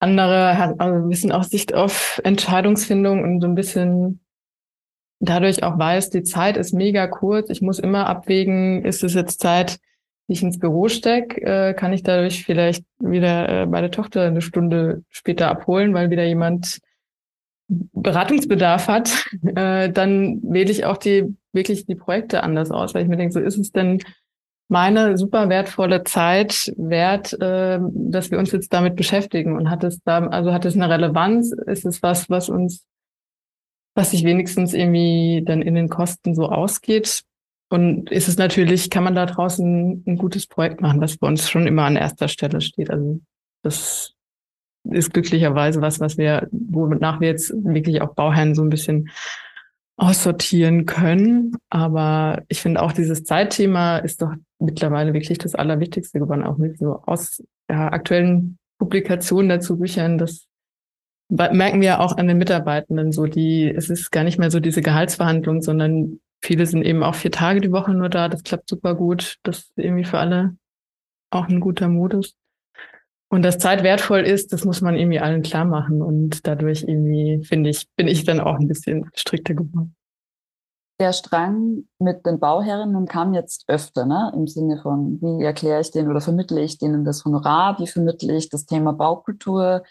andere, 0.00 0.76
also 0.78 0.94
ein 0.94 1.08
bisschen 1.08 1.32
auch 1.32 1.44
Sicht 1.44 1.74
auf 1.74 2.20
Entscheidungsfindung 2.24 3.22
und 3.22 3.40
so 3.40 3.46
ein 3.46 3.54
bisschen 3.54 4.20
dadurch 5.20 5.62
auch 5.62 5.78
weiß, 5.78 6.10
die 6.10 6.22
Zeit 6.22 6.56
ist 6.56 6.72
mega 6.72 7.06
kurz. 7.06 7.50
Ich 7.50 7.60
muss 7.60 7.78
immer 7.78 8.06
abwägen, 8.06 8.84
ist 8.84 9.02
es 9.02 9.14
jetzt 9.14 9.40
Zeit, 9.40 9.78
die 10.28 10.34
ich 10.34 10.42
ins 10.42 10.58
Büro 10.58 10.88
stecke, 10.88 11.40
äh, 11.42 11.74
kann 11.74 11.92
ich 11.92 12.02
dadurch 12.02 12.44
vielleicht 12.44 12.84
wieder 12.98 13.48
äh, 13.48 13.66
meine 13.66 13.90
Tochter 13.90 14.22
eine 14.22 14.42
Stunde 14.42 15.02
später 15.08 15.48
abholen, 15.48 15.94
weil 15.94 16.10
wieder 16.10 16.24
jemand 16.24 16.80
Beratungsbedarf 17.68 18.88
hat, 18.88 19.26
äh, 19.56 19.90
dann 19.90 20.40
wähle 20.42 20.70
ich 20.70 20.84
auch 20.84 20.98
die 20.98 21.34
wirklich 21.52 21.86
die 21.86 21.94
Projekte 21.94 22.42
anders 22.42 22.70
aus, 22.70 22.94
weil 22.94 23.02
ich 23.02 23.08
mir 23.08 23.16
denke, 23.16 23.32
so 23.32 23.40
ist 23.40 23.58
es 23.58 23.72
denn 23.72 24.00
meine 24.68 25.16
super 25.16 25.48
wertvolle 25.48 26.04
Zeit 26.04 26.72
wert, 26.76 27.32
äh, 27.40 27.78
dass 27.80 28.30
wir 28.30 28.38
uns 28.38 28.52
jetzt 28.52 28.72
damit 28.72 28.96
beschäftigen 28.96 29.56
und 29.56 29.70
hat 29.70 29.82
es 29.82 30.02
da, 30.02 30.26
also 30.26 30.52
hat 30.52 30.66
es 30.66 30.74
eine 30.74 30.90
Relevanz? 30.90 31.52
Ist 31.52 31.86
es 31.86 32.02
was, 32.02 32.28
was 32.28 32.50
uns, 32.50 32.86
was 33.94 34.10
sich 34.10 34.24
wenigstens 34.24 34.74
irgendwie 34.74 35.42
dann 35.44 35.62
in 35.62 35.74
den 35.74 35.88
Kosten 35.88 36.34
so 36.34 36.50
ausgeht? 36.50 37.22
Und 37.70 38.10
ist 38.10 38.28
es 38.28 38.38
natürlich, 38.38 38.88
kann 38.88 39.04
man 39.04 39.14
da 39.14 39.26
draußen 39.26 40.02
ein 40.06 40.16
gutes 40.16 40.46
Projekt 40.46 40.80
machen, 40.80 41.00
was 41.00 41.18
bei 41.18 41.26
uns 41.26 41.48
schon 41.50 41.66
immer 41.66 41.84
an 41.84 41.96
erster 41.96 42.28
Stelle 42.28 42.60
steht. 42.60 42.90
Also 42.90 43.20
das 43.62 44.14
ist 44.90 45.12
glücklicherweise 45.12 45.82
was, 45.82 46.00
was 46.00 46.16
wir, 46.16 46.48
wonach 46.50 47.20
wir 47.20 47.28
jetzt 47.28 47.52
wirklich 47.52 48.00
auch 48.00 48.14
Bauherren 48.14 48.54
so 48.54 48.62
ein 48.62 48.70
bisschen 48.70 49.10
aussortieren 49.98 50.86
können. 50.86 51.56
Aber 51.68 52.42
ich 52.48 52.62
finde 52.62 52.82
auch 52.82 52.92
dieses 52.92 53.24
Zeitthema 53.24 53.98
ist 53.98 54.22
doch 54.22 54.32
mittlerweile 54.58 55.12
wirklich 55.12 55.38
das 55.38 55.54
Allerwichtigste 55.54 56.20
geworden, 56.20 56.44
auch 56.44 56.56
mit 56.56 56.78
so 56.78 57.02
aus 57.04 57.42
ja, 57.68 57.92
aktuellen 57.92 58.58
Publikationen 58.78 59.48
dazu 59.48 59.78
Büchern. 59.78 60.16
Das 60.16 60.46
merken 61.28 61.80
wir 61.80 62.00
auch 62.00 62.16
an 62.16 62.28
den 62.28 62.38
Mitarbeitenden 62.38 63.12
so, 63.12 63.26
die, 63.26 63.68
es 63.68 63.90
ist 63.90 64.10
gar 64.10 64.24
nicht 64.24 64.38
mehr 64.38 64.50
so 64.50 64.60
diese 64.60 64.80
Gehaltsverhandlung, 64.80 65.60
sondern 65.60 66.20
viele 66.42 66.66
sind 66.66 66.84
eben 66.84 67.02
auch 67.02 67.14
vier 67.14 67.32
Tage 67.32 67.60
die 67.60 67.72
Woche 67.72 67.92
nur 67.92 68.08
da. 68.08 68.28
Das 68.28 68.42
klappt 68.42 68.68
super 68.68 68.94
gut. 68.94 69.36
Das 69.42 69.58
ist 69.58 69.72
irgendwie 69.76 70.04
für 70.04 70.18
alle 70.18 70.56
auch 71.30 71.48
ein 71.48 71.60
guter 71.60 71.88
Modus. 71.88 72.34
Und 73.30 73.42
dass 73.42 73.58
Zeit 73.58 73.82
wertvoll 73.82 74.20
ist, 74.20 74.52
das 74.52 74.64
muss 74.64 74.80
man 74.80 74.96
irgendwie 74.96 75.20
allen 75.20 75.42
klar 75.42 75.66
machen. 75.66 76.00
Und 76.00 76.46
dadurch 76.46 76.82
irgendwie, 76.82 77.44
finde 77.44 77.70
ich, 77.70 77.86
bin 77.96 78.08
ich 78.08 78.24
dann 78.24 78.40
auch 78.40 78.58
ein 78.58 78.68
bisschen 78.68 79.10
strikter 79.14 79.54
geworden. 79.54 79.94
Der 81.00 81.12
Strang 81.12 81.84
mit 82.00 82.26
den 82.26 82.40
Bauherren 82.40 83.06
kam 83.06 83.34
jetzt 83.34 83.64
öfter, 83.68 84.04
ne? 84.04 84.32
im 84.34 84.48
Sinne 84.48 84.80
von, 84.82 85.20
wie 85.20 85.44
erkläre 85.44 85.80
ich 85.80 85.92
denen 85.92 86.10
oder 86.10 86.20
vermittle 86.20 86.60
ich 86.60 86.78
denen 86.78 87.04
das 87.04 87.24
Honorar, 87.24 87.78
wie 87.78 87.86
vermittle 87.86 88.36
ich 88.36 88.48
das 88.48 88.66
Thema 88.66 88.92
Baukultur. 88.92 89.84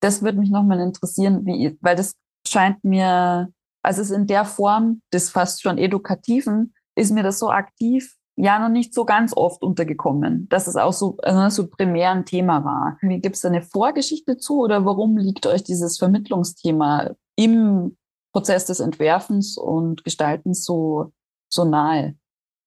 Das 0.00 0.22
würde 0.22 0.38
mich 0.38 0.50
nochmal 0.50 0.80
interessieren, 0.80 1.44
wie, 1.44 1.76
weil 1.82 1.96
das 1.96 2.14
scheint 2.46 2.82
mir, 2.84 3.52
also 3.86 4.02
es 4.02 4.10
in 4.10 4.26
der 4.26 4.44
Form 4.44 5.00
des 5.12 5.30
fast 5.30 5.62
schon 5.62 5.78
edukativen, 5.78 6.74
ist 6.96 7.12
mir 7.12 7.22
das 7.22 7.38
so 7.38 7.50
aktiv 7.50 8.16
ja 8.36 8.58
noch 8.58 8.68
nicht 8.68 8.92
so 8.92 9.04
ganz 9.04 9.32
oft 9.34 9.62
untergekommen, 9.62 10.48
dass 10.48 10.66
es 10.66 10.76
auch 10.76 10.92
so, 10.92 11.16
also 11.22 11.48
so 11.48 11.70
primär 11.70 12.10
ein 12.10 12.26
Thema 12.26 12.64
war. 12.64 12.98
Wie 13.00 13.20
gibt 13.20 13.36
es 13.36 13.42
da 13.42 13.48
eine 13.48 13.62
Vorgeschichte 13.62 14.36
zu 14.36 14.60
oder 14.60 14.84
warum 14.84 15.16
liegt 15.16 15.46
euch 15.46 15.64
dieses 15.64 15.98
Vermittlungsthema 15.98 17.12
im 17.36 17.96
Prozess 18.32 18.66
des 18.66 18.80
Entwerfens 18.80 19.56
und 19.56 20.04
Gestaltens 20.04 20.64
so, 20.64 21.12
so 21.48 21.64
nahe? 21.64 22.16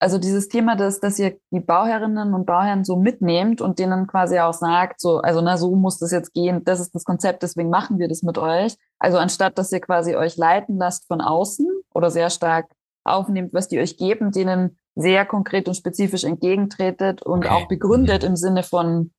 Also 0.01 0.17
dieses 0.17 0.47
Thema, 0.47 0.77
dass, 0.77 1.01
dass 1.01 1.19
ihr 1.19 1.38
die 1.51 1.59
Bauherrinnen 1.59 2.33
und 2.33 2.45
Bauherren 2.45 2.85
so 2.85 2.95
mitnehmt 2.95 3.59
und 3.59 3.79
denen 3.79 4.07
quasi 4.07 4.39
auch 4.39 4.53
sagt, 4.53 5.01
so, 5.01 5.17
also 5.17 5.41
na, 5.41 5.57
so 5.57 5.75
muss 5.75 5.99
das 5.99 6.12
jetzt 6.12 6.33
gehen, 6.33 6.63
das 6.63 6.79
ist 6.79 6.95
das 6.95 7.03
Konzept, 7.03 7.43
deswegen 7.43 7.69
machen 7.69 7.99
wir 7.99 8.07
das 8.07 8.23
mit 8.23 8.38
euch. 8.38 8.75
Also 8.97 9.17
anstatt, 9.17 9.57
dass 9.57 9.73
ihr 9.73 9.81
quasi 9.81 10.15
euch 10.15 10.38
leiten 10.38 10.77
lasst 10.77 11.05
von 11.07 11.19
außen 11.19 11.67
oder 11.93 12.12
sehr 12.12 12.29
stark 12.29 12.67
aufnehmt, 13.03 13.53
was 13.53 13.67
die 13.67 13.79
euch 13.79 13.97
geben, 13.97 14.31
denen 14.31 14.77
sehr 14.95 15.25
konkret 15.25 15.67
und 15.67 15.75
spezifisch 15.75 16.23
entgegentretet 16.23 17.21
und 17.21 17.45
okay. 17.45 17.49
auch 17.49 17.67
begründet 17.67 18.23
im 18.23 18.38
Sinne 18.38 18.63
von, 18.63 19.12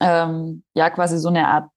ähm, 0.00 0.62
ja, 0.74 0.90
quasi 0.90 1.18
so 1.18 1.28
eine 1.28 1.48
Art 1.48 1.70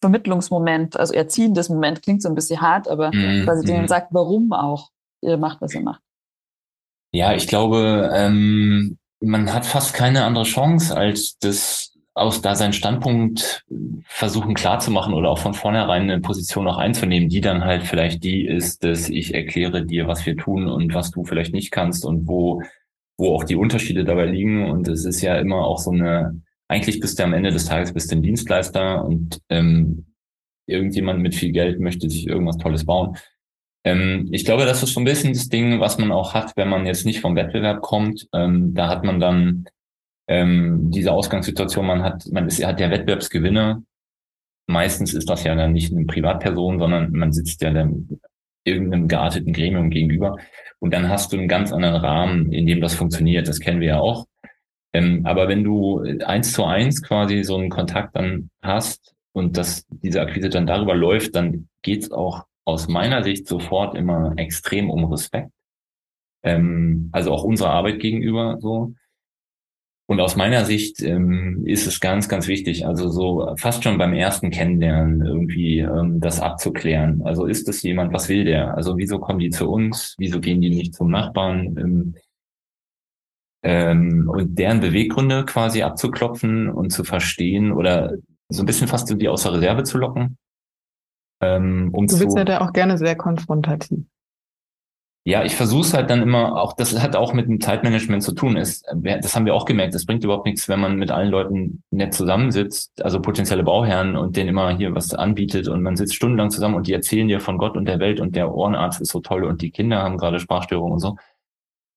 Vermittlungsmoment, 0.00 0.96
also 0.96 1.12
erziehendes 1.12 1.68
Moment, 1.68 2.02
klingt 2.02 2.22
so 2.22 2.28
ein 2.28 2.34
bisschen 2.34 2.60
hart, 2.60 2.88
aber 2.88 3.10
mm, 3.10 3.44
quasi 3.44 3.64
denen 3.64 3.84
mm. 3.84 3.88
sagt, 3.88 4.08
warum 4.10 4.52
auch 4.52 4.90
ihr 5.20 5.36
macht, 5.36 5.60
was 5.60 5.74
ihr 5.74 5.82
macht. 5.82 6.02
Ja, 7.12 7.34
ich 7.34 7.46
glaube, 7.46 8.10
ähm, 8.14 8.98
man 9.20 9.52
hat 9.52 9.66
fast 9.66 9.94
keine 9.94 10.24
andere 10.24 10.44
Chance, 10.44 10.96
als 10.96 11.38
das 11.38 11.92
aus 12.14 12.42
da 12.42 12.54
seinen 12.54 12.72
Standpunkt 12.72 13.64
versuchen 14.06 14.54
klarzumachen 14.54 15.14
oder 15.14 15.30
auch 15.30 15.38
von 15.38 15.54
vornherein 15.54 16.02
eine 16.02 16.20
Position 16.20 16.68
auch 16.68 16.76
einzunehmen, 16.76 17.28
die 17.28 17.40
dann 17.40 17.64
halt 17.64 17.84
vielleicht 17.84 18.22
die 18.24 18.46
ist, 18.46 18.84
dass 18.84 19.08
ich 19.08 19.34
erkläre 19.34 19.84
dir, 19.84 20.08
was 20.08 20.26
wir 20.26 20.36
tun 20.36 20.66
und 20.68 20.94
was 20.94 21.10
du 21.10 21.24
vielleicht 21.24 21.54
nicht 21.54 21.70
kannst 21.70 22.04
und 22.04 22.28
wo, 22.28 22.62
wo 23.16 23.34
auch 23.34 23.44
die 23.44 23.56
Unterschiede 23.56 24.04
dabei 24.04 24.26
liegen. 24.26 24.70
Und 24.70 24.88
es 24.88 25.04
ist 25.04 25.22
ja 25.22 25.36
immer 25.36 25.66
auch 25.66 25.78
so 25.78 25.90
eine, 25.90 26.42
eigentlich 26.68 27.00
bist 27.00 27.18
du 27.18 27.24
am 27.24 27.32
Ende 27.32 27.50
des 27.50 27.64
Tages 27.64 27.92
bist 27.94 28.10
du 28.10 28.16
ein 28.16 28.22
Dienstleister 28.22 29.04
und 29.04 29.40
ähm, 29.48 30.06
irgendjemand 30.66 31.20
mit 31.20 31.34
viel 31.34 31.52
Geld 31.52 31.80
möchte 31.80 32.10
sich 32.10 32.26
irgendwas 32.26 32.58
Tolles 32.58 32.84
bauen. 32.84 33.16
Ähm, 33.84 34.28
ich 34.30 34.44
glaube, 34.44 34.64
das 34.64 34.82
ist 34.82 34.94
so 34.94 35.00
ein 35.00 35.04
bisschen 35.04 35.32
das 35.32 35.48
Ding, 35.48 35.80
was 35.80 35.98
man 35.98 36.12
auch 36.12 36.34
hat, 36.34 36.56
wenn 36.56 36.68
man 36.68 36.86
jetzt 36.86 37.04
nicht 37.04 37.20
vom 37.20 37.36
Wettbewerb 37.36 37.82
kommt. 37.82 38.28
Ähm, 38.32 38.74
da 38.74 38.88
hat 38.88 39.04
man 39.04 39.20
dann 39.20 39.64
ähm, 40.28 40.90
diese 40.90 41.12
Ausgangssituation, 41.12 41.86
man 41.86 42.02
hat, 42.02 42.26
man 42.30 42.46
ist, 42.46 42.64
hat 42.64 42.80
ja 42.80 42.90
Wettbewerbsgewinner. 42.90 43.82
Meistens 44.68 45.14
ist 45.14 45.28
das 45.28 45.44
ja 45.44 45.54
dann 45.54 45.72
nicht 45.72 45.92
eine 45.92 46.06
Privatperson, 46.06 46.78
sondern 46.78 47.12
man 47.12 47.32
sitzt 47.32 47.62
ja 47.62 47.70
dann 47.70 48.20
irgendeinem 48.64 49.08
gearteten 49.08 49.52
Gremium 49.52 49.90
gegenüber. 49.90 50.36
Und 50.78 50.94
dann 50.94 51.08
hast 51.08 51.32
du 51.32 51.38
einen 51.38 51.48
ganz 51.48 51.72
anderen 51.72 51.96
Rahmen, 51.96 52.52
in 52.52 52.66
dem 52.66 52.80
das 52.80 52.94
funktioniert. 52.94 53.48
Das 53.48 53.58
kennen 53.58 53.80
wir 53.80 53.88
ja 53.88 53.98
auch. 53.98 54.26
Ähm, 54.92 55.26
aber 55.26 55.48
wenn 55.48 55.64
du 55.64 56.02
eins 56.24 56.52
zu 56.52 56.64
eins 56.64 57.02
quasi 57.02 57.42
so 57.42 57.56
einen 57.56 57.70
Kontakt 57.70 58.14
dann 58.14 58.50
hast 58.62 59.14
und 59.32 59.56
dass 59.56 59.86
diese 59.88 60.20
Akquise 60.20 60.50
dann 60.50 60.66
darüber 60.66 60.94
läuft, 60.94 61.34
dann 61.34 61.68
geht's 61.82 62.12
auch 62.12 62.44
aus 62.64 62.88
meiner 62.88 63.22
Sicht 63.22 63.46
sofort 63.46 63.96
immer 63.96 64.34
extrem 64.36 64.90
um 64.90 65.04
Respekt. 65.04 65.50
Ähm, 66.42 67.08
also 67.12 67.32
auch 67.32 67.44
unserer 67.44 67.70
Arbeit 67.70 68.00
gegenüber 68.00 68.58
so. 68.60 68.94
Und 70.06 70.20
aus 70.20 70.36
meiner 70.36 70.64
Sicht 70.64 71.00
ähm, 71.00 71.64
ist 71.64 71.86
es 71.86 72.00
ganz, 72.00 72.28
ganz 72.28 72.48
wichtig, 72.48 72.86
also 72.86 73.08
so 73.08 73.54
fast 73.56 73.82
schon 73.84 73.98
beim 73.98 74.12
ersten 74.12 74.50
Kennenlernen 74.50 75.24
irgendwie 75.24 75.78
ähm, 75.78 76.20
das 76.20 76.40
abzuklären. 76.40 77.22
Also 77.22 77.46
ist 77.46 77.68
es 77.68 77.82
jemand, 77.82 78.12
was 78.12 78.28
will 78.28 78.44
der? 78.44 78.74
Also 78.76 78.98
wieso 78.98 79.20
kommen 79.20 79.38
die 79.38 79.50
zu 79.50 79.70
uns? 79.70 80.14
Wieso 80.18 80.40
gehen 80.40 80.60
die 80.60 80.70
nicht 80.70 80.94
zum 80.94 81.10
Nachbarn? 81.10 81.76
Ähm, 81.78 82.14
ähm, 83.62 84.28
und 84.28 84.58
deren 84.58 84.80
Beweggründe 84.80 85.44
quasi 85.44 85.82
abzuklopfen 85.82 86.68
und 86.68 86.90
zu 86.90 87.04
verstehen 87.04 87.72
oder 87.72 88.16
so 88.48 88.62
ein 88.62 88.66
bisschen 88.66 88.88
fast 88.88 89.08
die 89.18 89.28
aus 89.28 89.44
der 89.44 89.54
Reserve 89.54 89.84
zu 89.84 89.98
locken. 89.98 90.36
Ähm, 91.42 91.90
um 91.92 92.06
du 92.06 92.18
bist 92.18 92.30
zu, 92.30 92.38
ja 92.38 92.44
da 92.44 92.60
auch 92.60 92.72
gerne 92.72 92.96
sehr 92.96 93.16
konfrontativ. 93.16 93.98
Ja, 95.24 95.44
ich 95.44 95.54
versuche 95.54 95.82
es 95.82 95.94
halt 95.94 96.10
dann 96.10 96.20
immer, 96.20 96.60
auch 96.60 96.72
das 96.72 97.00
hat 97.00 97.14
auch 97.14 97.32
mit 97.32 97.46
dem 97.46 97.60
Zeitmanagement 97.60 98.24
zu 98.24 98.32
tun. 98.32 98.56
Ist, 98.56 98.84
das 98.92 99.36
haben 99.36 99.46
wir 99.46 99.54
auch 99.54 99.66
gemerkt, 99.66 99.94
das 99.94 100.04
bringt 100.04 100.24
überhaupt 100.24 100.46
nichts, 100.46 100.68
wenn 100.68 100.80
man 100.80 100.96
mit 100.96 101.12
allen 101.12 101.30
Leuten 101.30 101.84
nett 101.90 102.12
zusammensitzt, 102.12 103.04
also 103.04 103.20
potenzielle 103.20 103.62
Bauherren 103.62 104.16
und 104.16 104.36
denen 104.36 104.48
immer 104.48 104.76
hier 104.76 104.94
was 104.96 105.14
anbietet 105.14 105.68
und 105.68 105.82
man 105.82 105.94
sitzt 105.96 106.16
stundenlang 106.16 106.50
zusammen 106.50 106.74
und 106.74 106.88
die 106.88 106.92
erzählen 106.92 107.28
dir 107.28 107.38
von 107.38 107.56
Gott 107.56 107.76
und 107.76 107.84
der 107.84 108.00
Welt 108.00 108.18
und 108.18 108.34
der 108.34 108.52
Ohrenarzt 108.52 109.00
ist 109.00 109.12
so 109.12 109.20
toll 109.20 109.44
und 109.44 109.62
die 109.62 109.70
Kinder 109.70 110.02
haben 110.02 110.18
gerade 110.18 110.40
Sprachstörungen 110.40 110.94
und 110.94 111.00
so. 111.00 111.16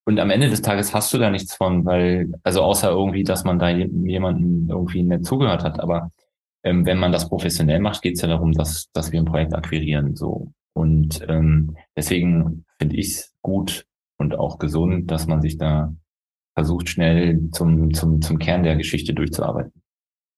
Und 0.07 0.19
am 0.19 0.29
Ende 0.29 0.49
des 0.49 0.61
Tages 0.61 0.93
hast 0.93 1.11
du 1.11 1.17
da 1.17 1.31
nichts 1.31 1.55
von, 1.55 1.83
weil, 1.83 2.31
also 2.43 2.61
außer 2.61 2.91
irgendwie, 2.91 3.23
dass 3.23 3.43
man 3.43 3.57
da 3.57 3.69
jemanden 3.69 4.69
irgendwie 4.69 5.01
nett 5.01 5.25
zugehört 5.25 5.63
hat. 5.63 5.79
Aber 5.79 6.11
ähm, 6.65 6.85
wenn 6.85 6.97
man 6.97 7.11
das 7.11 7.29
professionell 7.29 7.79
macht, 7.79 8.01
geht 8.01 8.15
es 8.15 8.21
ja 8.21 8.27
darum, 8.27 8.51
dass, 8.51 8.91
dass 8.91 9.11
wir 9.11 9.19
ein 9.19 9.25
Projekt 9.25 9.53
akquirieren. 9.53 10.15
So. 10.15 10.51
Und 10.73 11.23
ähm, 11.29 11.77
deswegen 11.95 12.65
finde 12.79 12.97
ich 12.97 13.11
es 13.11 13.33
gut 13.41 13.85
und 14.17 14.37
auch 14.37 14.57
gesund, 14.57 15.11
dass 15.11 15.27
man 15.27 15.41
sich 15.41 15.57
da 15.57 15.93
versucht, 16.55 16.89
schnell 16.89 17.49
zum, 17.51 17.93
zum, 17.93 18.21
zum 18.21 18.39
Kern 18.39 18.63
der 18.63 18.75
Geschichte 18.75 19.13
durchzuarbeiten. 19.13 19.73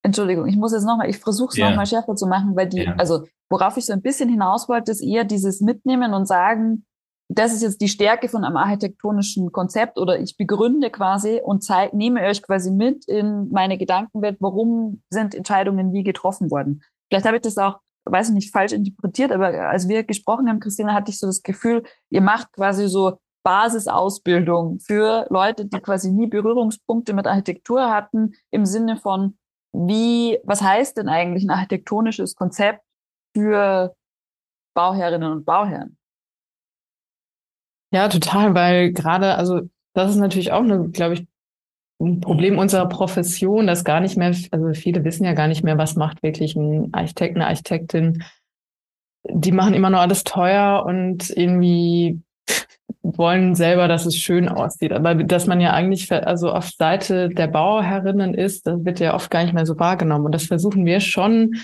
Entschuldigung, 0.03 0.47
ich 0.47 0.57
muss 0.57 0.73
jetzt 0.73 0.85
nochmal, 0.85 1.09
ich 1.09 1.17
versuche 1.17 1.51
es 1.51 1.57
ja. 1.57 1.69
nochmal 1.69 1.85
schärfer 1.85 2.15
zu 2.15 2.27
machen, 2.27 2.55
weil 2.55 2.67
die, 2.67 2.83
ja. 2.83 2.95
also 2.95 3.25
worauf 3.49 3.77
ich 3.77 3.85
so 3.85 3.93
ein 3.93 4.01
bisschen 4.01 4.29
hinaus 4.29 4.67
wollte, 4.67 4.91
ist 4.91 5.01
eher 5.01 5.23
dieses 5.23 5.61
Mitnehmen 5.61 6.13
und 6.13 6.27
sagen, 6.27 6.85
das 7.29 7.53
ist 7.53 7.61
jetzt 7.61 7.81
die 7.81 7.89
Stärke 7.89 8.29
von 8.29 8.43
einem 8.43 8.55
architektonischen 8.55 9.51
Konzept 9.51 9.99
oder 9.99 10.19
ich 10.19 10.37
begründe 10.37 10.89
quasi 10.89 11.41
und 11.43 11.63
zeig, 11.63 11.93
nehme 11.93 12.21
euch 12.21 12.41
quasi 12.41 12.71
mit 12.71 13.05
in 13.05 13.49
meine 13.49 13.77
Gedankenwelt, 13.77 14.37
warum 14.39 15.03
sind 15.09 15.35
Entscheidungen 15.35 15.91
wie 15.91 16.03
getroffen 16.03 16.49
worden. 16.49 16.83
Vielleicht 17.09 17.25
habe 17.25 17.37
ich 17.37 17.41
das 17.41 17.57
auch, 17.57 17.79
weiß 18.05 18.29
ich 18.29 18.35
nicht, 18.35 18.51
falsch 18.53 18.71
interpretiert, 18.71 19.31
aber 19.31 19.47
als 19.69 19.89
wir 19.89 20.03
gesprochen 20.03 20.47
haben, 20.47 20.61
Christina, 20.61 20.93
hatte 20.93 21.11
ich 21.11 21.19
so 21.19 21.27
das 21.27 21.43
Gefühl, 21.43 21.83
ihr 22.09 22.21
macht 22.21 22.53
quasi 22.53 22.87
so 22.87 23.17
Basisausbildung 23.43 24.79
für 24.79 25.27
Leute, 25.29 25.65
die 25.65 25.79
quasi 25.79 26.11
nie 26.11 26.27
Berührungspunkte 26.27 27.13
mit 27.13 27.27
Architektur 27.27 27.89
hatten, 27.89 28.33
im 28.51 28.65
Sinne 28.65 28.97
von, 28.97 29.37
wie, 29.73 30.39
was 30.43 30.61
heißt 30.61 30.97
denn 30.97 31.09
eigentlich 31.09 31.43
ein 31.43 31.51
architektonisches 31.51 32.35
Konzept 32.35 32.83
für 33.35 33.95
Bauherrinnen 34.73 35.31
und 35.31 35.45
Bauherren? 35.45 35.96
Ja, 37.91 38.09
total, 38.09 38.53
weil 38.53 38.91
gerade, 38.91 39.35
also 39.35 39.61
das 39.93 40.11
ist 40.11 40.17
natürlich 40.17 40.51
auch 40.51 40.63
glaube 40.91 41.15
ich, 41.15 41.27
ein 41.99 42.21
Problem 42.21 42.57
unserer 42.59 42.87
Profession, 42.87 43.65
dass 43.65 43.83
gar 43.83 43.99
nicht 43.99 44.17
mehr, 44.17 44.35
also 44.51 44.73
viele 44.73 45.03
wissen 45.03 45.23
ja 45.23 45.33
gar 45.33 45.47
nicht 45.47 45.63
mehr, 45.63 45.77
was 45.77 45.95
macht 45.95 46.21
wirklich 46.21 46.55
ein 46.55 46.93
Architekt, 46.93 47.35
eine 47.35 47.47
Architektin. 47.47 48.23
Die 49.29 49.51
machen 49.51 49.73
immer 49.73 49.89
nur 49.89 49.99
alles 49.99 50.23
teuer 50.23 50.83
und 50.85 51.29
irgendwie 51.29 52.21
wollen 53.01 53.55
selber, 53.55 53.87
dass 53.87 54.05
es 54.05 54.15
schön 54.15 54.47
aussieht. 54.49 54.91
Aber 54.91 55.15
dass 55.15 55.47
man 55.47 55.61
ja 55.61 55.73
eigentlich 55.73 56.11
also 56.11 56.51
auf 56.51 56.69
Seite 56.69 57.29
der 57.29 57.47
Bauherrinnen 57.47 58.33
ist, 58.33 58.67
das 58.67 58.85
wird 58.85 58.99
ja 58.99 59.15
oft 59.15 59.31
gar 59.31 59.43
nicht 59.43 59.53
mehr 59.53 59.65
so 59.65 59.79
wahrgenommen. 59.79 60.25
Und 60.25 60.35
das 60.35 60.45
versuchen 60.45 60.85
wir 60.85 60.99
schon 60.99 61.55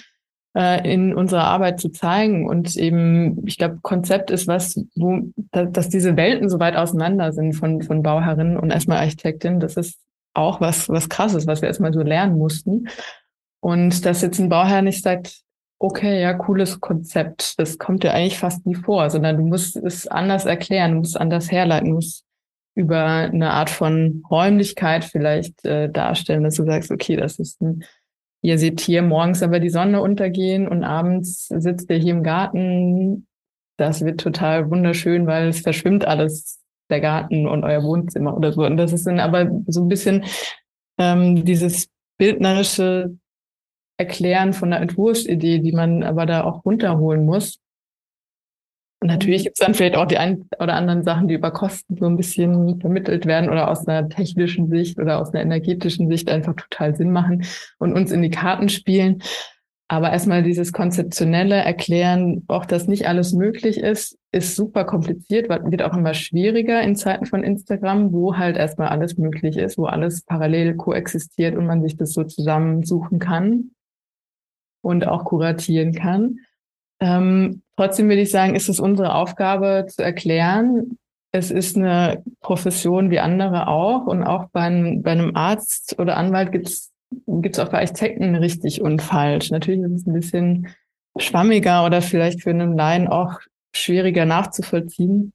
in 0.55 1.15
unserer 1.15 1.45
Arbeit 1.45 1.79
zu 1.79 1.89
zeigen. 1.89 2.47
Und 2.47 2.75
eben, 2.75 3.45
ich 3.47 3.57
glaube, 3.57 3.79
Konzept 3.81 4.29
ist 4.29 4.47
was, 4.47 4.79
wo, 4.95 5.21
dass 5.51 5.89
diese 5.89 6.15
Welten 6.15 6.47
so 6.47 6.59
weit 6.59 6.75
auseinander 6.75 7.33
sind 7.33 7.53
von, 7.53 7.81
von 7.81 8.03
Bauherrinnen 8.03 8.57
und 8.57 8.69
erstmal 8.69 8.99
Architektin. 8.99 9.59
Das 9.59 9.77
ist 9.77 9.99
auch 10.35 10.61
was, 10.61 10.89
was 10.89 11.09
krasses, 11.09 11.47
was 11.47 11.61
wir 11.61 11.69
erstmal 11.69 11.93
so 11.93 12.01
lernen 12.01 12.37
mussten. 12.37 12.87
Und 13.61 14.05
dass 14.05 14.21
jetzt 14.21 14.39
ein 14.39 14.49
Bauherr 14.49 14.81
nicht 14.83 15.03
sagt, 15.03 15.41
okay, 15.79 16.21
ja, 16.21 16.33
cooles 16.33 16.79
Konzept, 16.79 17.59
das 17.59 17.77
kommt 17.77 18.03
dir 18.03 18.13
eigentlich 18.13 18.37
fast 18.37 18.65
nie 18.65 18.75
vor, 18.75 19.09
sondern 19.09 19.37
du 19.37 19.43
musst 19.43 19.75
es 19.75 20.07
anders 20.07 20.45
erklären, 20.45 20.91
du 20.91 20.97
musst 20.99 21.19
anders 21.19 21.51
herleiten, 21.51 21.89
du 21.89 21.95
musst 21.95 22.25
über 22.75 23.03
eine 23.03 23.51
Art 23.51 23.69
von 23.69 24.23
Räumlichkeit 24.29 25.03
vielleicht 25.03 25.65
äh, 25.65 25.89
darstellen, 25.89 26.43
dass 26.43 26.55
du 26.55 26.63
sagst, 26.63 26.91
okay, 26.91 27.15
das 27.15 27.37
ist 27.37 27.61
ein 27.61 27.83
Ihr 28.43 28.59
seht 28.59 28.81
hier 28.81 29.01
morgens 29.01 29.41
aber 29.41 29.59
die 29.61 29.69
Sonne 29.69 30.01
untergehen 30.01 30.67
und 30.67 30.83
abends 30.83 31.47
sitzt 31.47 31.89
ihr 31.89 31.97
hier 31.97 32.13
im 32.13 32.23
Garten. 32.23 33.25
Das 33.77 34.03
wird 34.03 34.19
total 34.19 34.69
wunderschön, 34.69 35.25
weil 35.27 35.47
es 35.47 35.61
verschwimmt 35.61 36.05
alles, 36.05 36.61
der 36.89 36.99
Garten 36.99 37.47
und 37.47 37.63
euer 37.63 37.83
Wohnzimmer 37.83 38.35
oder 38.35 38.51
so. 38.51 38.65
Und 38.65 38.75
das 38.75 38.91
ist 38.91 39.07
dann 39.07 39.21
aber 39.21 39.49
so 39.67 39.83
ein 39.83 39.87
bisschen 39.87 40.25
ähm, 40.99 41.45
dieses 41.45 41.87
bildnerische 42.17 43.17
Erklären 43.97 44.51
von 44.51 44.73
einer 44.73 44.81
Entwurfsidee, 44.81 45.59
die 45.59 45.71
man 45.71 46.03
aber 46.03 46.25
da 46.25 46.43
auch 46.43 46.65
runterholen 46.65 47.25
muss. 47.25 47.59
Und 49.03 49.09
natürlich 49.09 49.41
mhm. 49.41 49.43
gibt 49.43 49.59
es 49.59 49.65
dann 49.65 49.73
vielleicht 49.73 49.97
auch 49.97 50.05
die 50.05 50.17
ein 50.17 50.47
oder 50.61 50.75
anderen 50.75 51.03
Sachen, 51.03 51.27
die 51.27 51.33
über 51.33 51.51
Kosten 51.51 51.97
so 51.97 52.05
ein 52.05 52.15
bisschen 52.15 52.79
vermittelt 52.79 53.25
werden 53.25 53.49
oder 53.49 53.69
aus 53.69 53.85
einer 53.85 54.07
technischen 54.07 54.69
Sicht 54.69 54.97
oder 54.97 55.19
aus 55.19 55.33
einer 55.33 55.41
energetischen 55.41 56.07
Sicht 56.07 56.29
einfach 56.29 56.55
total 56.55 56.95
Sinn 56.95 57.11
machen 57.11 57.43
und 57.79 57.91
uns 57.91 58.13
in 58.13 58.21
die 58.21 58.29
Karten 58.29 58.69
spielen. 58.69 59.21
Aber 59.89 60.09
erstmal 60.13 60.41
dieses 60.41 60.71
konzeptionelle 60.71 61.55
Erklären, 61.55 62.45
auch 62.47 62.65
dass 62.65 62.87
nicht 62.87 63.05
alles 63.05 63.33
möglich 63.33 63.77
ist, 63.77 64.17
ist 64.31 64.55
super 64.55 64.85
kompliziert, 64.85 65.49
wird 65.49 65.81
auch 65.81 65.97
immer 65.97 66.13
schwieriger 66.13 66.81
in 66.81 66.95
Zeiten 66.95 67.25
von 67.25 67.43
Instagram, 67.43 68.13
wo 68.13 68.37
halt 68.37 68.55
erstmal 68.55 68.87
alles 68.87 69.17
möglich 69.17 69.57
ist, 69.57 69.77
wo 69.77 69.83
alles 69.83 70.21
parallel 70.21 70.77
koexistiert 70.77 71.57
und 71.57 71.65
man 71.65 71.83
sich 71.83 71.97
das 71.97 72.13
so 72.13 72.23
zusammensuchen 72.23 73.19
kann 73.19 73.71
und 74.81 75.05
auch 75.05 75.25
kuratieren 75.25 75.91
kann. 75.91 76.37
Ähm, 77.01 77.62
trotzdem 77.77 78.09
würde 78.09 78.21
ich 78.21 78.31
sagen, 78.31 78.55
ist 78.55 78.69
es 78.69 78.79
unsere 78.79 79.15
Aufgabe 79.15 79.85
zu 79.87 80.03
erklären, 80.03 80.97
es 81.35 81.49
ist 81.49 81.75
eine 81.75 82.23
Profession 82.41 83.09
wie 83.09 83.19
andere 83.19 83.67
auch 83.67 84.05
und 84.05 84.23
auch 84.23 84.49
bei, 84.51 84.61
einem, 84.61 85.01
bei 85.01 85.11
einem 85.11 85.35
Arzt 85.35 85.99
oder 85.99 86.15
Anwalt 86.15 86.51
gibt 86.51 86.67
es 86.67 87.59
auch 87.59 87.69
bei 87.69 87.79
Architekten 87.79 88.35
richtig 88.35 88.81
und 88.81 89.01
falsch. 89.01 89.49
Natürlich 89.49 89.81
ist 89.81 90.01
es 90.01 90.07
ein 90.07 90.13
bisschen 90.13 90.67
schwammiger 91.17 91.85
oder 91.85 92.03
vielleicht 92.03 92.43
für 92.43 92.51
einen 92.51 92.77
Laien 92.77 93.07
auch 93.07 93.39
schwieriger 93.75 94.25
nachzuvollziehen. 94.25 95.33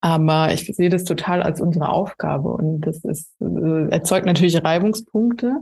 Aber 0.00 0.52
ich 0.52 0.66
sehe 0.66 0.88
das 0.88 1.04
total 1.04 1.42
als 1.42 1.60
unsere 1.60 1.88
Aufgabe 1.88 2.48
und 2.50 2.80
das 2.82 3.04
ist, 3.04 3.30
äh, 3.40 3.88
erzeugt 3.88 4.26
natürlich 4.26 4.62
Reibungspunkte 4.62 5.60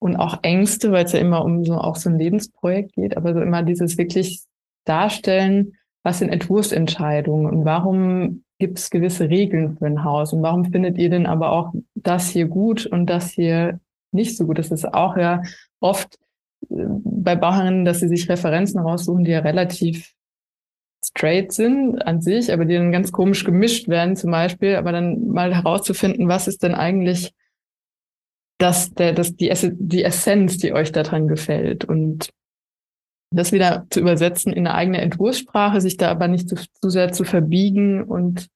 und 0.00 0.16
auch 0.16 0.38
Ängste, 0.42 0.92
weil 0.92 1.04
es 1.04 1.12
ja 1.12 1.20
immer 1.20 1.44
um 1.44 1.64
so 1.64 1.74
auch 1.74 1.96
so 1.96 2.08
ein 2.08 2.18
Lebensprojekt 2.18 2.94
geht, 2.94 3.16
aber 3.16 3.34
so 3.34 3.40
immer 3.40 3.62
dieses 3.62 3.96
wirklich 3.98 4.42
Darstellen, 4.84 5.74
was 6.02 6.18
sind 6.18 6.30
Entwurfsentscheidungen 6.30 7.46
und 7.46 7.64
warum 7.64 8.44
gibt 8.58 8.78
es 8.78 8.90
gewisse 8.90 9.28
Regeln 9.28 9.76
für 9.78 9.86
ein 9.86 10.04
Haus 10.04 10.32
und 10.32 10.42
warum 10.42 10.70
findet 10.70 10.98
ihr 10.98 11.10
denn 11.10 11.26
aber 11.26 11.52
auch 11.52 11.72
das 11.94 12.28
hier 12.28 12.46
gut 12.46 12.86
und 12.86 13.06
das 13.06 13.30
hier 13.30 13.80
nicht 14.12 14.36
so 14.36 14.46
gut? 14.46 14.58
Das 14.58 14.70
ist 14.70 14.92
auch 14.92 15.16
ja 15.16 15.42
oft 15.80 16.18
äh, 16.68 16.84
bei 17.04 17.36
Bauherren, 17.36 17.84
dass 17.84 18.00
sie 18.00 18.08
sich 18.08 18.28
Referenzen 18.28 18.80
raussuchen, 18.80 19.24
die 19.24 19.32
ja 19.32 19.40
relativ 19.40 20.14
straight 21.04 21.52
sind 21.52 22.06
an 22.06 22.20
sich, 22.20 22.52
aber 22.52 22.64
die 22.64 22.74
dann 22.74 22.92
ganz 22.92 23.10
komisch 23.10 23.44
gemischt 23.44 23.88
werden 23.88 24.16
zum 24.16 24.30
Beispiel, 24.30 24.76
aber 24.76 24.92
dann 24.92 25.28
mal 25.28 25.54
herauszufinden, 25.54 26.28
was 26.28 26.46
ist 26.46 26.62
denn 26.62 26.74
eigentlich 26.74 27.32
das, 28.58 28.92
der, 28.92 29.14
das, 29.14 29.34
die, 29.36 29.50
die 29.78 30.04
Essenz, 30.04 30.58
die 30.58 30.74
euch 30.74 30.92
daran 30.92 31.26
gefällt. 31.26 31.86
Und 31.86 32.30
das 33.30 33.52
wieder 33.52 33.86
zu 33.90 34.00
übersetzen 34.00 34.52
in 34.52 34.66
eine 34.66 34.74
eigene 34.74 35.00
Entwurfssprache, 35.00 35.80
sich 35.80 35.96
da 35.96 36.10
aber 36.10 36.28
nicht 36.28 36.48
zu, 36.48 36.56
zu 36.56 36.90
sehr 36.90 37.12
zu 37.12 37.24
verbiegen 37.24 38.02
und 38.02 38.48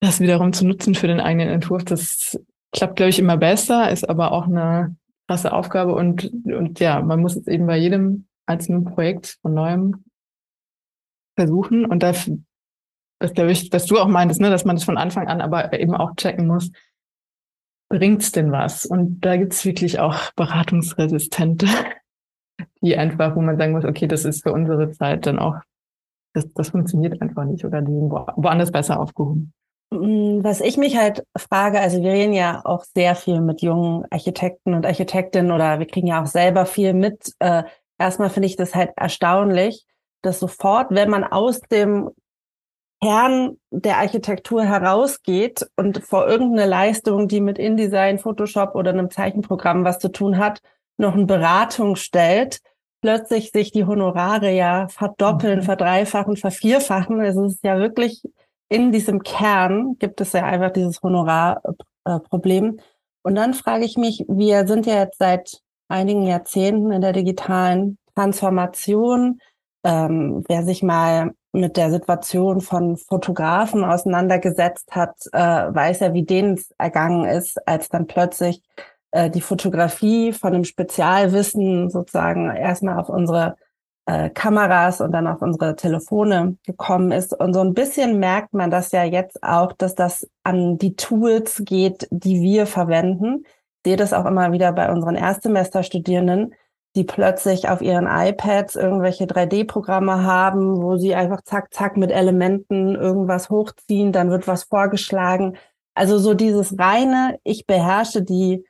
das 0.00 0.20
wiederum 0.20 0.52
zu 0.52 0.66
nutzen 0.66 0.94
für 0.94 1.06
den 1.06 1.20
eigenen 1.20 1.48
Entwurf, 1.48 1.84
das 1.84 2.38
klappt, 2.72 2.96
glaube 2.96 3.10
ich, 3.10 3.18
immer 3.18 3.36
besser, 3.36 3.90
ist 3.90 4.08
aber 4.08 4.32
auch 4.32 4.46
eine 4.46 4.96
krasse 5.26 5.52
Aufgabe 5.52 5.94
und, 5.94 6.30
und 6.44 6.80
ja, 6.80 7.00
man 7.00 7.20
muss 7.20 7.36
es 7.36 7.46
eben 7.46 7.66
bei 7.66 7.78
jedem 7.78 8.26
einzelnen 8.46 8.84
Projekt 8.84 9.38
von 9.40 9.54
neuem 9.54 10.04
versuchen 11.36 11.86
und 11.86 12.02
da, 12.02 12.12
das 12.12 13.32
glaube 13.32 13.52
ich, 13.52 13.72
was 13.72 13.86
du 13.86 13.98
auch 13.98 14.08
meintest, 14.08 14.40
ne, 14.40 14.50
dass 14.50 14.64
man 14.64 14.76
das 14.76 14.84
von 14.84 14.98
Anfang 14.98 15.28
an 15.28 15.40
aber 15.40 15.72
eben 15.78 15.94
auch 15.94 16.14
checken 16.16 16.46
muss, 16.46 16.70
bringt's 17.88 18.32
denn 18.32 18.52
was? 18.52 18.86
Und 18.86 19.20
da 19.20 19.36
gibt's 19.36 19.64
wirklich 19.64 19.98
auch 20.00 20.32
Beratungsresistente, 20.32 21.66
die 22.82 22.96
einfach, 22.96 23.34
wo 23.36 23.40
man 23.40 23.56
sagen 23.56 23.72
muss, 23.72 23.84
okay, 23.84 24.06
das 24.06 24.24
ist 24.24 24.42
für 24.42 24.52
unsere 24.52 24.90
Zeit 24.92 25.26
dann 25.26 25.38
auch, 25.38 25.56
das, 26.34 26.52
das 26.52 26.70
funktioniert 26.70 27.20
einfach 27.22 27.44
nicht 27.44 27.64
oder 27.64 27.80
die 27.80 27.92
sind 27.92 28.10
woanders 28.10 28.72
besser 28.72 29.00
aufgehoben. 29.00 29.52
Mm, 29.90 30.42
was 30.42 30.60
ich 30.60 30.76
mich 30.76 30.96
halt 30.96 31.24
frage, 31.36 31.80
also 31.80 32.02
wir 32.02 32.12
reden 32.12 32.32
ja 32.32 32.62
auch 32.64 32.84
sehr 32.84 33.14
viel 33.14 33.40
mit 33.40 33.62
jungen 33.62 34.04
Architekten 34.10 34.74
und 34.74 34.86
Architektinnen 34.86 35.52
oder 35.52 35.78
wir 35.78 35.86
kriegen 35.86 36.08
ja 36.08 36.22
auch 36.22 36.26
selber 36.26 36.66
viel 36.66 36.94
mit. 36.94 37.32
Äh, 37.38 37.64
erstmal 37.98 38.30
finde 38.30 38.46
ich 38.46 38.56
das 38.56 38.74
halt 38.74 38.90
erstaunlich, 38.96 39.86
dass 40.22 40.40
sofort, 40.40 40.88
wenn 40.90 41.10
man 41.10 41.24
aus 41.24 41.60
dem 41.60 42.10
Kern 43.00 43.58
der 43.70 43.98
Architektur 43.98 44.64
herausgeht 44.64 45.66
und 45.76 46.02
vor 46.02 46.26
irgendeine 46.26 46.68
Leistung, 46.68 47.28
die 47.28 47.40
mit 47.40 47.58
InDesign, 47.58 48.18
Photoshop 48.18 48.74
oder 48.74 48.90
einem 48.90 49.10
Zeichenprogramm 49.10 49.84
was 49.84 49.98
zu 49.98 50.08
tun 50.08 50.38
hat, 50.38 50.60
noch 50.96 51.14
eine 51.14 51.26
Beratung 51.26 51.96
stellt, 51.96 52.60
plötzlich 53.00 53.50
sich 53.50 53.72
die 53.72 53.84
Honorare 53.84 54.50
ja 54.50 54.88
verdoppeln, 54.88 55.60
mhm. 55.60 55.64
verdreifachen, 55.64 56.36
vervierfachen. 56.36 57.20
Also 57.20 57.44
es 57.44 57.54
ist 57.54 57.64
ja 57.64 57.78
wirklich 57.78 58.22
in 58.68 58.92
diesem 58.92 59.22
Kern 59.22 59.96
gibt 59.98 60.20
es 60.20 60.32
ja 60.32 60.44
einfach 60.44 60.70
dieses 60.70 61.02
Honorarproblem. 61.02 62.78
Und 63.22 63.34
dann 63.34 63.54
frage 63.54 63.84
ich 63.84 63.96
mich, 63.96 64.24
wir 64.28 64.66
sind 64.66 64.86
ja 64.86 65.00
jetzt 65.00 65.18
seit 65.18 65.60
einigen 65.88 66.22
Jahrzehnten 66.26 66.90
in 66.90 67.00
der 67.00 67.12
digitalen 67.12 67.98
Transformation. 68.14 69.40
Ähm, 69.84 70.44
wer 70.48 70.64
sich 70.64 70.82
mal 70.82 71.32
mit 71.52 71.76
der 71.76 71.90
Situation 71.90 72.60
von 72.60 72.96
Fotografen 72.96 73.84
auseinandergesetzt 73.84 74.90
hat, 74.92 75.14
äh, 75.32 75.38
weiß 75.38 76.00
ja, 76.00 76.14
wie 76.14 76.24
denen 76.24 76.54
es 76.54 76.70
ergangen 76.78 77.26
ist, 77.26 77.56
als 77.68 77.88
dann 77.88 78.06
plötzlich 78.06 78.60
äh, 79.14 79.30
die 79.30 79.40
Fotografie 79.40 80.32
von 80.32 80.54
einem 80.54 80.64
Spezialwissen 80.64 81.88
sozusagen 81.88 82.50
erstmal 82.50 82.98
auf 82.98 83.08
unsere 83.08 83.54
äh, 84.06 84.28
Kameras 84.28 85.00
und 85.00 85.12
dann 85.12 85.28
auf 85.28 85.40
unsere 85.40 85.76
Telefone 85.76 86.56
gekommen 86.66 87.12
ist. 87.12 87.32
Und 87.32 87.54
so 87.54 87.60
ein 87.60 87.74
bisschen 87.74 88.18
merkt 88.18 88.54
man 88.54 88.72
das 88.72 88.90
ja 88.90 89.04
jetzt 89.04 89.40
auch, 89.44 89.72
dass 89.72 89.94
das 89.94 90.28
an 90.42 90.78
die 90.78 90.96
Tools 90.96 91.62
geht, 91.64 92.08
die 92.10 92.42
wir 92.42 92.66
verwenden. 92.66 93.44
Ich 93.46 93.90
sehe 93.90 93.96
das 93.96 94.12
auch 94.12 94.26
immer 94.26 94.50
wieder 94.50 94.72
bei 94.72 94.90
unseren 94.90 95.14
Erstsemesterstudierenden, 95.14 96.54
die 96.96 97.04
plötzlich 97.04 97.68
auf 97.68 97.82
ihren 97.82 98.08
iPads 98.08 98.74
irgendwelche 98.74 99.26
3D-Programme 99.26 100.24
haben, 100.24 100.82
wo 100.82 100.96
sie 100.96 101.14
einfach 101.14 101.42
zack, 101.42 101.72
zack 101.72 101.96
mit 101.96 102.10
Elementen 102.10 102.96
irgendwas 102.96 103.48
hochziehen, 103.48 104.10
dann 104.10 104.30
wird 104.30 104.48
was 104.48 104.64
vorgeschlagen. 104.64 105.56
Also 105.94 106.18
so 106.18 106.34
dieses 106.34 106.76
reine, 106.80 107.38
ich 107.44 107.66
beherrsche 107.66 108.22
die, 108.22 108.64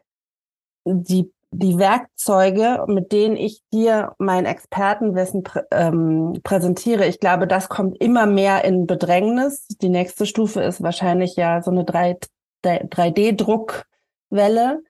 die 0.84 1.30
die 1.56 1.78
Werkzeuge, 1.78 2.84
mit 2.88 3.12
denen 3.12 3.36
ich 3.36 3.62
dir 3.72 4.16
mein 4.18 4.44
Expertenwissen 4.44 5.44
prä 5.44 5.60
ähm, 5.70 6.40
präsentiere, 6.42 7.06
ich 7.06 7.20
glaube, 7.20 7.46
das 7.46 7.68
kommt 7.68 8.00
immer 8.00 8.26
mehr 8.26 8.64
in 8.64 8.86
Bedrängnis. 8.86 9.68
Die 9.80 9.88
nächste 9.88 10.26
Stufe 10.26 10.62
ist 10.62 10.82
wahrscheinlich 10.82 11.36
ja 11.36 11.62
so 11.62 11.70
eine 11.70 11.84
3D-Druckwelle. 11.84 14.82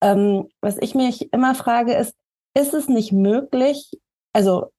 Ähm, 0.00 0.48
was 0.60 0.78
ich 0.78 0.94
mich 0.94 1.32
immer 1.32 1.56
frage, 1.56 1.94
ist, 1.94 2.14
ist 2.54 2.74
es 2.74 2.88
nicht 2.88 3.12
möglich, 3.12 3.90
also 4.32 4.70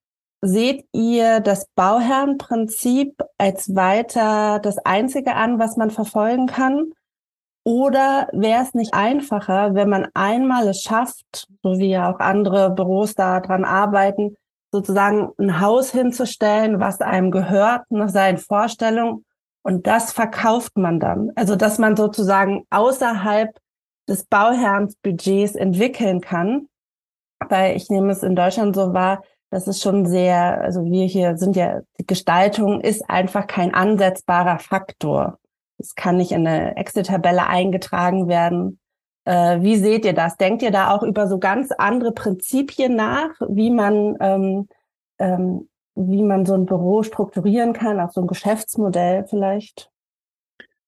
seht 0.42 0.86
ihr 0.92 1.40
das 1.40 1.68
Bauherrenprinzip 1.76 3.22
als 3.38 3.76
weiter 3.76 4.60
das 4.60 4.78
einzige 4.80 5.36
an, 5.36 5.60
was 5.60 5.78
man 5.78 5.90
verfolgen 5.90 6.48
kann? 6.48 6.92
Oder 7.64 8.28
wäre 8.34 8.62
es 8.62 8.74
nicht 8.74 8.94
einfacher, 8.94 9.74
wenn 9.74 9.90
man 9.90 10.08
einmal 10.14 10.68
es 10.68 10.82
schafft, 10.82 11.48
so 11.62 11.78
wie 11.78 11.90
ja 11.90 12.12
auch 12.12 12.20
andere 12.20 12.72
Büros 12.72 13.16
da 13.16 13.40
dran 13.40 13.64
arbeiten, 13.64 14.36
sozusagen 14.72 15.30
ein 15.38 15.62
Haus 15.62 15.92
hinzustellen, 15.92 16.80
was 16.80 17.00
einem 17.00 17.32
gehört, 17.32 17.90
nach 17.90 18.10
seinen 18.10 18.38
Vorstellungen, 18.38 19.24
und 19.64 19.88
das 19.88 20.12
verkauft 20.12 20.78
man 20.78 21.00
dann. 21.00 21.32
Also, 21.36 21.56
dass 21.56 21.80
man 21.80 21.96
sozusagen 21.96 22.66
außerhalb 22.70 23.50
des 24.08 24.26
Bauherrnsbudgets 24.26 25.56
entwickeln 25.56 26.22
kann. 26.22 26.68
Weil 27.48 27.76
ich 27.76 27.90
nehme 27.90 28.12
es 28.12 28.24
in 28.24 28.36
Deutschland 28.36 28.76
so 28.76 28.94
wahr, 28.94 29.24
das 29.50 29.68
ist 29.68 29.82
schon 29.82 30.06
sehr, 30.06 30.62
also 30.62 30.84
wir 30.84 31.06
hier 31.06 31.38
sind 31.38 31.56
ja, 31.56 31.82
die 32.00 32.06
Gestaltung 32.06 32.82
ist 32.82 33.10
einfach 33.10 33.48
kein 33.48 33.74
ansetzbarer 33.74 34.60
Faktor. 34.60 35.40
Es 35.78 35.96
kann 35.96 36.18
nicht 36.18 36.32
in 36.32 36.48
eine 36.48 36.76
Excel-Tabelle 36.78 37.48
eingetragen 37.48 38.28
werden. 38.28 38.80
Äh, 39.26 39.62
wie 39.62 39.78
seht 39.78 40.06
ihr 40.06 40.14
das? 40.14 40.38
Denkt 40.38 40.62
ihr 40.62 40.72
da 40.72 40.92
auch 40.92 41.04
über 41.04 41.28
so 41.28 41.40
ganz 41.40 41.72
andere 41.72 42.12
Prinzipien 42.12 42.96
nach, 42.96 43.30
wie 43.48 43.70
man, 43.70 44.18
ähm, 44.20 44.68
ähm, 45.20 45.70
wie 45.96 46.24
man 46.24 46.46
so 46.46 46.54
ein 46.56 46.66
Büro 46.66 47.04
strukturieren 47.04 47.74
kann, 47.74 48.00
auch 48.00 48.12
so 48.12 48.22
ein 48.22 48.28
Geschäftsmodell 48.28 49.26
vielleicht? 49.30 49.90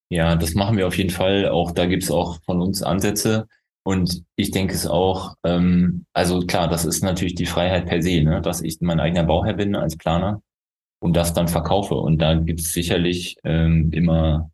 Ja, 0.09 0.35
das 0.35 0.53
machen 0.53 0.77
wir 0.77 0.87
auf 0.87 0.97
jeden 0.97 1.09
Fall. 1.09 1.49
Auch 1.49 1.71
da 1.71 1.85
gibt's 1.85 2.11
auch 2.11 2.39
von 2.43 2.61
uns 2.61 2.83
Ansätze. 2.83 3.47
Und 3.83 4.23
ich 4.35 4.51
denke 4.51 4.73
es 4.73 4.87
auch, 4.87 5.35
ähm, 5.43 6.05
also 6.13 6.39
klar, 6.39 6.67
das 6.67 6.85
ist 6.85 7.03
natürlich 7.03 7.35
die 7.35 7.45
Freiheit 7.45 7.85
per 7.85 8.01
se, 8.01 8.23
ne? 8.23 8.41
dass 8.41 8.61
ich 8.61 8.79
mein 8.81 8.99
eigener 8.99 9.23
Bauherr 9.23 9.53
bin 9.53 9.75
als 9.75 9.95
Planer 9.95 10.41
und 10.99 11.15
das 11.15 11.33
dann 11.33 11.47
verkaufe. 11.47 11.95
Und 11.95 12.19
da 12.19 12.33
gibt's 12.33 12.73
sicherlich 12.73 13.37
ähm, 13.43 13.91
immer 13.93 14.49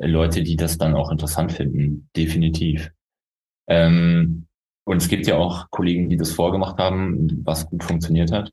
Leute, 0.00 0.42
die 0.42 0.56
das 0.56 0.78
dann 0.78 0.94
auch 0.94 1.10
interessant 1.10 1.52
finden, 1.52 2.08
definitiv. 2.16 2.90
Ähm, 3.68 4.46
und 4.84 4.96
es 4.96 5.08
gibt 5.08 5.26
ja 5.26 5.36
auch 5.36 5.70
Kollegen, 5.70 6.08
die 6.08 6.16
das 6.16 6.32
vorgemacht 6.32 6.78
haben, 6.78 7.42
was 7.44 7.68
gut 7.68 7.84
funktioniert 7.84 8.32
hat. 8.32 8.50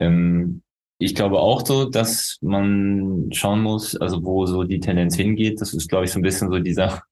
Ähm, 0.00 0.62
ich 0.98 1.14
glaube 1.14 1.40
auch 1.40 1.64
so, 1.66 1.86
dass 1.86 2.38
man 2.42 3.30
schauen 3.32 3.62
muss, 3.62 3.96
also 3.96 4.22
wo 4.22 4.46
so 4.46 4.64
die 4.64 4.80
Tendenz 4.80 5.16
hingeht. 5.16 5.60
Das 5.60 5.72
ist, 5.72 5.88
glaube 5.88 6.04
ich, 6.04 6.12
so 6.12 6.18
ein 6.18 6.22
bisschen 6.22 6.50
so 6.50 6.58
dieser 6.58 7.02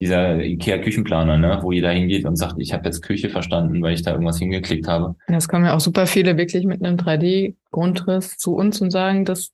dieser 0.00 0.40
IKEA-Küchenplaner, 0.42 1.38
ne, 1.38 1.58
wo 1.62 1.72
jeder 1.72 1.90
hingeht 1.90 2.26
und 2.26 2.36
sagt, 2.36 2.56
ich 2.58 2.72
habe 2.72 2.84
jetzt 2.84 3.02
Küche 3.02 3.30
verstanden, 3.30 3.82
weil 3.82 3.94
ich 3.94 4.02
da 4.02 4.12
irgendwas 4.12 4.38
hingeklickt 4.38 4.86
habe. 4.86 5.16
Es 5.26 5.48
kommen 5.48 5.64
ja 5.64 5.74
auch 5.74 5.80
super 5.80 6.06
viele 6.06 6.36
wirklich 6.36 6.66
mit 6.66 6.84
einem 6.84 6.96
3D-Grundriss 6.96 8.36
zu 8.36 8.54
uns 8.54 8.80
und 8.80 8.90
sagen, 8.90 9.24
das 9.24 9.52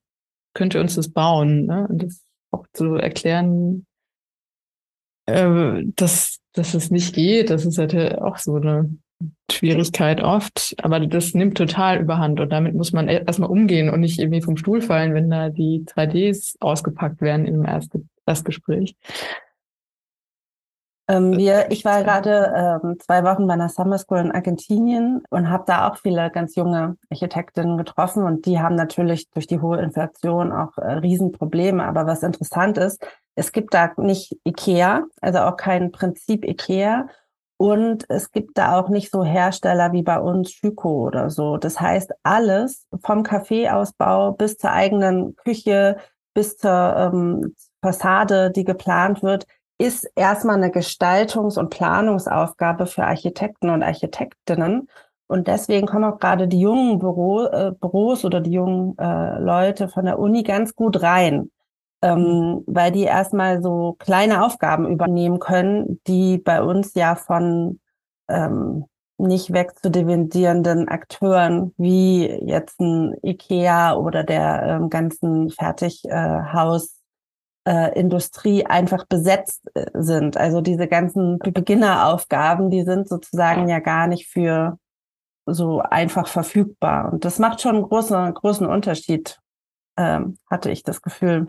könnte 0.54 0.80
uns 0.80 0.96
das 0.96 1.08
bauen. 1.08 1.66
Ne? 1.66 1.88
Das 1.92 2.24
auch 2.52 2.66
zu 2.72 2.94
erklären, 2.94 3.86
äh, 5.26 5.82
dass, 5.96 6.38
dass 6.52 6.74
es 6.74 6.90
nicht 6.90 7.14
geht. 7.14 7.50
Das 7.50 7.66
ist 7.66 7.78
halt 7.78 7.94
auch 8.18 8.38
so 8.38 8.56
eine 8.56 8.96
Schwierigkeit 9.50 10.20
oft. 10.20 10.74
Aber 10.82 11.00
das 11.00 11.34
nimmt 11.34 11.56
total 11.56 12.00
überhand 12.00 12.40
und 12.40 12.50
damit 12.50 12.74
muss 12.74 12.92
man 12.92 13.08
erstmal 13.08 13.50
umgehen 13.50 13.90
und 13.90 14.00
nicht 14.00 14.18
irgendwie 14.18 14.42
vom 14.42 14.56
Stuhl 14.56 14.80
fallen, 14.82 15.14
wenn 15.14 15.30
da 15.30 15.48
die 15.48 15.84
3Ds 15.86 16.56
ausgepackt 16.60 17.20
werden 17.20 17.46
im 17.46 17.66
Erstgespräch. 18.26 18.96
Ähm, 21.12 21.36
wir, 21.36 21.70
ich 21.70 21.84
war 21.84 22.02
gerade 22.02 22.80
ähm, 22.82 22.96
zwei 22.98 23.22
Wochen 23.22 23.46
bei 23.46 23.52
einer 23.52 23.68
Summer 23.68 23.98
School 23.98 24.20
in 24.20 24.32
Argentinien 24.32 25.22
und 25.28 25.50
habe 25.50 25.64
da 25.66 25.90
auch 25.90 25.98
viele 25.98 26.30
ganz 26.30 26.56
junge 26.56 26.96
Architektinnen 27.10 27.76
getroffen 27.76 28.22
und 28.22 28.46
die 28.46 28.60
haben 28.60 28.76
natürlich 28.76 29.28
durch 29.30 29.46
die 29.46 29.60
hohe 29.60 29.78
Inflation 29.82 30.52
auch 30.52 30.78
äh, 30.78 30.92
Riesenprobleme. 30.94 31.84
Aber 31.84 32.06
was 32.06 32.22
interessant 32.22 32.78
ist, 32.78 33.06
es 33.34 33.52
gibt 33.52 33.74
da 33.74 33.92
nicht 33.98 34.38
IKEA, 34.46 35.04
also 35.20 35.40
auch 35.40 35.58
kein 35.58 35.92
Prinzip 35.92 36.46
IKEA 36.46 37.08
und 37.58 38.06
es 38.08 38.32
gibt 38.32 38.56
da 38.56 38.80
auch 38.80 38.88
nicht 38.88 39.10
so 39.10 39.22
Hersteller 39.22 39.92
wie 39.92 40.02
bei 40.02 40.18
uns 40.18 40.50
Schüko 40.50 41.08
oder 41.08 41.28
so. 41.28 41.58
Das 41.58 41.78
heißt, 41.78 42.10
alles 42.22 42.86
vom 43.04 43.22
Kaffeeausbau 43.22 44.32
bis 44.32 44.56
zur 44.56 44.72
eigenen 44.72 45.36
Küche, 45.36 45.98
bis 46.32 46.56
zur 46.56 46.96
ähm, 46.96 47.54
Fassade, 47.82 48.50
die 48.50 48.64
geplant 48.64 49.22
wird, 49.22 49.46
ist 49.82 50.08
erstmal 50.14 50.56
eine 50.56 50.70
Gestaltungs- 50.70 51.58
und 51.58 51.70
Planungsaufgabe 51.70 52.86
für 52.86 53.04
Architekten 53.04 53.68
und 53.68 53.82
Architektinnen. 53.82 54.88
Und 55.26 55.48
deswegen 55.48 55.86
kommen 55.86 56.04
auch 56.04 56.18
gerade 56.18 56.46
die 56.46 56.60
jungen 56.60 56.98
Büro, 56.98 57.46
äh, 57.46 57.72
Büros 57.80 58.24
oder 58.24 58.40
die 58.40 58.52
jungen 58.52 58.96
äh, 58.98 59.38
Leute 59.38 59.88
von 59.88 60.04
der 60.04 60.18
Uni 60.18 60.42
ganz 60.42 60.74
gut 60.76 61.02
rein, 61.02 61.50
ähm, 62.02 62.62
weil 62.66 62.92
die 62.92 63.04
erstmal 63.04 63.62
so 63.62 63.96
kleine 63.98 64.44
Aufgaben 64.44 64.86
übernehmen 64.86 65.38
können, 65.40 66.00
die 66.06 66.38
bei 66.38 66.62
uns 66.62 66.94
ja 66.94 67.16
von 67.16 67.80
ähm, 68.28 68.84
nicht 69.18 69.52
wegzudividierenden 69.52 70.88
Akteuren 70.88 71.72
wie 71.76 72.26
jetzt 72.26 72.80
ein 72.80 73.14
IKEA 73.22 73.94
oder 73.94 74.24
der 74.24 74.62
ähm, 74.62 74.90
ganzen 74.90 75.50
Fertighaus 75.50 77.01
äh, 77.66 77.98
Industrie 77.98 78.66
einfach 78.66 79.06
besetzt 79.06 79.62
äh, 79.74 79.86
sind. 79.94 80.36
Also 80.36 80.60
diese 80.60 80.88
ganzen 80.88 81.38
Beginneraufgaben, 81.38 82.70
die 82.70 82.82
sind 82.82 83.08
sozusagen 83.08 83.68
ja 83.68 83.78
gar 83.78 84.06
nicht 84.06 84.28
für 84.28 84.78
so 85.46 85.80
einfach 85.80 86.28
verfügbar. 86.28 87.12
Und 87.12 87.24
das 87.24 87.38
macht 87.38 87.60
schon 87.60 87.76
einen 87.76 87.84
großen, 87.84 88.34
großen 88.34 88.66
Unterschied, 88.66 89.38
ähm, 89.96 90.38
hatte 90.50 90.70
ich 90.70 90.82
das 90.82 91.02
Gefühl. 91.02 91.46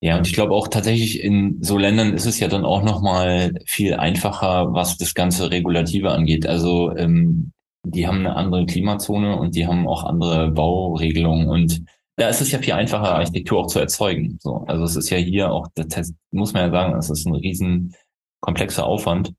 Ja, 0.00 0.18
und 0.18 0.26
ich 0.26 0.34
glaube 0.34 0.52
auch 0.52 0.68
tatsächlich 0.68 1.22
in 1.22 1.62
so 1.62 1.78
Ländern 1.78 2.12
ist 2.12 2.26
es 2.26 2.38
ja 2.38 2.48
dann 2.48 2.66
auch 2.66 2.82
nochmal 2.82 3.54
viel 3.64 3.94
einfacher, 3.94 4.74
was 4.74 4.98
das 4.98 5.14
ganze 5.14 5.50
Regulative 5.50 6.10
angeht. 6.10 6.46
Also 6.46 6.94
ähm, 6.96 7.52
die 7.82 8.06
haben 8.06 8.18
eine 8.18 8.36
andere 8.36 8.66
Klimazone 8.66 9.36
und 9.36 9.56
die 9.56 9.66
haben 9.66 9.88
auch 9.88 10.04
andere 10.04 10.50
Bauregelungen 10.50 11.48
und 11.48 11.82
ist 12.16 12.40
es 12.40 12.50
ja 12.50 12.58
viel 12.58 12.72
einfacher, 12.72 13.14
Architektur 13.14 13.60
auch 13.60 13.66
zu 13.66 13.78
erzeugen. 13.78 14.38
So, 14.40 14.64
also 14.66 14.84
es 14.84 14.96
ist 14.96 15.10
ja 15.10 15.18
hier 15.18 15.52
auch, 15.52 15.68
das 15.74 16.14
muss 16.30 16.52
man 16.54 16.62
ja 16.62 16.70
sagen, 16.70 16.98
es 16.98 17.10
ist 17.10 17.26
ein 17.26 17.34
riesen 17.34 17.94
komplexer 18.40 18.86
Aufwand. 18.86 19.34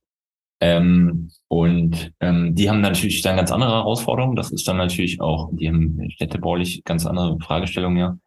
Ähm, 0.59 1.31
und 1.47 2.11
ähm, 2.19 2.55
die 2.55 2.69
haben 2.69 2.81
natürlich 2.81 3.21
dann 3.21 3.35
ganz 3.35 3.51
andere 3.51 3.71
Herausforderungen. 3.71 4.35
Das 4.35 4.51
ist 4.51 4.67
dann 4.67 4.77
natürlich 4.77 5.21
auch, 5.21 5.49
die 5.53 5.67
haben 5.67 6.09
städtebaulich 6.11 6.83
ganz 6.83 7.05
andere 7.05 7.39
Fragestellungen, 7.39 7.97
ja. 7.97 8.17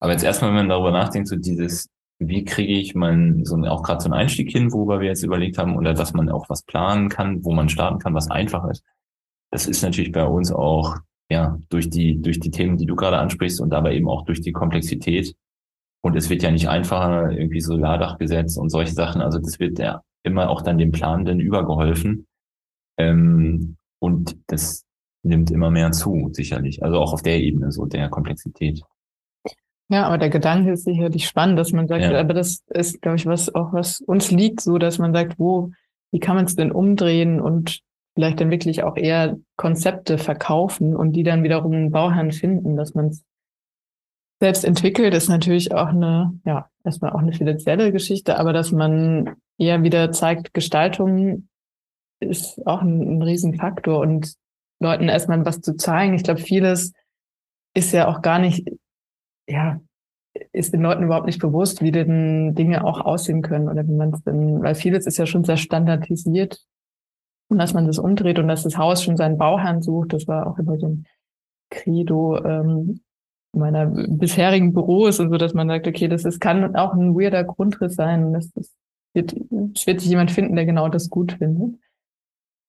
Aber 0.00 0.12
jetzt 0.12 0.24
erstmal, 0.24 0.50
wenn 0.50 0.56
man 0.56 0.68
darüber 0.68 0.92
nachdenkt, 0.92 1.28
so 1.28 1.36
dieses, 1.36 1.88
wie 2.18 2.44
kriege 2.44 2.72
ich 2.72 2.94
mein, 2.94 3.44
so 3.44 3.56
auch 3.66 3.82
gerade 3.82 4.00
so 4.00 4.06
einen 4.06 4.20
Einstieg 4.20 4.50
hin, 4.50 4.72
worüber 4.72 5.00
wir 5.00 5.08
jetzt 5.08 5.22
überlegt 5.22 5.58
haben, 5.58 5.76
oder 5.76 5.94
dass 5.94 6.14
man 6.14 6.30
auch 6.30 6.48
was 6.48 6.62
planen 6.62 7.08
kann, 7.08 7.44
wo 7.44 7.52
man 7.52 7.68
starten 7.68 7.98
kann, 7.98 8.14
was 8.14 8.30
einfach 8.30 8.68
ist. 8.68 8.82
Das 9.50 9.66
ist 9.66 9.82
natürlich 9.82 10.12
bei 10.12 10.24
uns 10.24 10.52
auch 10.52 10.96
ja, 11.30 11.58
durch 11.68 11.88
die, 11.88 12.20
durch 12.20 12.40
die 12.40 12.50
Themen, 12.50 12.76
die 12.76 12.86
du 12.86 12.96
gerade 12.96 13.18
ansprichst 13.18 13.60
und 13.60 13.72
aber 13.72 13.92
eben 13.92 14.08
auch 14.08 14.24
durch 14.24 14.40
die 14.40 14.52
Komplexität. 14.52 15.34
Und 16.02 16.16
es 16.16 16.28
wird 16.28 16.42
ja 16.42 16.50
nicht 16.50 16.68
einfacher, 16.68 17.30
irgendwie 17.30 17.60
Solardachgesetz 17.60 18.56
und 18.56 18.70
solche 18.70 18.92
Sachen. 18.92 19.22
Also 19.22 19.38
das 19.38 19.60
wird 19.60 19.78
ja 19.78 20.02
immer 20.22 20.50
auch 20.50 20.62
dann 20.62 20.78
dem 20.78 20.90
Planenden 20.90 21.38
übergeholfen. 21.38 22.26
Ähm, 22.98 23.76
und 24.00 24.36
das 24.48 24.84
nimmt 25.22 25.50
immer 25.50 25.70
mehr 25.70 25.92
zu, 25.92 26.30
sicherlich. 26.32 26.82
Also 26.82 26.98
auch 26.98 27.12
auf 27.12 27.22
der 27.22 27.40
Ebene, 27.40 27.70
so 27.70 27.86
der 27.86 28.08
Komplexität. 28.08 28.82
Ja, 29.88 30.06
aber 30.06 30.18
der 30.18 30.30
Gedanke 30.30 30.72
ist 30.72 30.84
sicherlich 30.84 31.26
spannend, 31.26 31.58
dass 31.58 31.72
man 31.72 31.86
sagt, 31.86 32.02
ja. 32.02 32.18
aber 32.18 32.34
das 32.34 32.64
ist, 32.68 33.02
glaube 33.02 33.16
ich, 33.16 33.26
was 33.26 33.54
auch 33.54 33.72
was 33.72 34.00
uns 34.00 34.30
liegt, 34.30 34.60
so 34.60 34.78
dass 34.78 34.98
man 34.98 35.12
sagt, 35.12 35.38
wo, 35.38 35.70
wie 36.12 36.20
kann 36.20 36.36
man 36.36 36.44
es 36.44 36.56
denn 36.56 36.72
umdrehen 36.72 37.40
und 37.40 37.80
vielleicht 38.14 38.40
dann 38.40 38.50
wirklich 38.50 38.82
auch 38.82 38.96
eher 38.96 39.38
Konzepte 39.56 40.18
verkaufen 40.18 40.96
und 40.96 41.12
die 41.12 41.22
dann 41.22 41.42
wiederum 41.42 41.72
einen 41.72 41.90
Bauherrn 41.90 42.32
finden, 42.32 42.76
dass 42.76 42.94
man 42.94 43.08
es 43.08 43.24
selbst 44.40 44.64
entwickelt, 44.64 45.14
ist 45.14 45.28
natürlich 45.28 45.72
auch 45.72 45.88
eine, 45.88 46.38
ja, 46.44 46.68
erstmal 46.82 47.12
auch 47.12 47.18
eine 47.18 47.32
finanzielle 47.32 47.92
Geschichte, 47.92 48.38
aber 48.38 48.52
dass 48.52 48.72
man 48.72 49.36
eher 49.58 49.82
wieder 49.82 50.12
zeigt, 50.12 50.54
Gestaltung 50.54 51.48
ist 52.20 52.66
auch 52.66 52.80
ein, 52.80 53.18
ein 53.18 53.22
Riesenfaktor 53.22 54.00
und 54.00 54.34
Leuten 54.80 55.08
erstmal 55.08 55.44
was 55.44 55.60
zu 55.60 55.76
zeigen. 55.76 56.14
Ich 56.14 56.24
glaube, 56.24 56.40
vieles 56.40 56.92
ist 57.74 57.92
ja 57.92 58.08
auch 58.08 58.22
gar 58.22 58.38
nicht, 58.38 58.66
ja, 59.46 59.80
ist 60.52 60.72
den 60.72 60.82
Leuten 60.82 61.02
überhaupt 61.02 61.26
nicht 61.26 61.40
bewusst, 61.40 61.82
wie 61.82 61.92
denn 61.92 62.54
Dinge 62.54 62.84
auch 62.84 63.00
aussehen 63.00 63.42
können 63.42 63.68
oder 63.68 63.86
wie 63.86 63.94
man 63.94 64.14
es 64.14 64.22
denn, 64.22 64.62
weil 64.62 64.74
vieles 64.74 65.06
ist 65.06 65.18
ja 65.18 65.26
schon 65.26 65.44
sehr 65.44 65.56
standardisiert 65.58 66.64
und 67.50 67.58
dass 67.58 67.74
man 67.74 67.86
das 67.86 67.98
umdreht 67.98 68.38
und 68.38 68.48
dass 68.48 68.62
das 68.62 68.78
Haus 68.78 69.02
schon 69.02 69.16
seinen 69.16 69.38
Bauherrn 69.38 69.82
sucht, 69.82 70.12
das 70.12 70.26
war 70.28 70.46
auch 70.46 70.58
immer 70.58 70.78
so 70.78 70.86
ein 70.86 71.06
Credo 71.70 72.42
ähm, 72.44 73.00
meiner 73.52 73.86
bisherigen 73.86 74.72
Büros 74.72 75.18
und 75.18 75.30
so, 75.30 75.36
dass 75.36 75.54
man 75.54 75.68
sagt, 75.68 75.86
okay, 75.86 76.08
das 76.08 76.24
ist, 76.24 76.40
kann 76.40 76.76
auch 76.76 76.94
ein 76.94 77.14
weirder 77.14 77.44
Grundriss 77.44 77.96
sein 77.96 78.24
und 78.24 78.32
das, 78.32 78.50
das 78.52 78.74
wird, 79.14 79.34
es 79.74 79.86
wird 79.86 80.00
sich 80.00 80.10
jemand 80.10 80.30
finden, 80.30 80.54
der 80.54 80.66
genau 80.66 80.88
das 80.88 81.10
gut 81.10 81.32
findet. 81.32 81.80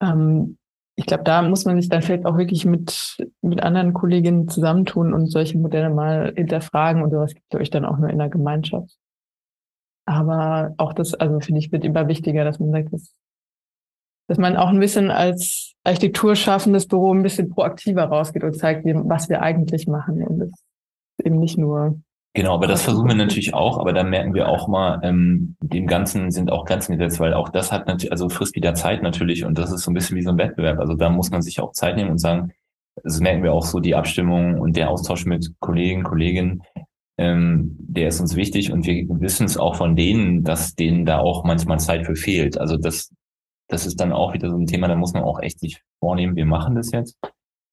Ähm, 0.01 0.57
ich 0.95 1.05
glaube, 1.05 1.23
da 1.23 1.41
muss 1.41 1.65
man 1.65 1.79
sich 1.79 1.89
dann 1.89 2.01
vielleicht 2.01 2.25
auch 2.25 2.37
wirklich 2.37 2.65
mit, 2.65 3.17
mit 3.41 3.63
anderen 3.63 3.93
Kolleginnen 3.93 4.47
zusammentun 4.49 5.13
und 5.13 5.27
solche 5.27 5.57
Modelle 5.57 5.89
mal 5.89 6.33
hinterfragen 6.35 7.01
und 7.01 7.11
sowas 7.11 7.33
gibt 7.33 7.53
es 7.53 7.59
euch 7.59 7.69
dann 7.69 7.85
auch 7.85 7.97
nur 7.97 8.09
in 8.09 8.17
der 8.17 8.29
Gemeinschaft. 8.29 8.97
Aber 10.05 10.73
auch 10.77 10.93
das, 10.93 11.13
also 11.13 11.39
finde 11.39 11.59
ich, 11.59 11.71
wird 11.71 11.85
immer 11.85 12.07
wichtiger, 12.07 12.43
dass 12.43 12.59
man 12.59 12.71
sagt, 12.71 12.93
dass, 12.93 13.13
dass 14.31 14.37
man 14.37 14.55
auch 14.55 14.69
ein 14.69 14.79
bisschen 14.79 15.11
als 15.11 15.73
architekturschaffendes 15.83 16.87
Büro 16.87 17.13
ein 17.13 17.21
bisschen 17.21 17.49
proaktiver 17.49 18.05
rausgeht 18.05 18.45
und 18.45 18.57
zeigt, 18.57 18.85
was 18.85 19.27
wir 19.27 19.41
eigentlich 19.41 19.87
machen 19.87 20.25
und 20.25 20.39
das 20.39 20.51
eben 21.21 21.37
nicht 21.37 21.57
nur 21.57 21.99
Genau, 22.33 22.53
aber 22.53 22.67
das 22.67 22.83
versuchen 22.83 23.09
wir 23.09 23.15
natürlich 23.15 23.53
auch, 23.53 23.77
aber 23.77 23.91
dann 23.91 24.09
merken 24.09 24.33
wir 24.33 24.47
auch 24.47 24.69
mal, 24.69 25.01
ähm, 25.03 25.57
dem 25.59 25.85
Ganzen 25.85 26.31
sind 26.31 26.49
auch 26.49 26.63
Grenzen 26.63 26.97
gesetzt, 26.97 27.19
weil 27.19 27.33
auch 27.33 27.49
das 27.49 27.73
hat 27.73 27.87
natürlich, 27.87 28.13
also 28.13 28.29
frisst 28.29 28.55
wieder 28.55 28.73
Zeit 28.73 29.03
natürlich 29.03 29.43
und 29.43 29.57
das 29.57 29.69
ist 29.69 29.81
so 29.81 29.91
ein 29.91 29.95
bisschen 29.95 30.15
wie 30.15 30.21
so 30.21 30.29
ein 30.29 30.37
Wettbewerb. 30.37 30.79
Also 30.79 30.93
da 30.93 31.09
muss 31.09 31.29
man 31.29 31.41
sich 31.41 31.59
auch 31.59 31.73
Zeit 31.73 31.97
nehmen 31.97 32.11
und 32.11 32.19
sagen, 32.19 32.53
das 33.03 33.19
merken 33.19 33.43
wir 33.43 33.51
auch 33.51 33.65
so, 33.65 33.81
die 33.81 33.95
Abstimmung 33.95 34.61
und 34.61 34.77
der 34.77 34.89
Austausch 34.89 35.25
mit 35.25 35.51
Kollegen, 35.59 36.03
Kolleginnen, 36.03 36.63
ähm, 37.17 37.75
der 37.79 38.07
ist 38.07 38.21
uns 38.21 38.37
wichtig 38.37 38.71
und 38.71 38.85
wir 38.85 39.05
wissen 39.19 39.45
es 39.45 39.57
auch 39.57 39.75
von 39.75 39.97
denen, 39.97 40.45
dass 40.45 40.73
denen 40.73 41.05
da 41.05 41.19
auch 41.19 41.43
manchmal 41.43 41.81
Zeit 41.81 42.05
für 42.05 42.15
fehlt. 42.15 42.57
Also 42.57 42.77
das, 42.77 43.11
das 43.71 43.85
ist 43.85 43.99
dann 43.99 44.11
auch 44.11 44.33
wieder 44.33 44.49
so 44.49 44.57
ein 44.57 44.67
Thema, 44.67 44.87
da 44.87 44.95
muss 44.95 45.13
man 45.13 45.23
auch 45.23 45.39
echt 45.39 45.59
sich 45.59 45.81
vornehmen, 45.99 46.35
wir 46.35 46.45
machen 46.45 46.75
das 46.75 46.91
jetzt 46.91 47.17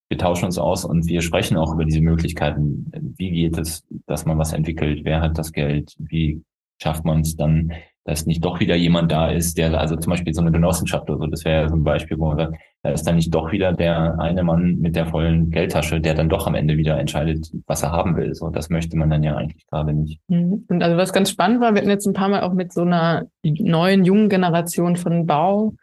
wir 0.08 0.18
tauschen 0.18 0.46
uns 0.46 0.58
aus 0.58 0.84
und 0.84 1.06
wir 1.06 1.20
sprechen 1.20 1.56
auch 1.56 1.74
über 1.74 1.84
diese 1.84 2.00
Möglichkeiten. 2.00 2.90
Wie 3.16 3.30
geht 3.30 3.58
es, 3.58 3.86
dass 4.06 4.24
man 4.24 4.38
was 4.38 4.52
entwickelt? 4.52 5.00
Wer 5.04 5.20
hat 5.20 5.38
das 5.38 5.52
Geld? 5.52 5.94
Wie 5.98 6.42
schafft 6.80 7.04
man 7.04 7.20
es 7.20 7.36
dann, 7.36 7.72
dass 8.04 8.24
nicht 8.24 8.42
doch 8.42 8.58
wieder 8.58 8.74
jemand 8.74 9.12
da 9.12 9.30
ist, 9.30 9.58
der, 9.58 9.78
also 9.78 9.96
zum 9.96 10.10
Beispiel 10.10 10.32
so 10.32 10.40
eine 10.40 10.52
Genossenschaft 10.52 11.10
oder 11.10 11.18
so, 11.18 11.26
das 11.26 11.44
wäre 11.44 11.62
ja 11.62 11.68
so 11.68 11.74
ein 11.74 11.84
Beispiel, 11.84 12.18
wo 12.18 12.28
man 12.28 12.38
sagt, 12.38 12.54
da 12.82 12.90
ist 12.90 13.02
dann 13.02 13.16
nicht 13.16 13.34
doch 13.34 13.52
wieder 13.52 13.74
der 13.74 14.18
eine 14.18 14.44
Mann 14.44 14.76
mit 14.76 14.96
der 14.96 15.06
vollen 15.06 15.50
Geldtasche, 15.50 16.00
der 16.00 16.14
dann 16.14 16.30
doch 16.30 16.46
am 16.46 16.54
Ende 16.54 16.78
wieder 16.78 16.98
entscheidet, 16.98 17.50
was 17.66 17.82
er 17.82 17.92
haben 17.92 18.16
will. 18.16 18.34
So, 18.34 18.48
das 18.48 18.70
möchte 18.70 18.96
man 18.96 19.10
dann 19.10 19.24
ja 19.24 19.36
eigentlich 19.36 19.66
gerade 19.66 19.92
nicht. 19.92 20.20
Mhm. 20.28 20.64
Und 20.68 20.82
also 20.82 20.96
was 20.96 21.12
ganz 21.12 21.28
spannend 21.28 21.60
war, 21.60 21.74
wir 21.74 21.82
hatten 21.82 21.90
jetzt 21.90 22.06
ein 22.06 22.14
paar 22.14 22.28
Mal 22.28 22.44
auch 22.44 22.54
mit 22.54 22.72
so 22.72 22.82
einer 22.82 23.26
neuen 23.42 24.04
jungen 24.04 24.30
Generation 24.30 24.96
von 24.96 25.26
Bau 25.26 25.74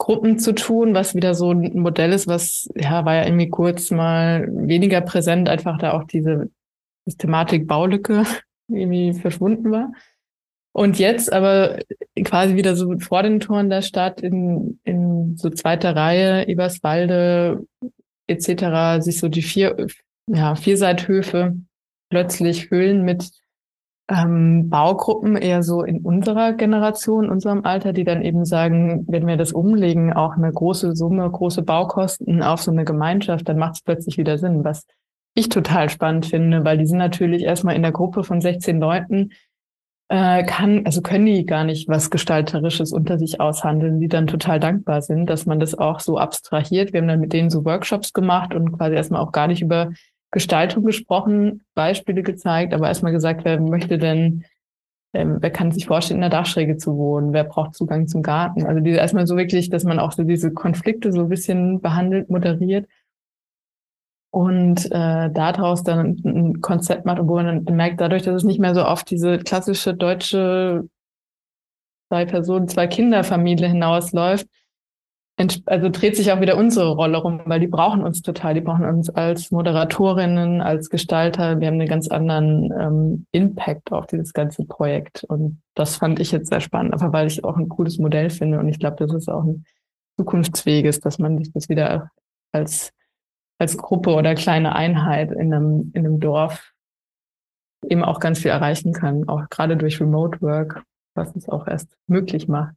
Gruppen 0.00 0.38
zu 0.38 0.54
tun, 0.54 0.94
was 0.94 1.14
wieder 1.14 1.34
so 1.34 1.52
ein 1.52 1.78
Modell 1.78 2.12
ist, 2.12 2.26
was 2.26 2.70
ja 2.74 3.04
war 3.04 3.16
ja 3.16 3.26
irgendwie 3.26 3.50
kurz 3.50 3.90
mal 3.90 4.48
weniger 4.50 5.02
präsent, 5.02 5.48
einfach 5.48 5.76
da 5.76 5.92
auch 5.92 6.04
diese 6.04 6.50
Systematik 7.04 7.68
Baulücke 7.68 8.24
irgendwie 8.68 9.12
verschwunden 9.12 9.70
war. 9.70 9.92
Und 10.72 10.98
jetzt 10.98 11.32
aber 11.32 11.80
quasi 12.24 12.56
wieder 12.56 12.76
so 12.76 12.98
vor 12.98 13.22
den 13.22 13.40
Toren 13.40 13.68
der 13.68 13.82
Stadt 13.82 14.22
in, 14.22 14.80
in 14.84 15.36
so 15.36 15.50
zweiter 15.50 15.94
Reihe, 15.94 16.48
Eberswalde 16.48 17.66
etc. 18.26 19.04
sich 19.04 19.18
so 19.18 19.28
die 19.28 19.42
vier, 19.42 19.86
ja, 20.28 20.54
Vierseithöfe 20.54 21.56
plötzlich 22.08 22.68
füllen 22.68 23.04
mit 23.04 23.30
ähm, 24.10 24.68
Baugruppen 24.68 25.36
eher 25.36 25.62
so 25.62 25.82
in 25.82 26.00
unserer 26.00 26.52
Generation, 26.52 27.30
unserem 27.30 27.64
Alter, 27.64 27.92
die 27.92 28.04
dann 28.04 28.22
eben 28.22 28.44
sagen, 28.44 29.06
wenn 29.08 29.26
wir 29.26 29.36
das 29.36 29.52
umlegen, 29.52 30.12
auch 30.12 30.36
eine 30.36 30.52
große 30.52 30.96
Summe, 30.96 31.30
große 31.30 31.62
Baukosten 31.62 32.42
auf 32.42 32.60
so 32.60 32.72
eine 32.72 32.84
Gemeinschaft, 32.84 33.48
dann 33.48 33.58
macht 33.58 33.74
es 33.74 33.82
plötzlich 33.82 34.18
wieder 34.18 34.36
Sinn, 34.36 34.64
was 34.64 34.86
ich 35.34 35.48
total 35.48 35.88
spannend 35.88 36.26
finde, 36.26 36.64
weil 36.64 36.76
die 36.76 36.86
sind 36.86 36.98
natürlich 36.98 37.44
erstmal 37.44 37.76
in 37.76 37.82
der 37.82 37.92
Gruppe 37.92 38.24
von 38.24 38.40
16 38.40 38.80
Leuten, 38.80 39.30
äh, 40.08 40.42
kann, 40.42 40.84
also 40.86 41.02
können 41.02 41.26
die 41.26 41.46
gar 41.46 41.62
nicht 41.62 41.88
was 41.88 42.10
Gestalterisches 42.10 42.92
unter 42.92 43.16
sich 43.16 43.40
aushandeln, 43.40 44.00
die 44.00 44.08
dann 44.08 44.26
total 44.26 44.58
dankbar 44.58 45.02
sind, 45.02 45.30
dass 45.30 45.46
man 45.46 45.60
das 45.60 45.78
auch 45.78 46.00
so 46.00 46.18
abstrahiert. 46.18 46.92
Wir 46.92 47.00
haben 47.00 47.06
dann 47.06 47.20
mit 47.20 47.32
denen 47.32 47.48
so 47.48 47.64
Workshops 47.64 48.12
gemacht 48.12 48.52
und 48.54 48.72
quasi 48.72 48.96
erstmal 48.96 49.20
auch 49.20 49.30
gar 49.30 49.46
nicht 49.46 49.62
über 49.62 49.92
Gestaltung 50.30 50.84
gesprochen, 50.84 51.62
Beispiele 51.74 52.22
gezeigt, 52.22 52.72
aber 52.72 52.88
erstmal 52.88 53.12
gesagt, 53.12 53.44
wer 53.44 53.60
möchte 53.60 53.98
denn, 53.98 54.44
ähm, 55.12 55.38
wer 55.40 55.50
kann 55.50 55.72
sich 55.72 55.86
vorstellen, 55.86 56.18
in 56.18 56.30
der 56.30 56.30
Dachschräge 56.30 56.76
zu 56.76 56.96
wohnen, 56.96 57.32
wer 57.32 57.44
braucht 57.44 57.74
Zugang 57.74 58.06
zum 58.06 58.22
Garten. 58.22 58.64
Also 58.64 58.80
diese 58.80 58.98
erstmal 58.98 59.26
so 59.26 59.36
wirklich, 59.36 59.70
dass 59.70 59.84
man 59.84 59.98
auch 59.98 60.12
so 60.12 60.22
diese 60.22 60.52
Konflikte 60.52 61.12
so 61.12 61.22
ein 61.22 61.28
bisschen 61.28 61.80
behandelt, 61.80 62.30
moderiert 62.30 62.86
und 64.32 64.86
äh, 64.92 65.30
daraus 65.30 65.82
dann 65.82 66.20
ein 66.24 66.60
Konzept 66.60 67.04
macht, 67.04 67.26
wo 67.26 67.34
man 67.34 67.64
dann 67.64 67.76
merkt, 67.76 68.00
dadurch, 68.00 68.22
dass 68.22 68.36
es 68.36 68.44
nicht 68.44 68.60
mehr 68.60 68.74
so 68.74 68.84
oft 68.84 69.10
diese 69.10 69.38
klassische 69.38 69.94
deutsche 69.94 70.88
zwei 72.08 72.24
Personen, 72.24 72.68
zwei 72.68 72.86
Kinderfamilie 72.86 73.68
hinausläuft, 73.68 74.46
also 75.66 75.88
dreht 75.88 76.16
sich 76.16 76.32
auch 76.32 76.40
wieder 76.40 76.56
unsere 76.56 76.90
Rolle 76.90 77.16
rum, 77.18 77.40
weil 77.46 77.60
die 77.60 77.66
brauchen 77.66 78.02
uns 78.02 78.20
total. 78.20 78.54
Die 78.54 78.60
brauchen 78.60 78.84
uns 78.84 79.08
als 79.08 79.50
Moderatorinnen, 79.50 80.60
als 80.60 80.90
Gestalter. 80.90 81.60
Wir 81.60 81.68
haben 81.68 81.74
einen 81.74 81.88
ganz 81.88 82.08
anderen 82.08 82.72
ähm, 82.78 83.26
Impact 83.32 83.92
auf 83.92 84.06
dieses 84.06 84.32
ganze 84.32 84.64
Projekt. 84.64 85.24
Und 85.24 85.62
das 85.74 85.96
fand 85.96 86.20
ich 86.20 86.32
jetzt 86.32 86.50
sehr 86.50 86.60
spannend, 86.60 86.94
aber 86.94 87.12
weil 87.12 87.26
ich 87.26 87.44
auch 87.44 87.56
ein 87.56 87.68
cooles 87.68 87.98
Modell 87.98 88.30
finde. 88.30 88.58
Und 88.58 88.68
ich 88.68 88.78
glaube, 88.78 88.96
das 88.96 89.14
ist 89.14 89.28
auch 89.28 89.44
ein 89.44 89.64
zukunftsfähiges, 90.18 91.00
dass 91.00 91.18
man 91.18 91.38
sich 91.38 91.52
das 91.52 91.68
wieder 91.68 92.10
als, 92.52 92.92
als 93.58 93.78
Gruppe 93.78 94.14
oder 94.14 94.34
kleine 94.34 94.74
Einheit 94.74 95.32
in 95.32 95.54
einem, 95.54 95.90
in 95.94 96.06
einem 96.06 96.20
Dorf 96.20 96.72
eben 97.88 98.04
auch 98.04 98.20
ganz 98.20 98.40
viel 98.40 98.50
erreichen 98.50 98.92
kann, 98.92 99.28
auch 99.28 99.48
gerade 99.48 99.76
durch 99.76 100.00
Remote 100.00 100.40
Work, 100.42 100.82
was 101.14 101.34
es 101.34 101.48
auch 101.48 101.66
erst 101.66 101.96
möglich 102.06 102.46
macht. 102.46 102.74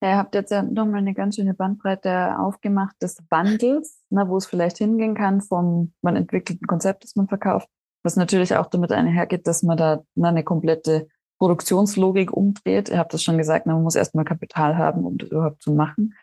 Ja, 0.00 0.10
ihr 0.10 0.16
habt 0.18 0.34
jetzt 0.34 0.50
ja 0.50 0.62
nochmal 0.62 1.00
eine 1.00 1.12
ganz 1.12 1.34
schöne 1.34 1.54
Bandbreite 1.54 2.38
aufgemacht 2.38 2.94
des 3.02 3.18
Wandels, 3.30 4.00
ne, 4.10 4.28
wo 4.28 4.36
es 4.36 4.46
vielleicht 4.46 4.78
hingehen 4.78 5.14
kann 5.14 5.40
vom, 5.40 5.92
man 6.02 6.14
entwickelt 6.14 6.62
ein 6.62 6.66
Konzept, 6.66 7.02
das 7.02 7.16
man 7.16 7.26
verkauft, 7.26 7.68
was 8.04 8.14
natürlich 8.14 8.54
auch 8.54 8.66
damit 8.66 8.92
einhergeht, 8.92 9.46
dass 9.48 9.64
man 9.64 9.76
da 9.76 10.02
ne, 10.14 10.28
eine 10.28 10.44
komplette 10.44 11.08
Produktionslogik 11.40 12.32
umdreht. 12.32 12.90
Ihr 12.90 12.98
habt 12.98 13.12
das 13.12 13.24
schon 13.24 13.38
gesagt, 13.38 13.66
ne, 13.66 13.72
man 13.72 13.82
muss 13.82 13.96
erstmal 13.96 14.24
Kapital 14.24 14.76
haben, 14.76 15.04
um 15.04 15.18
das 15.18 15.30
überhaupt 15.30 15.62
zu 15.62 15.72
machen, 15.72 16.14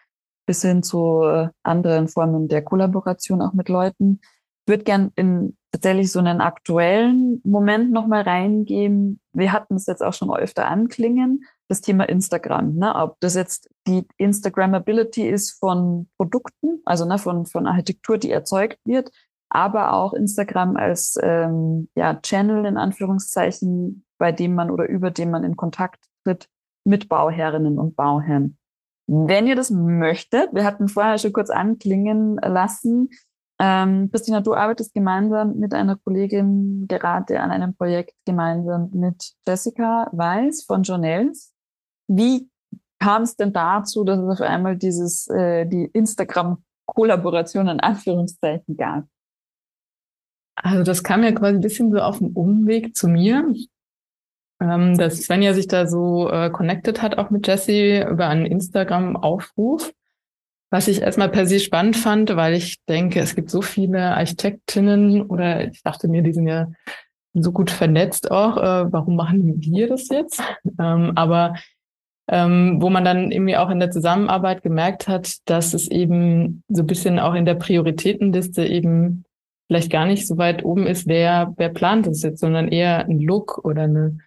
bis 0.45 0.61
hin 0.61 0.82
zu 0.82 1.23
äh, 1.23 1.49
anderen 1.63 2.07
Formen 2.07 2.47
der 2.47 2.61
Kollaboration 2.61 3.41
auch 3.41 3.53
mit 3.53 3.67
Leuten. 3.67 4.21
Ich 4.65 4.71
würde 4.71 4.86
gern 4.86 5.11
in 5.17 5.57
tatsächlich 5.73 6.13
so 6.13 6.19
einen 6.19 6.39
aktuellen 6.39 7.41
Moment 7.43 7.91
nochmal 7.91 8.21
reingehen. 8.21 9.19
Wir 9.34 9.51
hatten 9.51 9.76
es 9.76 9.86
jetzt 9.86 10.01
auch 10.01 10.13
schon 10.13 10.34
öfter 10.34 10.65
anklingen 10.67 11.43
das 11.68 11.82
Thema 11.82 12.07
Instagram. 12.07 12.76
Ne? 12.76 12.93
Ob 12.95 13.20
das 13.20 13.36
jetzt 13.36 13.70
die 13.88 14.07
Instagrammability 14.18 15.28
ist 15.28 15.59
von 15.59 16.09
Produkten, 16.18 16.82
also 16.86 17.05
ne, 17.05 17.18
von, 17.18 17.45
von 17.45 17.68
Architektur, 17.68 18.18
die 18.18 18.32
erzeugt 18.32 18.80
wird, 18.86 19.11
aber 19.49 19.93
auch 19.93 20.13
Instagram 20.13 20.76
als 20.76 21.18
ähm, 21.22 21.89
ja, 21.95 22.16
Channel 22.16 22.66
in 22.66 22.78
Anführungszeichen, 22.78 24.05
bei 24.18 24.32
dem 24.32 24.55
man 24.55 24.72
oder 24.72 24.88
über 24.88 25.11
dem 25.11 25.32
man 25.32 25.43
in 25.43 25.55
Kontakt 25.55 26.05
tritt 26.24 26.47
mit 26.84 27.09
Bauherrinnen 27.09 27.80
und 27.80 27.95
Bauherren. 27.95 28.57
Wenn 29.07 29.45
ihr 29.47 29.55
das 29.55 29.70
möchtet, 29.70 30.53
wir 30.53 30.66
hatten 30.66 30.88
vorher 30.88 31.18
schon 31.18 31.34
kurz 31.34 31.49
anklingen 31.49 32.38
lassen, 32.38 33.09
ähm, 33.59 34.09
Christina, 34.11 34.41
du 34.41 34.53
arbeitest 34.53 34.93
gemeinsam 34.93 35.57
mit 35.57 35.74
einer 35.74 35.95
Kollegin 35.95 36.88
gerade 36.88 37.39
an 37.39 37.51
einem 37.51 37.74
Projekt 37.76 38.13
gemeinsam 38.26 38.89
mit 38.93 39.34
Jessica 39.47 40.09
Weiß 40.11 40.63
von 40.63 40.84
Journals. 40.84 41.55
Wie 42.08 42.49
kam 42.99 43.24
es 43.24 43.36
denn 43.36 43.53
dazu, 43.53 44.03
dass 44.03 44.20
es 44.20 44.41
auf 44.41 44.41
einmal 44.41 44.78
dieses, 44.78 45.28
äh, 45.28 45.66
die 45.66 45.86
Instagram-Kollaboration 45.86 47.68
in 47.68 47.80
Anführungszeichen 47.80 48.78
gab? 48.78 49.06
Also 50.56 50.84
das 50.84 51.03
kam 51.03 51.24
ja 51.24 51.32
quasi 51.32 51.56
ein 51.56 51.62
bisschen 51.62 51.91
so 51.91 51.99
auf 51.99 52.20
dem 52.20 52.30
Umweg 52.30 52.95
zu 52.95 53.08
mir, 53.08 53.53
ähm, 54.62 54.97
dass 54.97 55.18
Svenja 55.18 55.53
sich 55.53 55.68
da 55.68 55.86
so 55.86 56.30
äh, 56.30 56.49
connected 56.49 57.01
hat, 57.01 57.18
auch 57.18 57.30
mit 57.30 57.45
Jessie 57.47 58.01
über 58.01 58.28
einen 58.28 58.45
Instagram-Aufruf. 58.45 59.93
Was 60.72 60.88
ich 60.88 61.01
erstmal 61.01 61.30
per 61.30 61.45
se 61.45 61.60
spannend 61.60 61.95
fand, 61.95 62.36
weil 62.36 62.53
ich 62.53 62.84
denke, 62.86 63.20
es 63.20 63.36
gibt 63.36 63.49
so 63.49 63.62
viele 63.62 64.16
Architektinnen 64.16 65.22
oder 65.24 65.68
ich 65.68 65.84
dachte 65.84 66.08
mir, 66.08 66.22
die 66.22 66.34
sind 66.34 66.47
ja 66.47 66.68
so 67.34 67.51
gut 67.51 67.70
vernetzt 67.70 68.32
auch. 68.32 68.58
Äh, 68.58 68.91
warum 68.91 69.16
machen 69.16 69.62
wir 69.62 69.88
das 69.88 70.08
jetzt? 70.10 70.41
Ähm, 70.80 71.12
aber 71.16 71.56
ähm, 72.28 72.82
wo 72.82 72.89
man 72.89 73.05
dann 73.05 73.32
irgendwie 73.32 73.57
auch 73.57 73.69
in 73.69 73.80
der 73.80 73.91
Zusammenarbeit 73.91 74.63
gemerkt 74.63 75.07
hat, 75.07 75.38
dass 75.45 75.73
es 75.73 75.89
eben 75.89 76.63
so 76.69 76.84
ein 76.84 76.88
bisschen 76.88 77.19
auch 77.19 77.36
in 77.36 77.45
der 77.45 77.55
Prioritätenliste 77.55 78.65
eben 78.65 79.26
vielleicht 79.67 79.91
gar 79.91 80.05
nicht 80.05 80.28
so 80.28 80.38
weit 80.38 80.63
oben 80.63 80.88
ist, 80.88 81.07
wer, 81.07 81.53
wer 81.57 81.69
plant 81.69 82.07
das 82.07 82.21
jetzt, 82.23 82.39
sondern 82.39 82.67
eher 82.67 83.05
ein 83.05 83.19
Look 83.19 83.63
oder 83.63 83.84
eine 83.84 84.17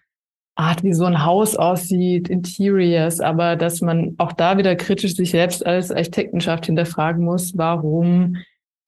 Art, 0.55 0.83
wie 0.83 0.93
so 0.93 1.05
ein 1.05 1.25
Haus 1.25 1.55
aussieht, 1.55 2.29
Interiors, 2.29 3.21
aber 3.21 3.55
dass 3.55 3.79
man 3.79 4.15
auch 4.17 4.33
da 4.33 4.57
wieder 4.57 4.75
kritisch 4.75 5.15
sich 5.15 5.31
selbst 5.31 5.65
als 5.65 5.91
Architektenschaft 5.91 6.65
hinterfragen 6.65 7.23
muss, 7.23 7.57
warum 7.57 8.35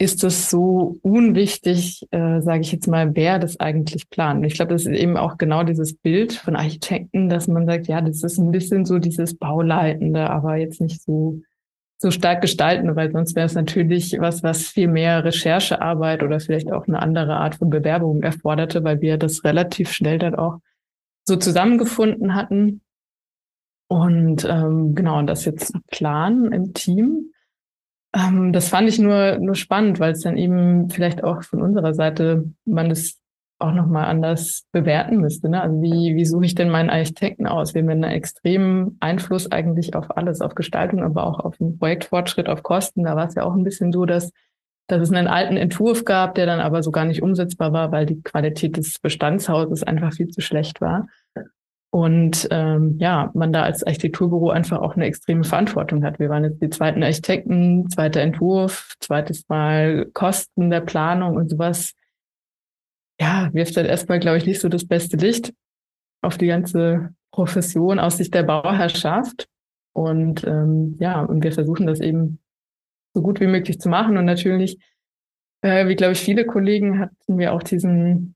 ist 0.02 0.24
es 0.24 0.50
so 0.50 0.98
unwichtig, 1.04 2.08
äh, 2.10 2.42
sage 2.42 2.62
ich 2.62 2.72
jetzt 2.72 2.88
mal, 2.88 3.16
wer 3.16 3.38
das 3.38 3.60
eigentlich 3.60 4.10
plant. 4.10 4.44
Ich 4.48 4.56
glaube, 4.56 4.74
das 4.74 4.88
ist 4.88 4.98
eben 4.98 5.16
auch 5.16 5.38
genau 5.38 5.62
dieses 5.62 5.94
Bild 5.94 6.34
von 6.34 6.56
Architekten, 6.56 7.30
dass 7.30 7.48
man 7.48 7.68
sagt, 7.68 7.88
ja, 7.88 8.02
das 8.02 8.24
ist 8.24 8.40
ein 8.40 8.50
bisschen 8.50 8.84
so 8.84 8.98
dieses 8.98 9.38
Bauleitende, 9.38 10.28
aber 10.32 10.56
jetzt 10.56 10.82
nicht 10.82 11.04
so 11.04 11.42
so 12.00 12.10
stark 12.10 12.42
gestalten, 12.42 12.96
weil 12.96 13.12
sonst 13.12 13.36
wäre 13.36 13.46
es 13.46 13.54
natürlich 13.54 14.18
was, 14.20 14.42
was 14.42 14.66
viel 14.66 14.88
mehr 14.88 15.24
Recherchearbeit 15.24 16.24
oder 16.24 16.40
vielleicht 16.40 16.72
auch 16.72 16.88
eine 16.88 17.00
andere 17.00 17.36
Art 17.36 17.54
von 17.54 17.70
Bewerbung 17.70 18.24
erforderte, 18.24 18.84
weil 18.84 19.02
wir 19.02 19.20
das 19.20 19.44
relativ 19.44 19.92
schnell 19.92 20.18
dann 20.18 20.34
auch 20.34 20.58
so 21.26 21.36
zusammengefunden 21.36 22.34
hatten. 22.34 22.82
Und 23.88 24.48
ähm, 24.50 24.96
genau, 24.96 25.20
und 25.20 25.28
das 25.28 25.46
jetzt 25.46 25.76
planen 25.92 26.52
im 26.52 26.74
Team. 26.74 27.34
Ähm, 28.14 28.52
das 28.52 28.70
fand 28.70 28.90
ich 28.90 29.00
nur, 29.00 29.38
nur 29.40 29.56
spannend, 29.56 30.00
weil 30.00 30.12
es 30.12 30.22
dann 30.22 30.38
eben 30.38 30.90
vielleicht 30.90 31.24
auch 31.24 31.44
von 31.44 31.62
unserer 31.62 31.94
Seite 31.94 32.52
man 32.66 32.90
das 32.90 33.22
auch 33.62 33.74
nochmal 33.74 34.06
anders 34.06 34.66
bewerten 34.72 35.18
müsste. 35.18 35.48
Ne? 35.48 35.62
Also 35.62 35.82
wie, 35.82 36.16
wie 36.16 36.26
suche 36.26 36.46
ich 36.46 36.56
denn 36.56 36.70
meinen 36.70 36.90
Architekten 36.90 37.48
aus? 37.48 37.74
Wir 37.74 37.82
haben 37.82 37.90
einen 37.90 38.04
extremen 38.04 38.98
Einfluss 39.00 39.52
eigentlich 39.52 39.96
auf 39.96 40.18
alles, 40.18 40.42
auf 40.42 40.56
Gestaltung, 40.56 41.04
aber 41.04 41.26
auch 41.26 41.40
auf 41.40 41.58
den 41.58 41.78
Projektfortschritt, 41.78 42.50
auf 42.50 42.64
Kosten. 42.64 43.04
Da 43.04 43.16
war 43.16 43.28
es 43.28 43.36
ja 43.36 43.44
auch 43.44 43.54
ein 43.54 43.64
bisschen 43.64 43.92
so, 43.92 44.06
dass, 44.06 44.32
dass 44.88 45.02
es 45.02 45.12
einen 45.12 45.28
alten 45.28 45.58
Entwurf 45.58 46.06
gab, 46.06 46.36
der 46.36 46.48
dann 46.48 46.60
aber 46.60 46.84
so 46.84 46.92
gar 46.92 47.06
nicht 47.06 47.22
umsetzbar 47.22 47.72
war, 47.72 47.92
weil 47.92 48.06
die 48.06 48.22
Qualität 48.22 48.78
des 48.78 49.00
Bestandshauses 49.00 49.84
einfach 49.84 50.14
viel 50.14 50.28
zu 50.28 50.42
schlecht 50.42 50.82
war. 50.82 51.08
Und 51.94 52.48
ähm, 52.52 52.98
ja, 53.00 53.32
man 53.34 53.52
da 53.52 53.64
als 53.64 53.84
Architekturbüro 53.84 54.50
einfach 54.50 54.80
auch 54.80 54.96
eine 54.96 55.06
extreme 55.06 55.44
Verantwortung 55.44 56.06
hat. 56.06 56.20
Wir 56.20 56.30
waren 56.30 56.46
jetzt 56.46 56.62
die 56.62 56.70
zweiten 56.70 57.04
Architekten, 57.04 57.90
zweiter 57.90 58.22
Entwurf, 58.22 58.96
zweites 59.02 59.48
Mal 59.50 60.06
Kosten 60.14 60.70
der 60.70 60.80
Planung 60.82 61.36
und 61.36 61.50
sowas 61.50 61.94
ja, 63.22 63.50
wirft 63.54 63.78
dann 63.78 63.86
erstmal, 63.86 64.20
glaube 64.20 64.38
ich, 64.38 64.48
nicht 64.48 64.60
so 64.60 64.68
das 64.68 64.88
beste 64.88 65.16
Licht 65.16 65.54
auf 66.22 66.40
die 66.40 66.48
ganze 66.48 67.14
Profession 67.32 68.00
aus 68.00 68.18
Sicht 68.18 68.34
der 68.34 68.44
Bauherrschaft. 68.44 69.48
Und 69.94 70.44
ähm, 70.44 70.98
ja, 71.00 71.22
und 71.22 71.44
wir 71.44 71.52
versuchen 71.52 71.86
das 71.86 72.00
eben 72.00 72.40
so 73.14 73.22
gut 73.22 73.40
wie 73.40 73.48
möglich 73.48 73.80
zu 73.80 73.90
machen. 73.90 74.18
Und 74.18 74.26
natürlich, 74.26 74.80
äh, 75.62 75.88
wie 75.88 75.96
glaube 75.96 76.14
ich, 76.14 76.22
viele 76.22 76.46
Kollegen 76.46 77.00
hatten 77.00 77.38
wir 77.38 77.54
auch 77.54 77.62
diesen, 77.62 78.36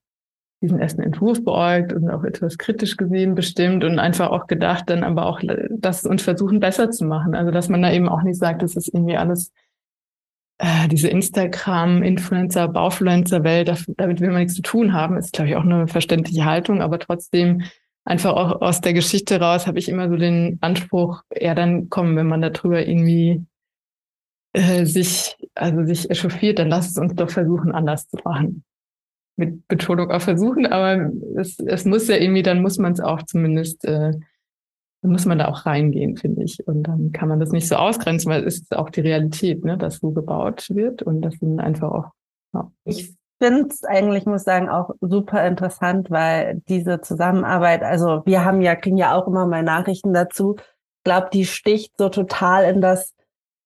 diesen 0.61 0.79
ersten 0.79 1.01
Entwurf 1.01 1.43
beäugt 1.43 1.93
und 1.93 2.09
auch 2.09 2.23
etwas 2.23 2.57
kritisch 2.57 2.97
gesehen 2.97 3.35
bestimmt 3.35 3.83
und 3.83 3.99
einfach 3.99 4.29
auch 4.29 4.47
gedacht, 4.47 4.89
dann 4.89 5.03
aber 5.03 5.25
auch 5.25 5.41
das 5.69 6.05
und 6.05 6.21
versuchen 6.21 6.59
besser 6.59 6.91
zu 6.91 7.05
machen. 7.05 7.35
Also 7.35 7.51
dass 7.51 7.69
man 7.69 7.81
da 7.81 7.91
eben 7.91 8.09
auch 8.09 8.23
nicht 8.23 8.39
sagt, 8.39 8.61
das 8.61 8.75
ist 8.75 8.87
irgendwie 8.93 9.17
alles 9.17 9.51
äh, 10.57 10.87
diese 10.87 11.09
Instagram-Influencer, 11.09 12.69
Baufluencer-Welt, 12.69 13.85
damit 13.97 14.21
will 14.21 14.29
man 14.29 14.39
nichts 14.39 14.55
zu 14.55 14.61
tun 14.61 14.93
haben, 14.93 15.17
ist, 15.17 15.33
glaube 15.33 15.49
ich, 15.49 15.55
auch 15.55 15.63
eine 15.63 15.87
verständliche 15.87 16.45
Haltung, 16.45 16.81
aber 16.81 16.97
trotzdem 16.99 17.63
einfach 18.05 18.33
auch 18.33 18.61
aus 18.61 18.81
der 18.81 18.93
Geschichte 18.93 19.39
raus 19.39 19.67
habe 19.67 19.79
ich 19.79 19.89
immer 19.89 20.07
so 20.09 20.15
den 20.15 20.57
Anspruch, 20.61 21.23
eher 21.29 21.55
dann 21.55 21.89
kommen, 21.89 22.15
wenn 22.15 22.27
man 22.27 22.41
darüber 22.41 22.87
irgendwie 22.87 23.43
äh, 24.53 24.85
sich, 24.85 25.35
also 25.55 25.83
sich 25.83 26.09
echauffiert, 26.09 26.59
dann 26.59 26.69
lass 26.69 26.89
es 26.89 26.97
uns 26.97 27.13
doch 27.15 27.29
versuchen, 27.29 27.73
anders 27.73 28.07
zu 28.07 28.17
machen. 28.23 28.63
Mit 29.37 29.67
Betonung 29.67 30.11
auf 30.11 30.23
versuchen, 30.23 30.65
aber 30.65 31.11
es, 31.35 31.59
es 31.59 31.83
muss 31.83 32.07
ja 32.07 32.15
irgendwie, 32.15 32.43
dann 32.43 32.61
muss 32.61 32.77
man 32.77 32.93
es 32.93 33.01
auch 33.01 33.21
zumindest 33.23 33.83
äh, 33.83 34.13
dann 35.05 35.11
muss 35.11 35.25
man 35.25 35.37
da 35.37 35.49
auch 35.49 35.67
reingehen, 35.67 36.17
finde 36.17 36.43
ich. 36.43 36.67
Und 36.67 36.81
dann 36.83 37.11
kann 37.11 37.29
man 37.29 37.39
das 37.39 37.51
nicht 37.51 37.67
so 37.67 37.75
ausgrenzen, 37.75 38.31
weil 38.31 38.43
es 38.43 38.61
ist 38.61 38.75
auch 38.75 38.89
die 38.89 39.01
Realität, 39.01 39.63
ne, 39.63 39.77
dass 39.77 39.97
so 39.97 40.09
gebaut 40.09 40.67
wird 40.71 41.03
und 41.03 41.21
das 41.21 41.35
sind 41.35 41.59
einfach 41.59 41.91
auch. 41.91 42.05
Ja. 42.53 42.71
Ich 42.85 43.13
finde 43.39 43.67
es 43.69 43.83
eigentlich, 43.83 44.25
muss 44.25 44.45
sagen, 44.45 44.67
auch 44.67 44.89
super 45.01 45.45
interessant, 45.45 46.09
weil 46.09 46.63
diese 46.67 47.01
Zusammenarbeit, 47.01 47.83
also 47.83 48.23
wir 48.25 48.43
haben 48.43 48.63
ja, 48.63 48.75
kriegen 48.75 48.97
ja 48.97 49.13
auch 49.15 49.27
immer 49.27 49.45
mal 49.45 49.61
Nachrichten 49.61 50.11
dazu. 50.11 50.55
Glaube, 51.03 51.27
die 51.31 51.45
sticht 51.45 51.93
so 51.99 52.09
total 52.09 52.63
in 52.63 52.81
das 52.81 53.13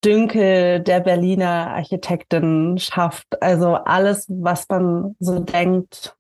Dünkel 0.04 0.80
der 0.82 1.02
Berliner 1.02 1.72
Architektin 1.72 2.78
schafft. 2.78 3.42
Also 3.42 3.76
alles, 3.76 4.26
was 4.30 4.66
man 4.70 5.16
so 5.20 5.40
denkt, 5.40 6.16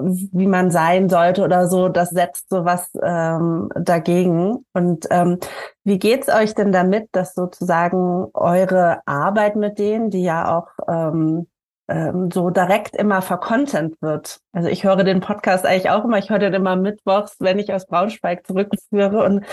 wie 0.00 0.46
man 0.46 0.70
sein 0.70 1.08
sollte 1.08 1.42
oder 1.42 1.68
so, 1.68 1.88
das 1.88 2.10
setzt 2.10 2.48
sowas 2.48 2.90
ähm, 3.02 3.68
dagegen. 3.74 4.64
Und 4.72 5.06
ähm, 5.10 5.38
wie 5.84 5.98
geht's 5.98 6.28
euch 6.28 6.54
denn 6.54 6.72
damit, 6.72 7.08
dass 7.12 7.34
sozusagen 7.34 8.28
eure 8.32 9.06
Arbeit 9.06 9.56
mit 9.56 9.78
denen, 9.78 10.10
die 10.10 10.22
ja 10.22 10.56
auch 10.56 10.68
ähm, 10.88 11.46
ähm, 11.88 12.30
so 12.32 12.48
direkt 12.50 12.96
immer 12.96 13.20
vercontent 13.20 14.00
wird? 14.00 14.40
Also 14.52 14.68
ich 14.68 14.84
höre 14.84 15.04
den 15.04 15.20
Podcast 15.20 15.66
eigentlich 15.66 15.90
auch 15.90 16.04
immer, 16.04 16.18
ich 16.18 16.30
höre 16.30 16.38
den 16.38 16.54
immer 16.54 16.76
mittwochs, 16.76 17.36
wenn 17.40 17.58
ich 17.58 17.72
aus 17.72 17.86
Braunschweig 17.86 18.46
zurückführe 18.46 19.22
und 19.24 19.44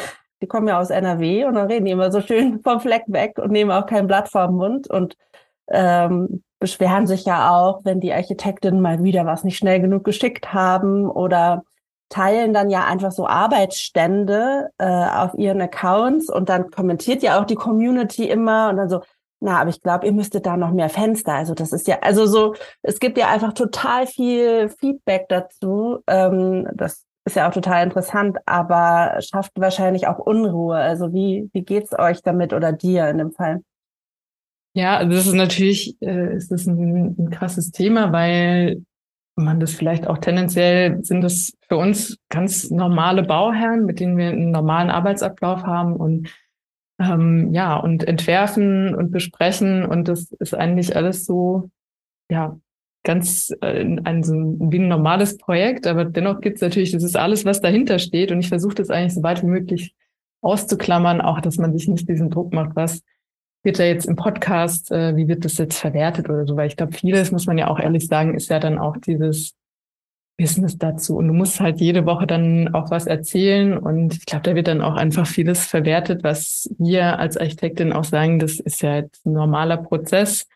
die 0.42 0.48
kommen 0.48 0.68
ja 0.68 0.80
aus 0.80 0.90
NRW 0.90 1.46
und 1.46 1.56
dann 1.56 1.68
reden 1.68 1.86
die 1.86 1.92
immer 1.92 2.12
so 2.12 2.22
schön 2.22 2.62
vom 2.64 2.80
Fleck 2.80 3.04
weg 3.08 3.38
und 3.38 3.52
nehmen 3.52 3.72
auch 3.72 3.86
kein 3.86 4.08
Blatt 4.08 4.30
vor 4.30 4.48
den 4.48 4.56
Mund 4.56 4.90
und 4.90 5.16
ähm, 5.70 6.44
beschweren 6.60 7.08
sich 7.08 7.26
ja 7.26 7.52
auch, 7.52 7.86
wenn 7.86 8.00
die 8.00 8.14
Architektinnen 8.14 8.82
mal 8.82 9.04
wieder 9.04 9.26
was 9.26 9.44
nicht 9.44 9.58
schnell 9.58 9.80
genug 9.80 10.04
geschickt 10.04 10.54
haben 10.54 11.10
oder 11.10 11.64
teilen 12.10 12.54
dann 12.54 12.70
ja 12.70 12.86
einfach 12.86 13.12
so 13.12 13.28
Arbeitsstände 13.28 14.72
äh, 14.78 14.86
auf 14.86 15.36
ihren 15.36 15.62
Accounts 15.62 16.30
und 16.30 16.50
dann 16.50 16.72
kommentiert 16.72 17.22
ja 17.22 17.40
auch 17.40 17.46
die 17.46 17.56
Community 17.56 18.28
immer 18.28 18.70
und 18.70 18.78
dann 18.78 18.90
so, 18.90 19.02
na, 19.40 19.62
aber 19.62 19.70
ich 19.70 19.82
glaube, 19.82 20.06
ihr 20.06 20.12
müsstet 20.12 20.46
da 20.46 20.58
noch 20.58 20.72
mehr 20.72 20.90
Fenster. 20.90 21.34
Also 21.34 21.54
das 21.54 21.72
ist 21.72 21.88
ja, 21.88 22.00
also 22.02 22.26
so, 22.26 22.56
es 22.82 23.00
gibt 23.00 23.18
ja 23.18 23.30
einfach 23.30 23.54
total 23.54 24.06
viel 24.06 24.70
Feedback 24.70 25.28
dazu. 25.30 26.00
Ähm, 26.08 26.68
das 26.74 27.06
ist 27.30 27.36
ja 27.36 27.48
auch 27.48 27.54
total 27.54 27.84
interessant, 27.84 28.38
aber 28.46 29.20
schafft 29.22 29.52
wahrscheinlich 29.56 30.08
auch 30.08 30.18
Unruhe. 30.18 30.78
Also 30.78 31.14
wie, 31.14 31.50
wie 31.54 31.62
geht's 31.62 31.98
euch 31.98 32.22
damit 32.24 32.54
oder 32.54 32.74
dir 32.74 33.08
in 33.08 33.20
dem 33.20 33.32
Fall? 33.32 33.62
Ja, 34.74 34.98
also 34.98 35.12
das 35.12 35.28
ist 35.28 35.34
natürlich, 35.34 35.96
äh, 36.02 36.36
ist 36.36 36.52
das 36.52 36.66
ein, 36.66 37.16
ein 37.18 37.30
krasses 37.30 37.72
Thema, 37.72 38.12
weil 38.12 38.84
man 39.36 39.60
das 39.60 39.74
vielleicht 39.74 40.08
auch 40.08 40.18
tendenziell 40.18 41.04
sind 41.04 41.22
das 41.22 41.54
für 41.68 41.78
uns 41.78 42.18
ganz 42.30 42.72
normale 42.72 43.24
Bauherren, 43.24 43.86
mit 43.86 44.00
denen 44.00 44.18
wir 44.18 44.30
einen 44.30 44.52
normalen 44.52 44.90
Arbeitsablauf 44.90 45.64
haben 45.64 45.96
und 45.96 46.34
ähm, 47.00 47.54
ja 47.54 47.78
und 47.78 48.04
entwerfen 48.04 48.94
und 48.96 49.12
besprechen 49.12 49.86
und 49.86 50.08
das 50.08 50.32
ist 50.34 50.54
eigentlich 50.54 50.96
alles 50.96 51.26
so 51.26 51.70
ja 52.30 52.60
ganz 53.04 53.54
äh, 53.62 53.84
ein, 54.04 54.24
so 54.24 54.34
ein, 54.34 54.72
wie 54.72 54.80
ein 54.80 54.88
normales 54.88 55.38
Projekt, 55.38 55.88
aber 55.88 56.06
dennoch 56.06 56.42
gibt 56.42 56.58
es 56.58 56.62
natürlich, 56.62 56.92
das 56.92 57.04
ist 57.04 57.18
alles, 57.18 57.46
was 57.46 57.62
dahinter 57.62 58.00
steht 58.00 58.32
und 58.32 58.40
ich 58.40 58.50
versuche 58.50 58.76
das 58.76 58.90
eigentlich 58.90 59.14
so 59.14 59.24
weit 59.24 59.42
wie 59.42 59.48
möglich 59.48 59.96
auszuklammern, 60.42 61.22
auch 61.22 61.42
dass 61.42 61.58
man 61.58 61.74
sich 61.74 61.88
nicht 61.88 62.08
diesen 62.08 62.30
Druck 62.30 62.54
macht, 62.54 62.76
was 62.76 63.02
wird 63.64 63.80
da 63.80 63.84
jetzt 63.84 64.06
im 64.06 64.16
Podcast, 64.16 64.92
äh, 64.92 65.16
wie 65.16 65.28
wird 65.28 65.46
das 65.46 65.58
jetzt 65.58 65.78
verwertet 65.78 66.30
oder 66.30 66.46
so, 66.46 66.56
weil 66.56 66.68
ich 66.68 66.78
glaube, 66.78 66.94
vieles, 66.94 67.32
muss 67.32 67.46
man 67.46 67.58
ja 67.58 67.68
auch 67.68 67.80
ehrlich 67.80 68.08
sagen, 68.08 68.36
ist 68.36 68.50
ja 68.50 68.60
dann 68.60 68.78
auch 68.78 68.98
dieses 68.98 69.54
Business 70.38 70.78
dazu. 70.78 71.18
Und 71.18 71.28
du 71.28 71.34
musst 71.34 71.60
halt 71.60 71.82
jede 71.82 72.06
Woche 72.06 72.26
dann 72.26 72.74
auch 72.74 72.90
was 72.90 73.06
erzählen. 73.06 73.78
Und 73.78 74.14
ich 74.14 74.26
glaube, 74.26 74.44
da 74.44 74.56
wird 74.56 74.70
dann 74.70 74.82
auch 74.82 74.96
einfach 74.96 75.28
vieles 75.28 75.66
verwertet, 75.66 76.24
was 76.24 76.74
wir 76.80 77.20
als 77.20 77.36
Architektin 77.36 77.92
auch 77.92 78.06
sagen, 78.06 78.40
das 78.40 78.60
ist 78.60 78.82
ja 78.82 78.96
jetzt 78.96 79.26
ein 79.26 79.34
normaler 79.34 79.78
Prozess, 79.78 80.48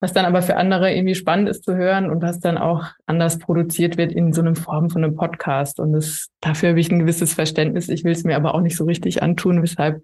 was 0.00 0.12
dann 0.12 0.26
aber 0.26 0.42
für 0.42 0.56
andere 0.56 0.92
irgendwie 0.92 1.14
spannend 1.14 1.48
ist 1.48 1.64
zu 1.64 1.74
hören 1.74 2.10
und 2.10 2.22
was 2.22 2.38
dann 2.38 2.58
auch 2.58 2.84
anders 3.06 3.38
produziert 3.38 3.96
wird 3.96 4.12
in 4.12 4.32
so 4.32 4.42
einem 4.42 4.54
Form 4.54 4.90
von 4.90 5.02
einem 5.02 5.16
Podcast. 5.16 5.80
Und 5.80 5.92
das, 5.92 6.28
dafür 6.40 6.70
habe 6.70 6.80
ich 6.80 6.90
ein 6.90 6.98
gewisses 6.98 7.32
Verständnis. 7.32 7.88
Ich 7.88 8.04
will 8.04 8.12
es 8.12 8.24
mir 8.24 8.36
aber 8.36 8.54
auch 8.54 8.60
nicht 8.60 8.76
so 8.76 8.84
richtig 8.84 9.22
antun, 9.22 9.62
weshalb 9.62 10.02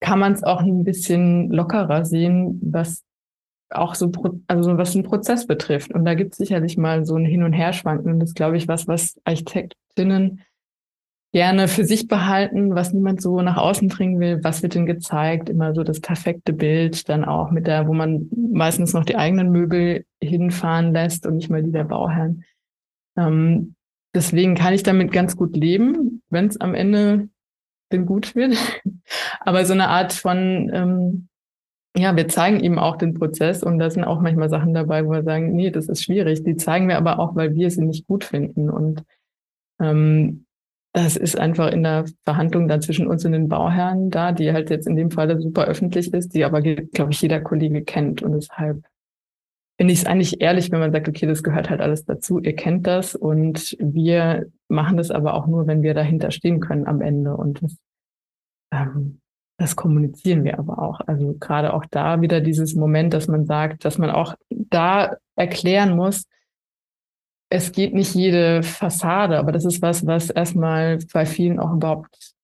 kann 0.00 0.18
man 0.18 0.32
es 0.32 0.42
auch 0.42 0.62
ein 0.62 0.84
bisschen 0.84 1.50
lockerer 1.50 2.06
sehen, 2.06 2.58
was 2.62 3.04
auch 3.70 3.94
so, 3.94 4.12
also 4.46 4.78
was 4.78 4.92
den 4.92 5.02
Prozess 5.02 5.46
betrifft. 5.46 5.92
Und 5.92 6.04
da 6.04 6.14
gibt 6.14 6.32
es 6.32 6.38
sicherlich 6.38 6.76
mal 6.76 7.04
so 7.04 7.16
ein 7.16 7.24
Hin- 7.24 7.42
und 7.42 7.52
Herschwanken. 7.52 8.12
Und 8.12 8.20
das 8.20 8.30
ist, 8.30 8.36
glaube 8.36 8.56
ich, 8.56 8.68
was, 8.68 8.86
was 8.86 9.20
Architektinnen 9.24 10.42
gerne 11.32 11.68
für 11.68 11.84
sich 11.84 12.08
behalten, 12.08 12.74
was 12.74 12.92
niemand 12.92 13.20
so 13.20 13.42
nach 13.42 13.56
außen 13.56 13.88
bringen 13.88 14.20
will. 14.20 14.42
Was 14.42 14.62
wird 14.62 14.74
denn 14.74 14.86
gezeigt? 14.86 15.50
Immer 15.50 15.74
so 15.74 15.82
das 15.82 16.00
perfekte 16.00 16.52
Bild, 16.52 17.08
dann 17.08 17.24
auch 17.24 17.50
mit 17.50 17.66
der, 17.66 17.86
wo 17.86 17.92
man 17.92 18.28
meistens 18.34 18.94
noch 18.94 19.04
die 19.04 19.16
eigenen 19.16 19.50
Möbel 19.50 20.06
hinfahren 20.20 20.92
lässt 20.92 21.26
und 21.26 21.36
nicht 21.36 21.50
mal 21.50 21.62
die 21.62 21.72
der 21.72 21.84
Bauherren. 21.84 22.44
Ähm, 23.18 23.74
deswegen 24.14 24.54
kann 24.54 24.72
ich 24.72 24.82
damit 24.82 25.12
ganz 25.12 25.36
gut 25.36 25.56
leben, 25.56 26.22
wenn 26.30 26.46
es 26.46 26.60
am 26.60 26.74
Ende 26.74 27.28
denn 27.92 28.06
gut 28.06 28.34
wird. 28.34 28.56
Aber 29.40 29.64
so 29.64 29.72
eine 29.72 29.88
Art 29.88 30.12
von 30.12 30.70
ähm, 30.72 31.28
ja, 31.96 32.14
wir 32.14 32.28
zeigen 32.28 32.60
ihm 32.60 32.78
auch 32.78 32.96
den 32.96 33.14
Prozess 33.14 33.62
und 33.62 33.78
da 33.78 33.88
sind 33.90 34.04
auch 34.04 34.20
manchmal 34.20 34.50
Sachen 34.50 34.74
dabei, 34.74 35.06
wo 35.06 35.12
wir 35.12 35.22
sagen, 35.22 35.54
nee, 35.54 35.70
das 35.70 35.88
ist 35.88 36.04
schwierig. 36.04 36.42
Die 36.44 36.56
zeigen 36.56 36.88
wir 36.88 36.98
aber 36.98 37.18
auch, 37.18 37.34
weil 37.34 37.54
wir 37.54 37.70
sie 37.70 37.84
nicht 37.84 38.06
gut 38.06 38.24
finden. 38.24 38.68
Und 38.68 39.02
ähm, 39.80 40.44
das 40.92 41.16
ist 41.16 41.38
einfach 41.38 41.70
in 41.72 41.82
der 41.82 42.06
Verhandlung 42.24 42.68
dann 42.68 42.82
zwischen 42.82 43.06
uns 43.06 43.24
und 43.24 43.32
den 43.32 43.48
Bauherren 43.48 44.10
da, 44.10 44.32
die 44.32 44.52
halt 44.52 44.70
jetzt 44.70 44.86
in 44.86 44.96
dem 44.96 45.10
Fall 45.10 45.40
super 45.40 45.64
öffentlich 45.64 46.12
ist, 46.12 46.34
die 46.34 46.44
aber, 46.44 46.60
glaube 46.62 47.12
ich, 47.12 47.22
jeder 47.22 47.40
Kollege 47.40 47.82
kennt. 47.82 48.22
Und 48.22 48.32
deshalb 48.32 48.84
finde 49.78 49.92
ich 49.92 50.00
es 50.00 50.06
eigentlich 50.06 50.40
ehrlich, 50.40 50.70
wenn 50.72 50.80
man 50.80 50.92
sagt, 50.92 51.08
okay, 51.08 51.26
das 51.26 51.42
gehört 51.42 51.70
halt 51.70 51.80
alles 51.80 52.04
dazu, 52.04 52.38
ihr 52.38 52.56
kennt 52.56 52.86
das 52.86 53.14
und 53.14 53.76
wir 53.78 54.46
machen 54.68 54.96
das 54.96 55.10
aber 55.10 55.34
auch 55.34 55.46
nur, 55.46 55.66
wenn 55.66 55.82
wir 55.82 55.94
dahinter 55.94 56.30
stehen 56.30 56.60
können 56.60 56.86
am 56.86 57.00
Ende. 57.00 57.36
Und 57.36 57.62
das 57.62 57.76
ähm, 58.72 59.20
das 59.58 59.74
kommunizieren 59.76 60.44
wir 60.44 60.58
aber 60.58 60.80
auch. 60.80 61.00
Also 61.06 61.34
gerade 61.38 61.72
auch 61.72 61.84
da 61.90 62.20
wieder 62.20 62.40
dieses 62.40 62.74
Moment, 62.74 63.14
dass 63.14 63.26
man 63.28 63.46
sagt, 63.46 63.84
dass 63.84 63.98
man 63.98 64.10
auch 64.10 64.34
da 64.50 65.16
erklären 65.34 65.96
muss, 65.96 66.26
es 67.48 67.72
geht 67.72 67.94
nicht 67.94 68.14
jede 68.14 68.62
Fassade, 68.62 69.38
aber 69.38 69.52
das 69.52 69.64
ist 69.64 69.80
was, 69.80 70.04
was 70.06 70.30
erstmal 70.30 70.98
bei 71.12 71.26
vielen 71.26 71.60
auch 71.60 71.72
überhaupt, 71.72 72.34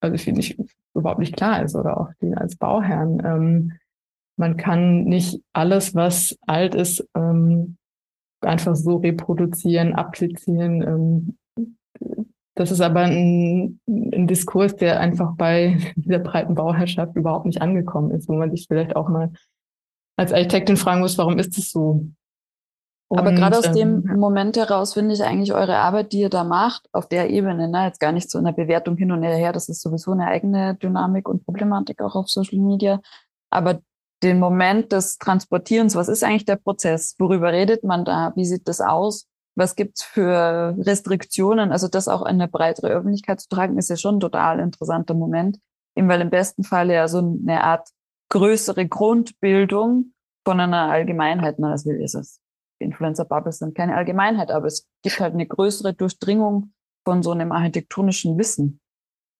also 0.00 0.16
finde 0.16 0.40
ich, 0.40 0.58
überhaupt 0.94 1.20
nicht 1.20 1.36
klar 1.36 1.62
ist 1.62 1.76
oder 1.76 2.00
auch 2.00 2.08
die 2.20 2.34
als 2.34 2.56
Bauherren. 2.56 3.22
Ähm, 3.24 3.72
man 4.36 4.56
kann 4.56 5.04
nicht 5.04 5.42
alles, 5.52 5.94
was 5.94 6.38
alt 6.46 6.74
ist, 6.74 7.06
ähm, 7.14 7.76
einfach 8.40 8.74
so 8.74 8.96
reproduzieren, 8.96 9.94
applizieren. 9.94 10.82
Ähm, 10.82 12.29
das 12.60 12.70
ist 12.70 12.82
aber 12.82 13.00
ein, 13.00 13.80
ein, 13.88 14.26
Diskurs, 14.26 14.76
der 14.76 15.00
einfach 15.00 15.34
bei 15.34 15.78
dieser 15.96 16.18
breiten 16.18 16.54
Bauherrschaft 16.54 17.16
überhaupt 17.16 17.46
nicht 17.46 17.62
angekommen 17.62 18.10
ist, 18.10 18.28
wo 18.28 18.34
man 18.34 18.50
sich 18.50 18.66
vielleicht 18.68 18.94
auch 18.96 19.08
mal 19.08 19.32
als 20.18 20.34
Architektin 20.34 20.76
fragen 20.76 21.00
muss, 21.00 21.16
warum 21.16 21.38
ist 21.38 21.56
es 21.56 21.70
so? 21.70 22.06
Und, 23.08 23.18
aber 23.18 23.32
gerade 23.32 23.56
aus 23.56 23.66
ähm, 23.68 24.04
dem 24.04 24.18
Moment 24.18 24.58
heraus 24.58 24.92
finde 24.92 25.14
ich 25.14 25.24
eigentlich 25.24 25.54
eure 25.54 25.78
Arbeit, 25.78 26.12
die 26.12 26.20
ihr 26.20 26.28
da 26.28 26.44
macht, 26.44 26.86
auf 26.92 27.08
der 27.08 27.30
Ebene, 27.30 27.66
ne, 27.66 27.86
jetzt 27.86 27.98
gar 27.98 28.12
nicht 28.12 28.30
so 28.30 28.38
in 28.38 28.44
der 28.44 28.52
Bewertung 28.52 28.98
hin 28.98 29.10
und 29.10 29.22
her, 29.22 29.52
das 29.52 29.70
ist 29.70 29.80
sowieso 29.80 30.12
eine 30.12 30.26
eigene 30.26 30.74
Dynamik 30.74 31.30
und 31.30 31.46
Problematik 31.46 32.02
auch 32.02 32.14
auf 32.14 32.28
Social 32.28 32.58
Media. 32.58 33.00
Aber 33.48 33.80
den 34.22 34.38
Moment 34.38 34.92
des 34.92 35.16
Transportierens, 35.16 35.94
was 35.94 36.08
ist 36.08 36.22
eigentlich 36.22 36.44
der 36.44 36.56
Prozess? 36.56 37.16
Worüber 37.18 37.52
redet 37.52 37.84
man 37.84 38.04
da? 38.04 38.32
Wie 38.36 38.44
sieht 38.44 38.68
das 38.68 38.82
aus? 38.82 39.29
Was 39.56 39.76
gibt's 39.76 40.02
für 40.02 40.74
Restriktionen? 40.78 41.72
Also 41.72 41.88
das 41.88 42.08
auch 42.08 42.22
in 42.22 42.40
eine 42.40 42.48
breitere 42.48 42.88
Öffentlichkeit 42.88 43.40
zu 43.40 43.48
tragen, 43.48 43.78
ist 43.78 43.90
ja 43.90 43.96
schon 43.96 44.16
ein 44.16 44.20
total 44.20 44.60
interessanter 44.60 45.14
Moment. 45.14 45.58
Eben 45.96 46.08
weil 46.08 46.20
im 46.20 46.30
besten 46.30 46.62
Fall 46.64 46.90
ja 46.90 47.08
so 47.08 47.18
eine 47.18 47.64
Art 47.64 47.88
größere 48.30 48.86
Grundbildung 48.86 50.12
von 50.44 50.60
einer 50.60 50.90
Allgemeinheit, 50.90 51.58
na, 51.58 51.72
das 51.72 51.84
will 51.84 52.00
ist 52.00 52.14
es. 52.14 52.40
Influencer-Bubbles 52.78 53.58
sind 53.58 53.74
keine 53.74 53.96
Allgemeinheit, 53.96 54.50
aber 54.50 54.66
es 54.66 54.88
gibt 55.02 55.20
halt 55.20 55.34
eine 55.34 55.46
größere 55.46 55.92
Durchdringung 55.92 56.72
von 57.04 57.22
so 57.22 57.32
einem 57.32 57.52
architektonischen 57.52 58.38
Wissen. 58.38 58.80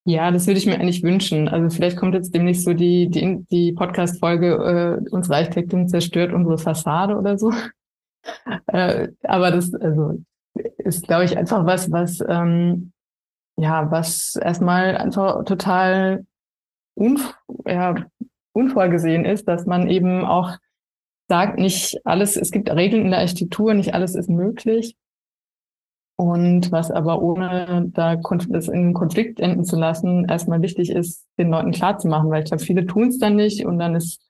Ja, 0.06 0.30
das 0.30 0.46
würde 0.46 0.58
ich 0.58 0.66
mir 0.66 0.74
eigentlich 0.74 1.02
wünschen. 1.02 1.48
Also 1.48 1.74
vielleicht 1.74 1.96
kommt 1.96 2.14
jetzt 2.14 2.34
demnächst 2.34 2.64
so 2.64 2.72
die, 2.72 3.08
die, 3.08 3.44
die 3.50 3.72
Podcast-Folge, 3.72 5.00
äh, 5.06 5.10
unsere 5.10 5.36
Architektin 5.36 5.88
zerstört 5.88 6.32
unsere 6.32 6.58
Fassade 6.58 7.16
oder 7.16 7.38
so. 7.38 7.52
Äh, 8.66 9.08
aber 9.22 9.50
das 9.50 9.74
also, 9.74 10.22
ist, 10.78 11.06
glaube 11.06 11.24
ich, 11.24 11.36
einfach 11.36 11.64
was, 11.66 11.90
was, 11.90 12.22
ähm, 12.28 12.92
ja, 13.56 13.90
was 13.90 14.36
erstmal 14.36 14.96
einfach 14.96 15.44
total 15.44 16.26
unv 16.94 17.34
ja, 17.66 17.94
unvorgesehen 18.52 19.24
ist, 19.24 19.48
dass 19.48 19.66
man 19.66 19.88
eben 19.88 20.24
auch 20.24 20.56
sagt, 21.28 21.58
nicht 21.58 21.98
alles, 22.04 22.36
es 22.36 22.50
gibt 22.50 22.70
Regeln 22.70 23.04
in 23.04 23.10
der 23.10 23.20
Architektur, 23.20 23.74
nicht 23.74 23.94
alles 23.94 24.14
ist 24.14 24.28
möglich. 24.28 24.96
Und 26.16 26.70
was 26.70 26.90
aber 26.90 27.22
ohne 27.22 27.86
da 27.94 28.16
das 28.16 28.68
in 28.68 28.92
Konflikt 28.92 29.40
enden 29.40 29.64
zu 29.64 29.76
lassen, 29.76 30.26
erstmal 30.28 30.60
wichtig 30.60 30.90
ist, 30.90 31.26
den 31.38 31.50
Leuten 31.50 31.70
klarzumachen, 31.70 32.30
weil 32.30 32.42
ich 32.42 32.50
glaube, 32.50 32.62
viele 32.62 32.86
tun 32.86 33.08
es 33.08 33.18
dann 33.18 33.36
nicht 33.36 33.64
und 33.64 33.78
dann 33.78 33.94
ist 33.94 34.20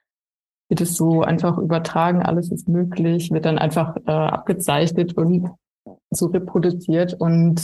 wird 0.71 0.81
es 0.81 0.95
so 0.95 1.23
einfach 1.23 1.59
übertragen, 1.59 2.23
alles 2.23 2.51
ist 2.51 2.69
möglich, 2.69 3.31
wird 3.33 3.45
dann 3.45 3.59
einfach 3.59 3.97
äh, 4.07 4.11
abgezeichnet 4.11 5.17
und 5.17 5.51
so 6.11 6.27
reproduziert. 6.27 7.15
Und 7.15 7.57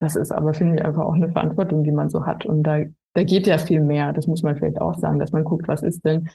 das 0.00 0.16
ist 0.16 0.32
aber, 0.32 0.54
finde 0.54 0.76
ich, 0.76 0.84
einfach 0.84 1.04
auch 1.04 1.14
eine 1.14 1.30
Verantwortung, 1.30 1.84
die 1.84 1.92
man 1.92 2.08
so 2.08 2.24
hat. 2.24 2.46
Und 2.46 2.62
da, 2.62 2.80
da 3.12 3.22
geht 3.22 3.46
ja 3.46 3.58
viel 3.58 3.82
mehr. 3.82 4.14
Das 4.14 4.26
muss 4.26 4.42
man 4.42 4.56
vielleicht 4.56 4.80
auch 4.80 4.98
sagen, 4.98 5.18
dass 5.18 5.32
man 5.32 5.44
guckt, 5.44 5.68
was 5.68 5.82
ist 5.82 6.06
denn 6.06 6.30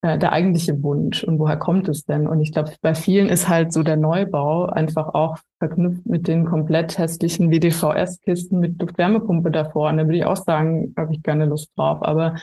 äh, 0.00 0.18
der 0.18 0.32
eigentliche 0.32 0.82
Wunsch 0.82 1.22
und 1.24 1.38
woher 1.38 1.58
kommt 1.58 1.90
es 1.90 2.04
denn? 2.04 2.26
Und 2.26 2.40
ich 2.40 2.52
glaube, 2.52 2.72
bei 2.80 2.94
vielen 2.94 3.28
ist 3.28 3.50
halt 3.50 3.74
so 3.74 3.82
der 3.82 3.96
Neubau 3.96 4.64
einfach 4.64 5.12
auch 5.12 5.36
verknüpft 5.58 6.06
mit 6.06 6.26
den 6.26 6.46
komplett 6.46 6.96
hässlichen 6.96 7.50
WDVS-Kisten 7.50 8.58
mit 8.60 8.80
Luftwärmepumpe 8.80 9.50
davor. 9.50 9.90
Und 9.90 9.98
da 9.98 10.04
würde 10.04 10.16
ich 10.16 10.24
auch 10.24 10.36
sagen, 10.36 10.94
habe 10.96 11.12
ich 11.12 11.22
keine 11.22 11.44
Lust 11.44 11.70
drauf. 11.76 12.02
Aber 12.02 12.36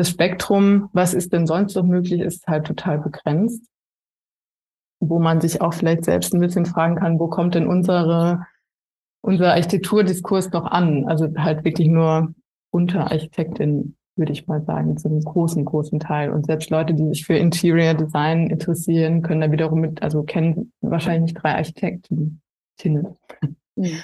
das 0.00 0.08
Spektrum, 0.08 0.88
was 0.94 1.12
ist 1.12 1.32
denn 1.34 1.46
sonst 1.46 1.76
noch 1.76 1.84
möglich, 1.84 2.22
ist 2.22 2.46
halt 2.46 2.66
total 2.66 2.98
begrenzt. 2.98 3.62
Wo 4.98 5.18
man 5.18 5.42
sich 5.42 5.60
auch 5.60 5.74
vielleicht 5.74 6.06
selbst 6.06 6.32
ein 6.32 6.40
bisschen 6.40 6.64
fragen 6.64 6.96
kann, 6.96 7.18
wo 7.18 7.28
kommt 7.28 7.54
denn 7.54 7.66
unsere, 7.66 8.46
unser 9.22 9.50
Architekturdiskurs 9.52 10.50
noch 10.52 10.64
an? 10.64 11.06
Also 11.06 11.28
halt 11.36 11.64
wirklich 11.64 11.88
nur 11.88 12.34
unter 12.70 13.10
Architektin, 13.10 13.96
würde 14.16 14.32
ich 14.32 14.46
mal 14.46 14.62
sagen, 14.64 14.96
zu 14.96 15.08
einem 15.08 15.22
großen, 15.22 15.66
großen 15.66 16.00
Teil. 16.00 16.30
Und 16.30 16.46
selbst 16.46 16.70
Leute, 16.70 16.94
die 16.94 17.06
sich 17.08 17.26
für 17.26 17.36
Interior 17.36 17.92
Design 17.92 18.46
interessieren, 18.48 19.20
können 19.20 19.42
da 19.42 19.52
wiederum 19.52 19.80
mit, 19.80 20.02
also 20.02 20.22
kennen 20.22 20.72
wahrscheinlich 20.80 21.32
nicht 21.32 21.42
drei 21.42 21.56
Architektinnen. 21.56 22.40
Ich 23.76 24.02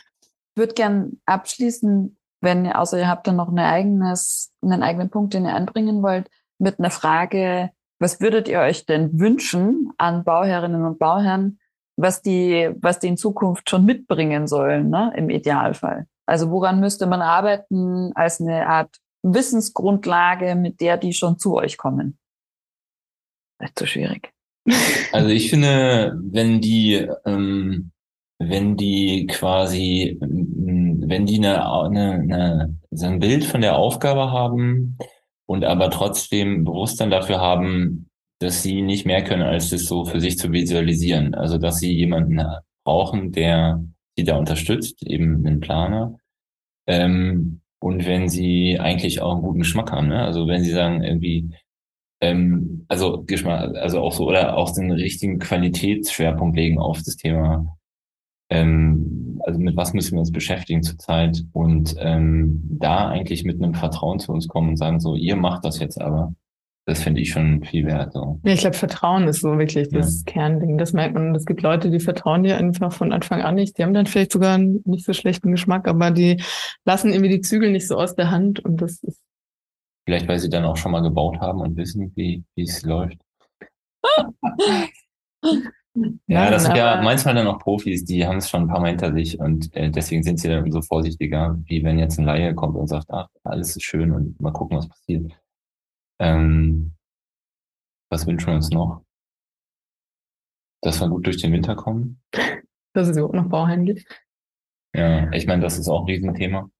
würde 0.54 0.74
gern 0.74 1.20
abschließen 1.24 2.16
wenn 2.46 2.64
ihr, 2.64 2.78
außer 2.80 2.98
ihr 2.98 3.08
habt 3.08 3.26
dann 3.26 3.36
noch 3.36 3.48
ein 3.48 3.58
eigenes, 3.58 4.52
einen 4.62 4.84
eigenen 4.84 5.10
Punkt, 5.10 5.34
den 5.34 5.44
ihr 5.44 5.54
anbringen 5.54 6.00
wollt, 6.02 6.30
mit 6.58 6.78
einer 6.78 6.90
Frage, 6.90 7.70
was 7.98 8.20
würdet 8.20 8.46
ihr 8.46 8.60
euch 8.60 8.86
denn 8.86 9.18
wünschen 9.18 9.90
an 9.98 10.22
Bauherrinnen 10.22 10.84
und 10.84 11.00
Bauherren, 11.00 11.58
was 11.96 12.22
die, 12.22 12.70
was 12.80 13.00
die 13.00 13.08
in 13.08 13.16
Zukunft 13.16 13.68
schon 13.68 13.84
mitbringen 13.84 14.46
sollen, 14.46 14.90
ne, 14.90 15.12
im 15.16 15.28
Idealfall? 15.28 16.06
Also 16.24 16.50
woran 16.50 16.78
müsste 16.78 17.06
man 17.06 17.20
arbeiten 17.20 18.12
als 18.14 18.40
eine 18.40 18.68
Art 18.68 18.96
Wissensgrundlage, 19.22 20.54
mit 20.54 20.80
der 20.80 20.98
die 20.98 21.14
schon 21.14 21.40
zu 21.40 21.56
euch 21.56 21.76
kommen? 21.76 22.16
Das 23.58 23.70
ist 23.70 23.78
zu 23.78 23.86
schwierig. 23.86 24.32
Also 25.12 25.28
ich 25.28 25.50
finde, 25.50 26.16
wenn 26.22 26.60
die 26.60 27.08
ähm, 27.24 27.90
wenn 28.38 28.76
die 28.76 29.26
quasi, 29.26 30.18
wenn 31.08 31.26
die 31.26 31.36
eine, 31.36 31.64
eine, 31.66 32.12
eine, 32.12 32.78
so 32.90 33.06
ein 33.06 33.18
Bild 33.18 33.44
von 33.44 33.60
der 33.60 33.76
Aufgabe 33.76 34.30
haben 34.30 34.98
und 35.46 35.64
aber 35.64 35.90
trotzdem 35.90 36.64
Bewusstsein 36.64 37.10
dafür 37.10 37.40
haben, 37.40 38.08
dass 38.40 38.62
sie 38.62 38.82
nicht 38.82 39.06
mehr 39.06 39.24
können, 39.24 39.42
als 39.42 39.70
das 39.70 39.84
so 39.84 40.04
für 40.04 40.20
sich 40.20 40.38
zu 40.38 40.52
visualisieren. 40.52 41.34
Also 41.34 41.58
dass 41.58 41.78
sie 41.78 41.92
jemanden 41.92 42.40
brauchen, 42.84 43.32
der 43.32 43.82
sie 44.16 44.24
da 44.24 44.36
unterstützt, 44.36 45.02
eben 45.06 45.46
einen 45.46 45.60
Planer. 45.60 46.18
Ähm, 46.86 47.60
und 47.78 48.06
wenn 48.06 48.28
sie 48.28 48.78
eigentlich 48.80 49.20
auch 49.20 49.32
einen 49.32 49.42
guten 49.42 49.60
Geschmack 49.60 49.92
haben, 49.92 50.08
ne? 50.08 50.22
Also 50.22 50.46
wenn 50.48 50.62
sie 50.62 50.72
sagen, 50.72 51.02
irgendwie, 51.02 51.50
ähm, 52.20 52.84
also 52.88 53.22
Geschmack, 53.24 53.76
also 53.76 54.00
auch 54.00 54.12
so, 54.12 54.26
oder 54.26 54.56
auch 54.56 54.74
den 54.74 54.90
richtigen 54.90 55.38
Qualitätsschwerpunkt 55.38 56.56
legen 56.56 56.78
auf 56.78 57.02
das 57.02 57.16
Thema, 57.16 57.76
ähm, 58.50 59.25
also 59.46 59.60
mit 59.60 59.76
was 59.76 59.94
müssen 59.94 60.12
wir 60.12 60.20
uns 60.20 60.32
beschäftigen 60.32 60.82
zurzeit 60.82 61.44
und 61.52 61.94
ähm, 62.00 62.60
da 62.80 63.08
eigentlich 63.08 63.44
mit 63.44 63.62
einem 63.62 63.74
Vertrauen 63.74 64.18
zu 64.18 64.32
uns 64.32 64.48
kommen 64.48 64.70
und 64.70 64.76
sagen 64.76 64.98
so, 64.98 65.14
ihr 65.14 65.36
macht 65.36 65.64
das 65.64 65.78
jetzt 65.78 66.00
aber. 66.00 66.34
Das 66.84 67.02
finde 67.02 67.20
ich 67.20 67.30
schon 67.30 67.64
viel 67.64 67.86
wert. 67.86 68.12
So. 68.12 68.40
Ja, 68.44 68.52
ich 68.52 68.60
glaube, 68.60 68.76
Vertrauen 68.76 69.26
ist 69.26 69.40
so 69.40 69.58
wirklich 69.58 69.88
das 69.88 70.24
ja. 70.24 70.32
Kernding. 70.32 70.78
Das 70.78 70.92
merkt 70.92 71.14
man. 71.14 71.34
Es 71.34 71.44
gibt 71.44 71.62
Leute, 71.62 71.90
die 71.90 71.98
vertrauen 71.98 72.44
dir 72.44 72.56
einfach 72.56 72.92
von 72.92 73.12
Anfang 73.12 73.42
an 73.42 73.56
nicht. 73.56 73.76
Die 73.76 73.82
haben 73.82 73.94
dann 73.94 74.06
vielleicht 74.06 74.30
sogar 74.30 74.54
einen 74.54 74.82
nicht 74.84 75.04
so 75.04 75.12
schlechten 75.12 75.50
Geschmack, 75.50 75.88
aber 75.88 76.12
die 76.12 76.42
lassen 76.84 77.12
irgendwie 77.12 77.30
die 77.30 77.40
Zügel 77.40 77.72
nicht 77.72 77.88
so 77.88 77.96
aus 77.96 78.14
der 78.14 78.30
Hand 78.30 78.64
und 78.64 78.80
das 78.80 79.02
ist. 79.02 79.20
Vielleicht, 80.04 80.28
weil 80.28 80.38
sie 80.38 80.48
dann 80.48 80.64
auch 80.64 80.76
schon 80.76 80.92
mal 80.92 81.02
gebaut 81.02 81.40
haben 81.40 81.60
und 81.60 81.76
wissen, 81.76 82.12
wie, 82.14 82.44
wie 82.54 82.62
es 82.62 82.84
läuft. 82.84 83.18
Ja, 86.26 86.50
das 86.50 86.64
sind 86.64 86.76
ja 86.76 87.00
manchmal 87.02 87.34
dann 87.34 87.46
auch 87.46 87.58
Profis, 87.58 88.04
die 88.04 88.26
haben 88.26 88.38
es 88.38 88.50
schon 88.50 88.62
ein 88.62 88.68
paar 88.68 88.80
Mal 88.80 88.90
hinter 88.90 89.12
sich 89.12 89.38
und 89.38 89.74
äh, 89.74 89.90
deswegen 89.90 90.22
sind 90.22 90.38
sie 90.38 90.48
dann 90.48 90.64
umso 90.64 90.82
vorsichtiger, 90.82 91.58
wie 91.64 91.82
wenn 91.84 91.98
jetzt 91.98 92.18
ein 92.18 92.24
Laie 92.24 92.54
kommt 92.54 92.76
und 92.76 92.86
sagt, 92.88 93.10
ach, 93.10 93.28
alles 93.44 93.76
ist 93.76 93.84
schön 93.84 94.12
und 94.12 94.40
mal 94.40 94.52
gucken, 94.52 94.76
was 94.76 94.88
passiert. 94.88 95.32
Ähm, 96.18 96.92
was 98.10 98.26
wünschen 98.26 98.48
wir 98.48 98.54
uns 98.54 98.70
noch? 98.70 99.02
Dass 100.82 101.00
wir 101.00 101.08
gut 101.08 101.26
durch 101.26 101.38
den 101.38 101.52
Winter 101.52 101.74
kommen. 101.74 102.20
Dass 102.92 103.08
es 103.08 103.16
überhaupt 103.16 103.34
noch 103.34 103.48
Bauherren 103.48 103.84
gibt. 103.84 104.06
Ja, 104.94 105.30
ich 105.32 105.46
meine, 105.46 105.62
das 105.62 105.78
ist 105.78 105.88
auch 105.88 106.02
ein 106.02 106.06
Riesenthema. 106.06 106.70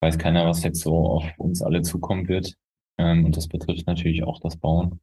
Weiß 0.00 0.18
keiner, 0.18 0.46
was 0.46 0.62
jetzt 0.62 0.80
so 0.80 0.94
auf 0.94 1.24
uns 1.38 1.62
alle 1.62 1.82
zukommen 1.82 2.28
wird. 2.28 2.54
Ähm, 2.98 3.24
und 3.24 3.36
das 3.36 3.48
betrifft 3.48 3.86
natürlich 3.86 4.22
auch 4.22 4.40
das 4.40 4.56
Bauen. 4.56 5.00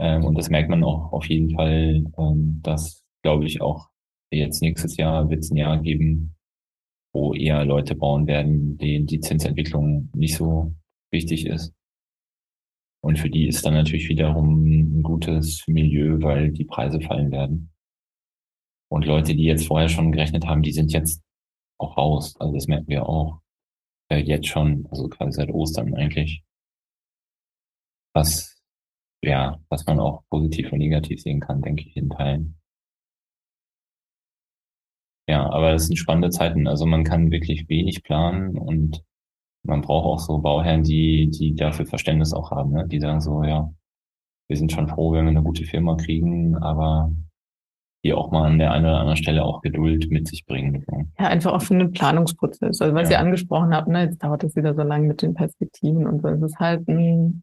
Ähm, 0.00 0.24
und 0.24 0.36
das 0.36 0.48
merkt 0.48 0.70
man 0.70 0.82
auch 0.82 1.12
auf 1.12 1.28
jeden 1.28 1.54
Fall, 1.54 2.04
ähm, 2.16 2.60
dass, 2.62 3.04
glaube 3.22 3.44
ich, 3.46 3.60
auch 3.60 3.90
jetzt 4.32 4.62
nächstes 4.62 4.96
Jahr 4.96 5.28
wird 5.28 5.40
es 5.40 5.50
ein 5.50 5.56
Jahr 5.56 5.78
geben, 5.78 6.36
wo 7.12 7.34
eher 7.34 7.64
Leute 7.64 7.94
bauen 7.94 8.26
werden, 8.26 8.78
denen 8.78 9.06
die 9.06 9.20
Zinsentwicklung 9.20 10.10
nicht 10.14 10.36
so 10.36 10.74
wichtig 11.12 11.46
ist. 11.46 11.74
Und 13.02 13.18
für 13.18 13.28
die 13.28 13.46
ist 13.46 13.64
dann 13.64 13.74
natürlich 13.74 14.08
wiederum 14.08 14.64
ein 14.64 15.02
gutes 15.02 15.66
Milieu, 15.66 16.20
weil 16.22 16.50
die 16.50 16.64
Preise 16.64 17.00
fallen 17.00 17.30
werden. 17.30 17.72
Und 18.90 19.04
Leute, 19.06 19.34
die 19.34 19.44
jetzt 19.44 19.66
vorher 19.66 19.88
schon 19.88 20.12
gerechnet 20.12 20.46
haben, 20.46 20.62
die 20.62 20.72
sind 20.72 20.92
jetzt 20.92 21.22
auch 21.78 21.96
raus. 21.96 22.36
Also 22.38 22.54
das 22.54 22.66
merken 22.66 22.88
wir 22.88 23.08
auch 23.08 23.40
äh, 24.10 24.18
jetzt 24.18 24.48
schon, 24.48 24.86
also 24.90 25.08
quasi 25.08 25.32
seit 25.32 25.50
Ostern 25.50 25.94
eigentlich. 25.94 26.42
Was, 28.14 28.49
ja, 29.22 29.58
was 29.68 29.86
man 29.86 30.00
auch 30.00 30.22
positiv 30.30 30.72
und 30.72 30.78
negativ 30.78 31.20
sehen 31.20 31.40
kann, 31.40 31.62
denke 31.62 31.84
ich 31.86 31.96
in 31.96 32.10
Teilen. 32.10 32.56
Ja, 35.28 35.48
aber 35.48 35.74
es 35.74 35.86
sind 35.86 35.96
spannende 35.96 36.30
Zeiten. 36.30 36.66
Also 36.66 36.86
man 36.86 37.04
kann 37.04 37.30
wirklich 37.30 37.68
wenig 37.68 38.02
planen 38.02 38.58
und 38.58 39.04
man 39.62 39.82
braucht 39.82 40.06
auch 40.06 40.18
so 40.18 40.38
Bauherren, 40.38 40.82
die, 40.82 41.30
die 41.30 41.54
dafür 41.54 41.86
Verständnis 41.86 42.32
auch 42.32 42.50
haben, 42.50 42.72
ne? 42.72 42.88
die 42.88 42.98
sagen 42.98 43.20
so, 43.20 43.44
ja, 43.44 43.72
wir 44.48 44.56
sind 44.56 44.72
schon 44.72 44.88
froh, 44.88 45.12
wenn 45.12 45.26
wir 45.26 45.30
eine 45.30 45.42
gute 45.42 45.64
Firma 45.64 45.96
kriegen, 45.96 46.56
aber 46.56 47.12
die 48.04 48.14
auch 48.14 48.30
mal 48.30 48.46
an 48.46 48.58
der 48.58 48.72
einen 48.72 48.86
oder 48.86 48.98
anderen 48.98 49.16
Stelle 49.16 49.44
auch 49.44 49.60
Geduld 49.60 50.10
mit 50.10 50.26
sich 50.26 50.46
bringen. 50.46 50.84
Ja, 51.18 51.26
einfach 51.26 51.52
auch 51.52 51.62
für 51.62 51.74
einen 51.74 51.92
Planungsprozess. 51.92 52.80
Also 52.80 52.94
was 52.94 53.10
ja. 53.10 53.18
ihr 53.18 53.20
angesprochen 53.20 53.74
habt, 53.74 53.88
ne, 53.88 54.04
jetzt 54.04 54.22
dauert 54.24 54.42
es 54.42 54.56
wieder 54.56 54.74
so 54.74 54.82
lange 54.82 55.06
mit 55.06 55.22
den 55.22 55.34
Perspektiven 55.34 56.06
und 56.06 56.22
so. 56.22 56.28
Es 56.28 56.42
ist 56.42 56.58
halt 56.58 56.88
ein, 56.88 57.42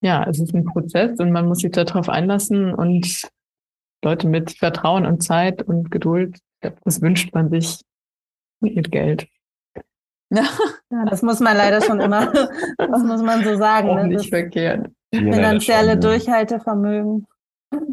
ja, 0.00 0.24
es 0.28 0.40
ist 0.40 0.54
ein 0.54 0.64
Prozess 0.64 1.18
und 1.18 1.32
man 1.32 1.46
muss 1.46 1.58
sich 1.58 1.72
darauf 1.72 2.08
einlassen 2.08 2.74
und 2.74 3.28
Leute 4.02 4.28
mit 4.28 4.52
Vertrauen 4.52 5.04
und 5.04 5.22
Zeit 5.22 5.62
und 5.62 5.90
Geduld, 5.90 6.38
das 6.84 7.02
wünscht 7.02 7.34
man 7.34 7.50
sich 7.50 7.80
mit 8.60 8.90
Geld. 8.90 9.28
Ja. 10.32 10.44
das 11.06 11.22
muss 11.22 11.40
man 11.40 11.56
leider 11.56 11.82
schon 11.82 11.98
immer, 11.98 12.32
das 12.78 13.02
muss 13.02 13.20
man 13.20 13.42
so 13.42 13.56
sagen. 13.56 13.88
Auch 13.88 13.96
ne? 13.96 14.06
nicht 14.06 14.20
das 14.20 14.26
verkehrt. 14.28 14.88
Finanzielle 15.12 15.94
schon, 15.94 16.02
Durchhaltevermögen. 16.02 17.26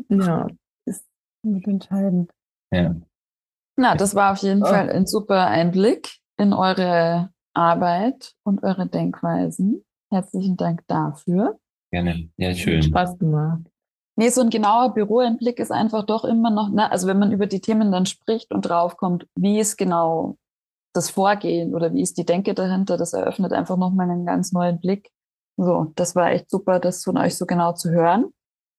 Ja, 0.10 0.46
ist 0.86 1.04
entscheidend. 1.44 2.32
Ja. 2.72 2.96
Na, 3.76 3.96
das 3.96 4.14
war 4.14 4.34
auf 4.34 4.38
jeden 4.40 4.62
oh. 4.62 4.68
Fall 4.68 4.92
ein 4.92 5.08
super 5.08 5.48
Einblick 5.48 6.20
in 6.38 6.54
eure 6.54 7.32
Arbeit 7.56 8.36
und 8.44 8.62
eure 8.62 8.86
Denkweisen. 8.86 9.84
Herzlichen 10.12 10.58
Dank 10.58 10.84
dafür. 10.86 11.58
Gerne. 11.92 12.30
Ja, 12.38 12.54
schön. 12.54 12.84
Spaß 12.84 13.18
gemacht. 13.18 13.62
Nee, 14.16 14.30
so 14.30 14.42
ein 14.42 14.50
genauer 14.50 14.94
Büroeinblick 14.94 15.60
ist 15.60 15.72
einfach 15.72 16.04
doch 16.04 16.26
immer 16.26 16.50
noch, 16.50 16.70
na, 16.74 16.90
also 16.90 17.08
wenn 17.08 17.20
man 17.20 17.32
über 17.32 17.46
die 17.46 17.62
Themen 17.62 17.92
dann 17.92 18.08
spricht 18.08 18.52
und 18.52 18.64
draufkommt, 18.64 19.28
wie 19.36 19.60
es 19.60 19.78
genau 19.78 20.38
das 20.94 21.12
Vorgehen 21.12 21.76
oder 21.76 21.94
wie 21.94 22.02
ist 22.02 22.18
die 22.18 22.26
Denke 22.26 22.56
dahinter, 22.56 22.98
das 22.98 23.14
eröffnet 23.14 23.54
einfach 23.54 23.78
nochmal 23.78 24.10
einen 24.10 24.26
ganz 24.26 24.52
neuen 24.52 24.80
Blick. 24.80 25.12
So, 25.56 25.92
das 25.96 26.16
war 26.16 26.32
echt 26.32 26.50
super, 26.50 26.80
das 26.80 27.04
von 27.04 27.18
euch 27.18 27.38
so 27.38 27.46
genau 27.46 27.74
zu 27.74 27.92
hören. 27.92 28.34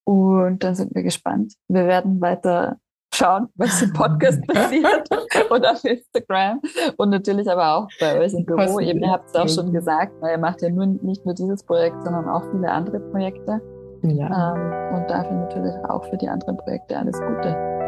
Und 0.04 0.64
dann 0.64 0.74
sind 0.74 0.94
wir 0.94 1.02
gespannt. 1.02 1.54
Wir 1.68 1.86
werden 1.86 2.20
weiter 2.20 2.78
schauen, 3.14 3.48
was 3.56 3.82
im 3.82 3.92
Podcast 3.92 4.40
passiert 4.46 5.08
und 5.50 5.66
auf 5.66 5.84
Instagram 5.84 6.60
und 6.96 7.10
natürlich 7.10 7.50
aber 7.50 7.76
auch 7.76 7.88
bei 8.00 8.18
euch 8.20 8.32
im 8.32 8.44
Büro. 8.44 8.80
Eben, 8.80 9.02
ihr 9.02 9.10
habt 9.10 9.28
es 9.28 9.34
auch 9.34 9.48
schon 9.48 9.72
gesagt, 9.72 10.12
weil 10.20 10.32
ihr 10.32 10.38
macht 10.38 10.62
ja 10.62 10.70
nur, 10.70 10.86
nicht 10.86 11.24
nur 11.24 11.34
dieses 11.34 11.64
Projekt, 11.64 12.02
sondern 12.04 12.28
auch 12.28 12.44
viele 12.52 12.70
andere 12.70 13.00
Projekte. 13.00 13.60
Ja. 14.02 14.54
Ähm, 14.54 14.96
und 14.96 15.10
dafür 15.10 15.32
natürlich 15.32 15.74
auch 15.88 16.04
für 16.04 16.16
die 16.16 16.28
anderen 16.28 16.56
Projekte 16.58 16.96
alles 16.96 17.20
Gute. 17.20 17.78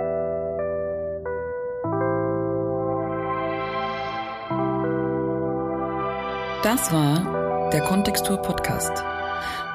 Das 6.62 6.93
war 6.93 7.71
der 7.71 7.81
Kontextur 7.81 8.37
Podcast. 8.37 9.03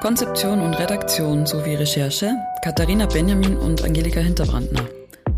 Konzeption 0.00 0.60
und 0.60 0.74
Redaktion 0.74 1.46
sowie 1.46 1.74
Recherche 1.74 2.30
Katharina 2.62 3.06
Benjamin 3.06 3.56
und 3.56 3.82
Angelika 3.82 4.20
Hinterbrandner. 4.20 4.95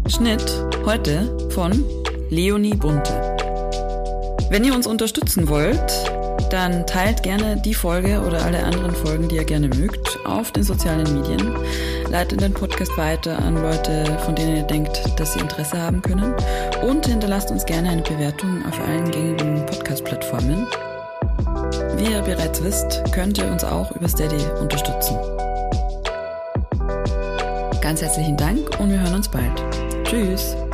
Schnitt 0.09 0.64
heute 0.86 1.50
von 1.50 1.84
Leonie 2.30 2.74
Bunte. 2.74 3.12
Wenn 4.50 4.64
ihr 4.64 4.74
uns 4.74 4.86
unterstützen 4.86 5.48
wollt, 5.48 5.92
dann 6.50 6.86
teilt 6.86 7.22
gerne 7.22 7.61
die 7.62 7.74
Folge 7.74 8.22
oder 8.26 8.42
alle 8.42 8.64
anderen 8.64 8.94
Folgen, 8.94 9.28
die 9.28 9.36
ihr 9.36 9.44
gerne 9.44 9.68
mögt, 9.68 10.18
auf 10.24 10.50
den 10.50 10.62
sozialen 10.62 11.12
Medien. 11.14 11.54
Leitet 12.11 12.40
den 12.40 12.54
Podcast 12.54 12.96
weiter 12.96 13.38
an 13.38 13.56
Leute, 13.56 14.04
von 14.24 14.34
denen 14.34 14.56
ihr 14.56 14.62
denkt, 14.62 15.02
dass 15.18 15.34
sie 15.34 15.40
Interesse 15.40 15.80
haben 15.80 16.00
können. 16.00 16.34
Und 16.82 17.06
hinterlasst 17.06 17.50
uns 17.50 17.66
gerne 17.66 17.90
eine 17.90 18.02
Bewertung 18.02 18.64
auf 18.66 18.80
allen 18.80 19.11
gängigen 19.11 19.66
Podcast-Plattformen. 19.66 20.66
Wie 21.96 22.12
ihr 22.12 22.22
bereits 22.22 22.64
wisst, 22.64 23.02
könnt 23.12 23.36
ihr 23.36 23.46
uns 23.46 23.62
auch 23.62 23.90
über 23.92 24.09
Steady 24.09 24.42
unterstützen. 24.59 25.18
Ganz 27.82 28.00
herzlichen 28.00 28.36
Dank 28.36 28.80
und 28.80 28.90
wir 28.90 29.00
hören 29.00 29.14
uns 29.14 29.28
bald. 29.28 29.88
Tschüss! 30.09 30.67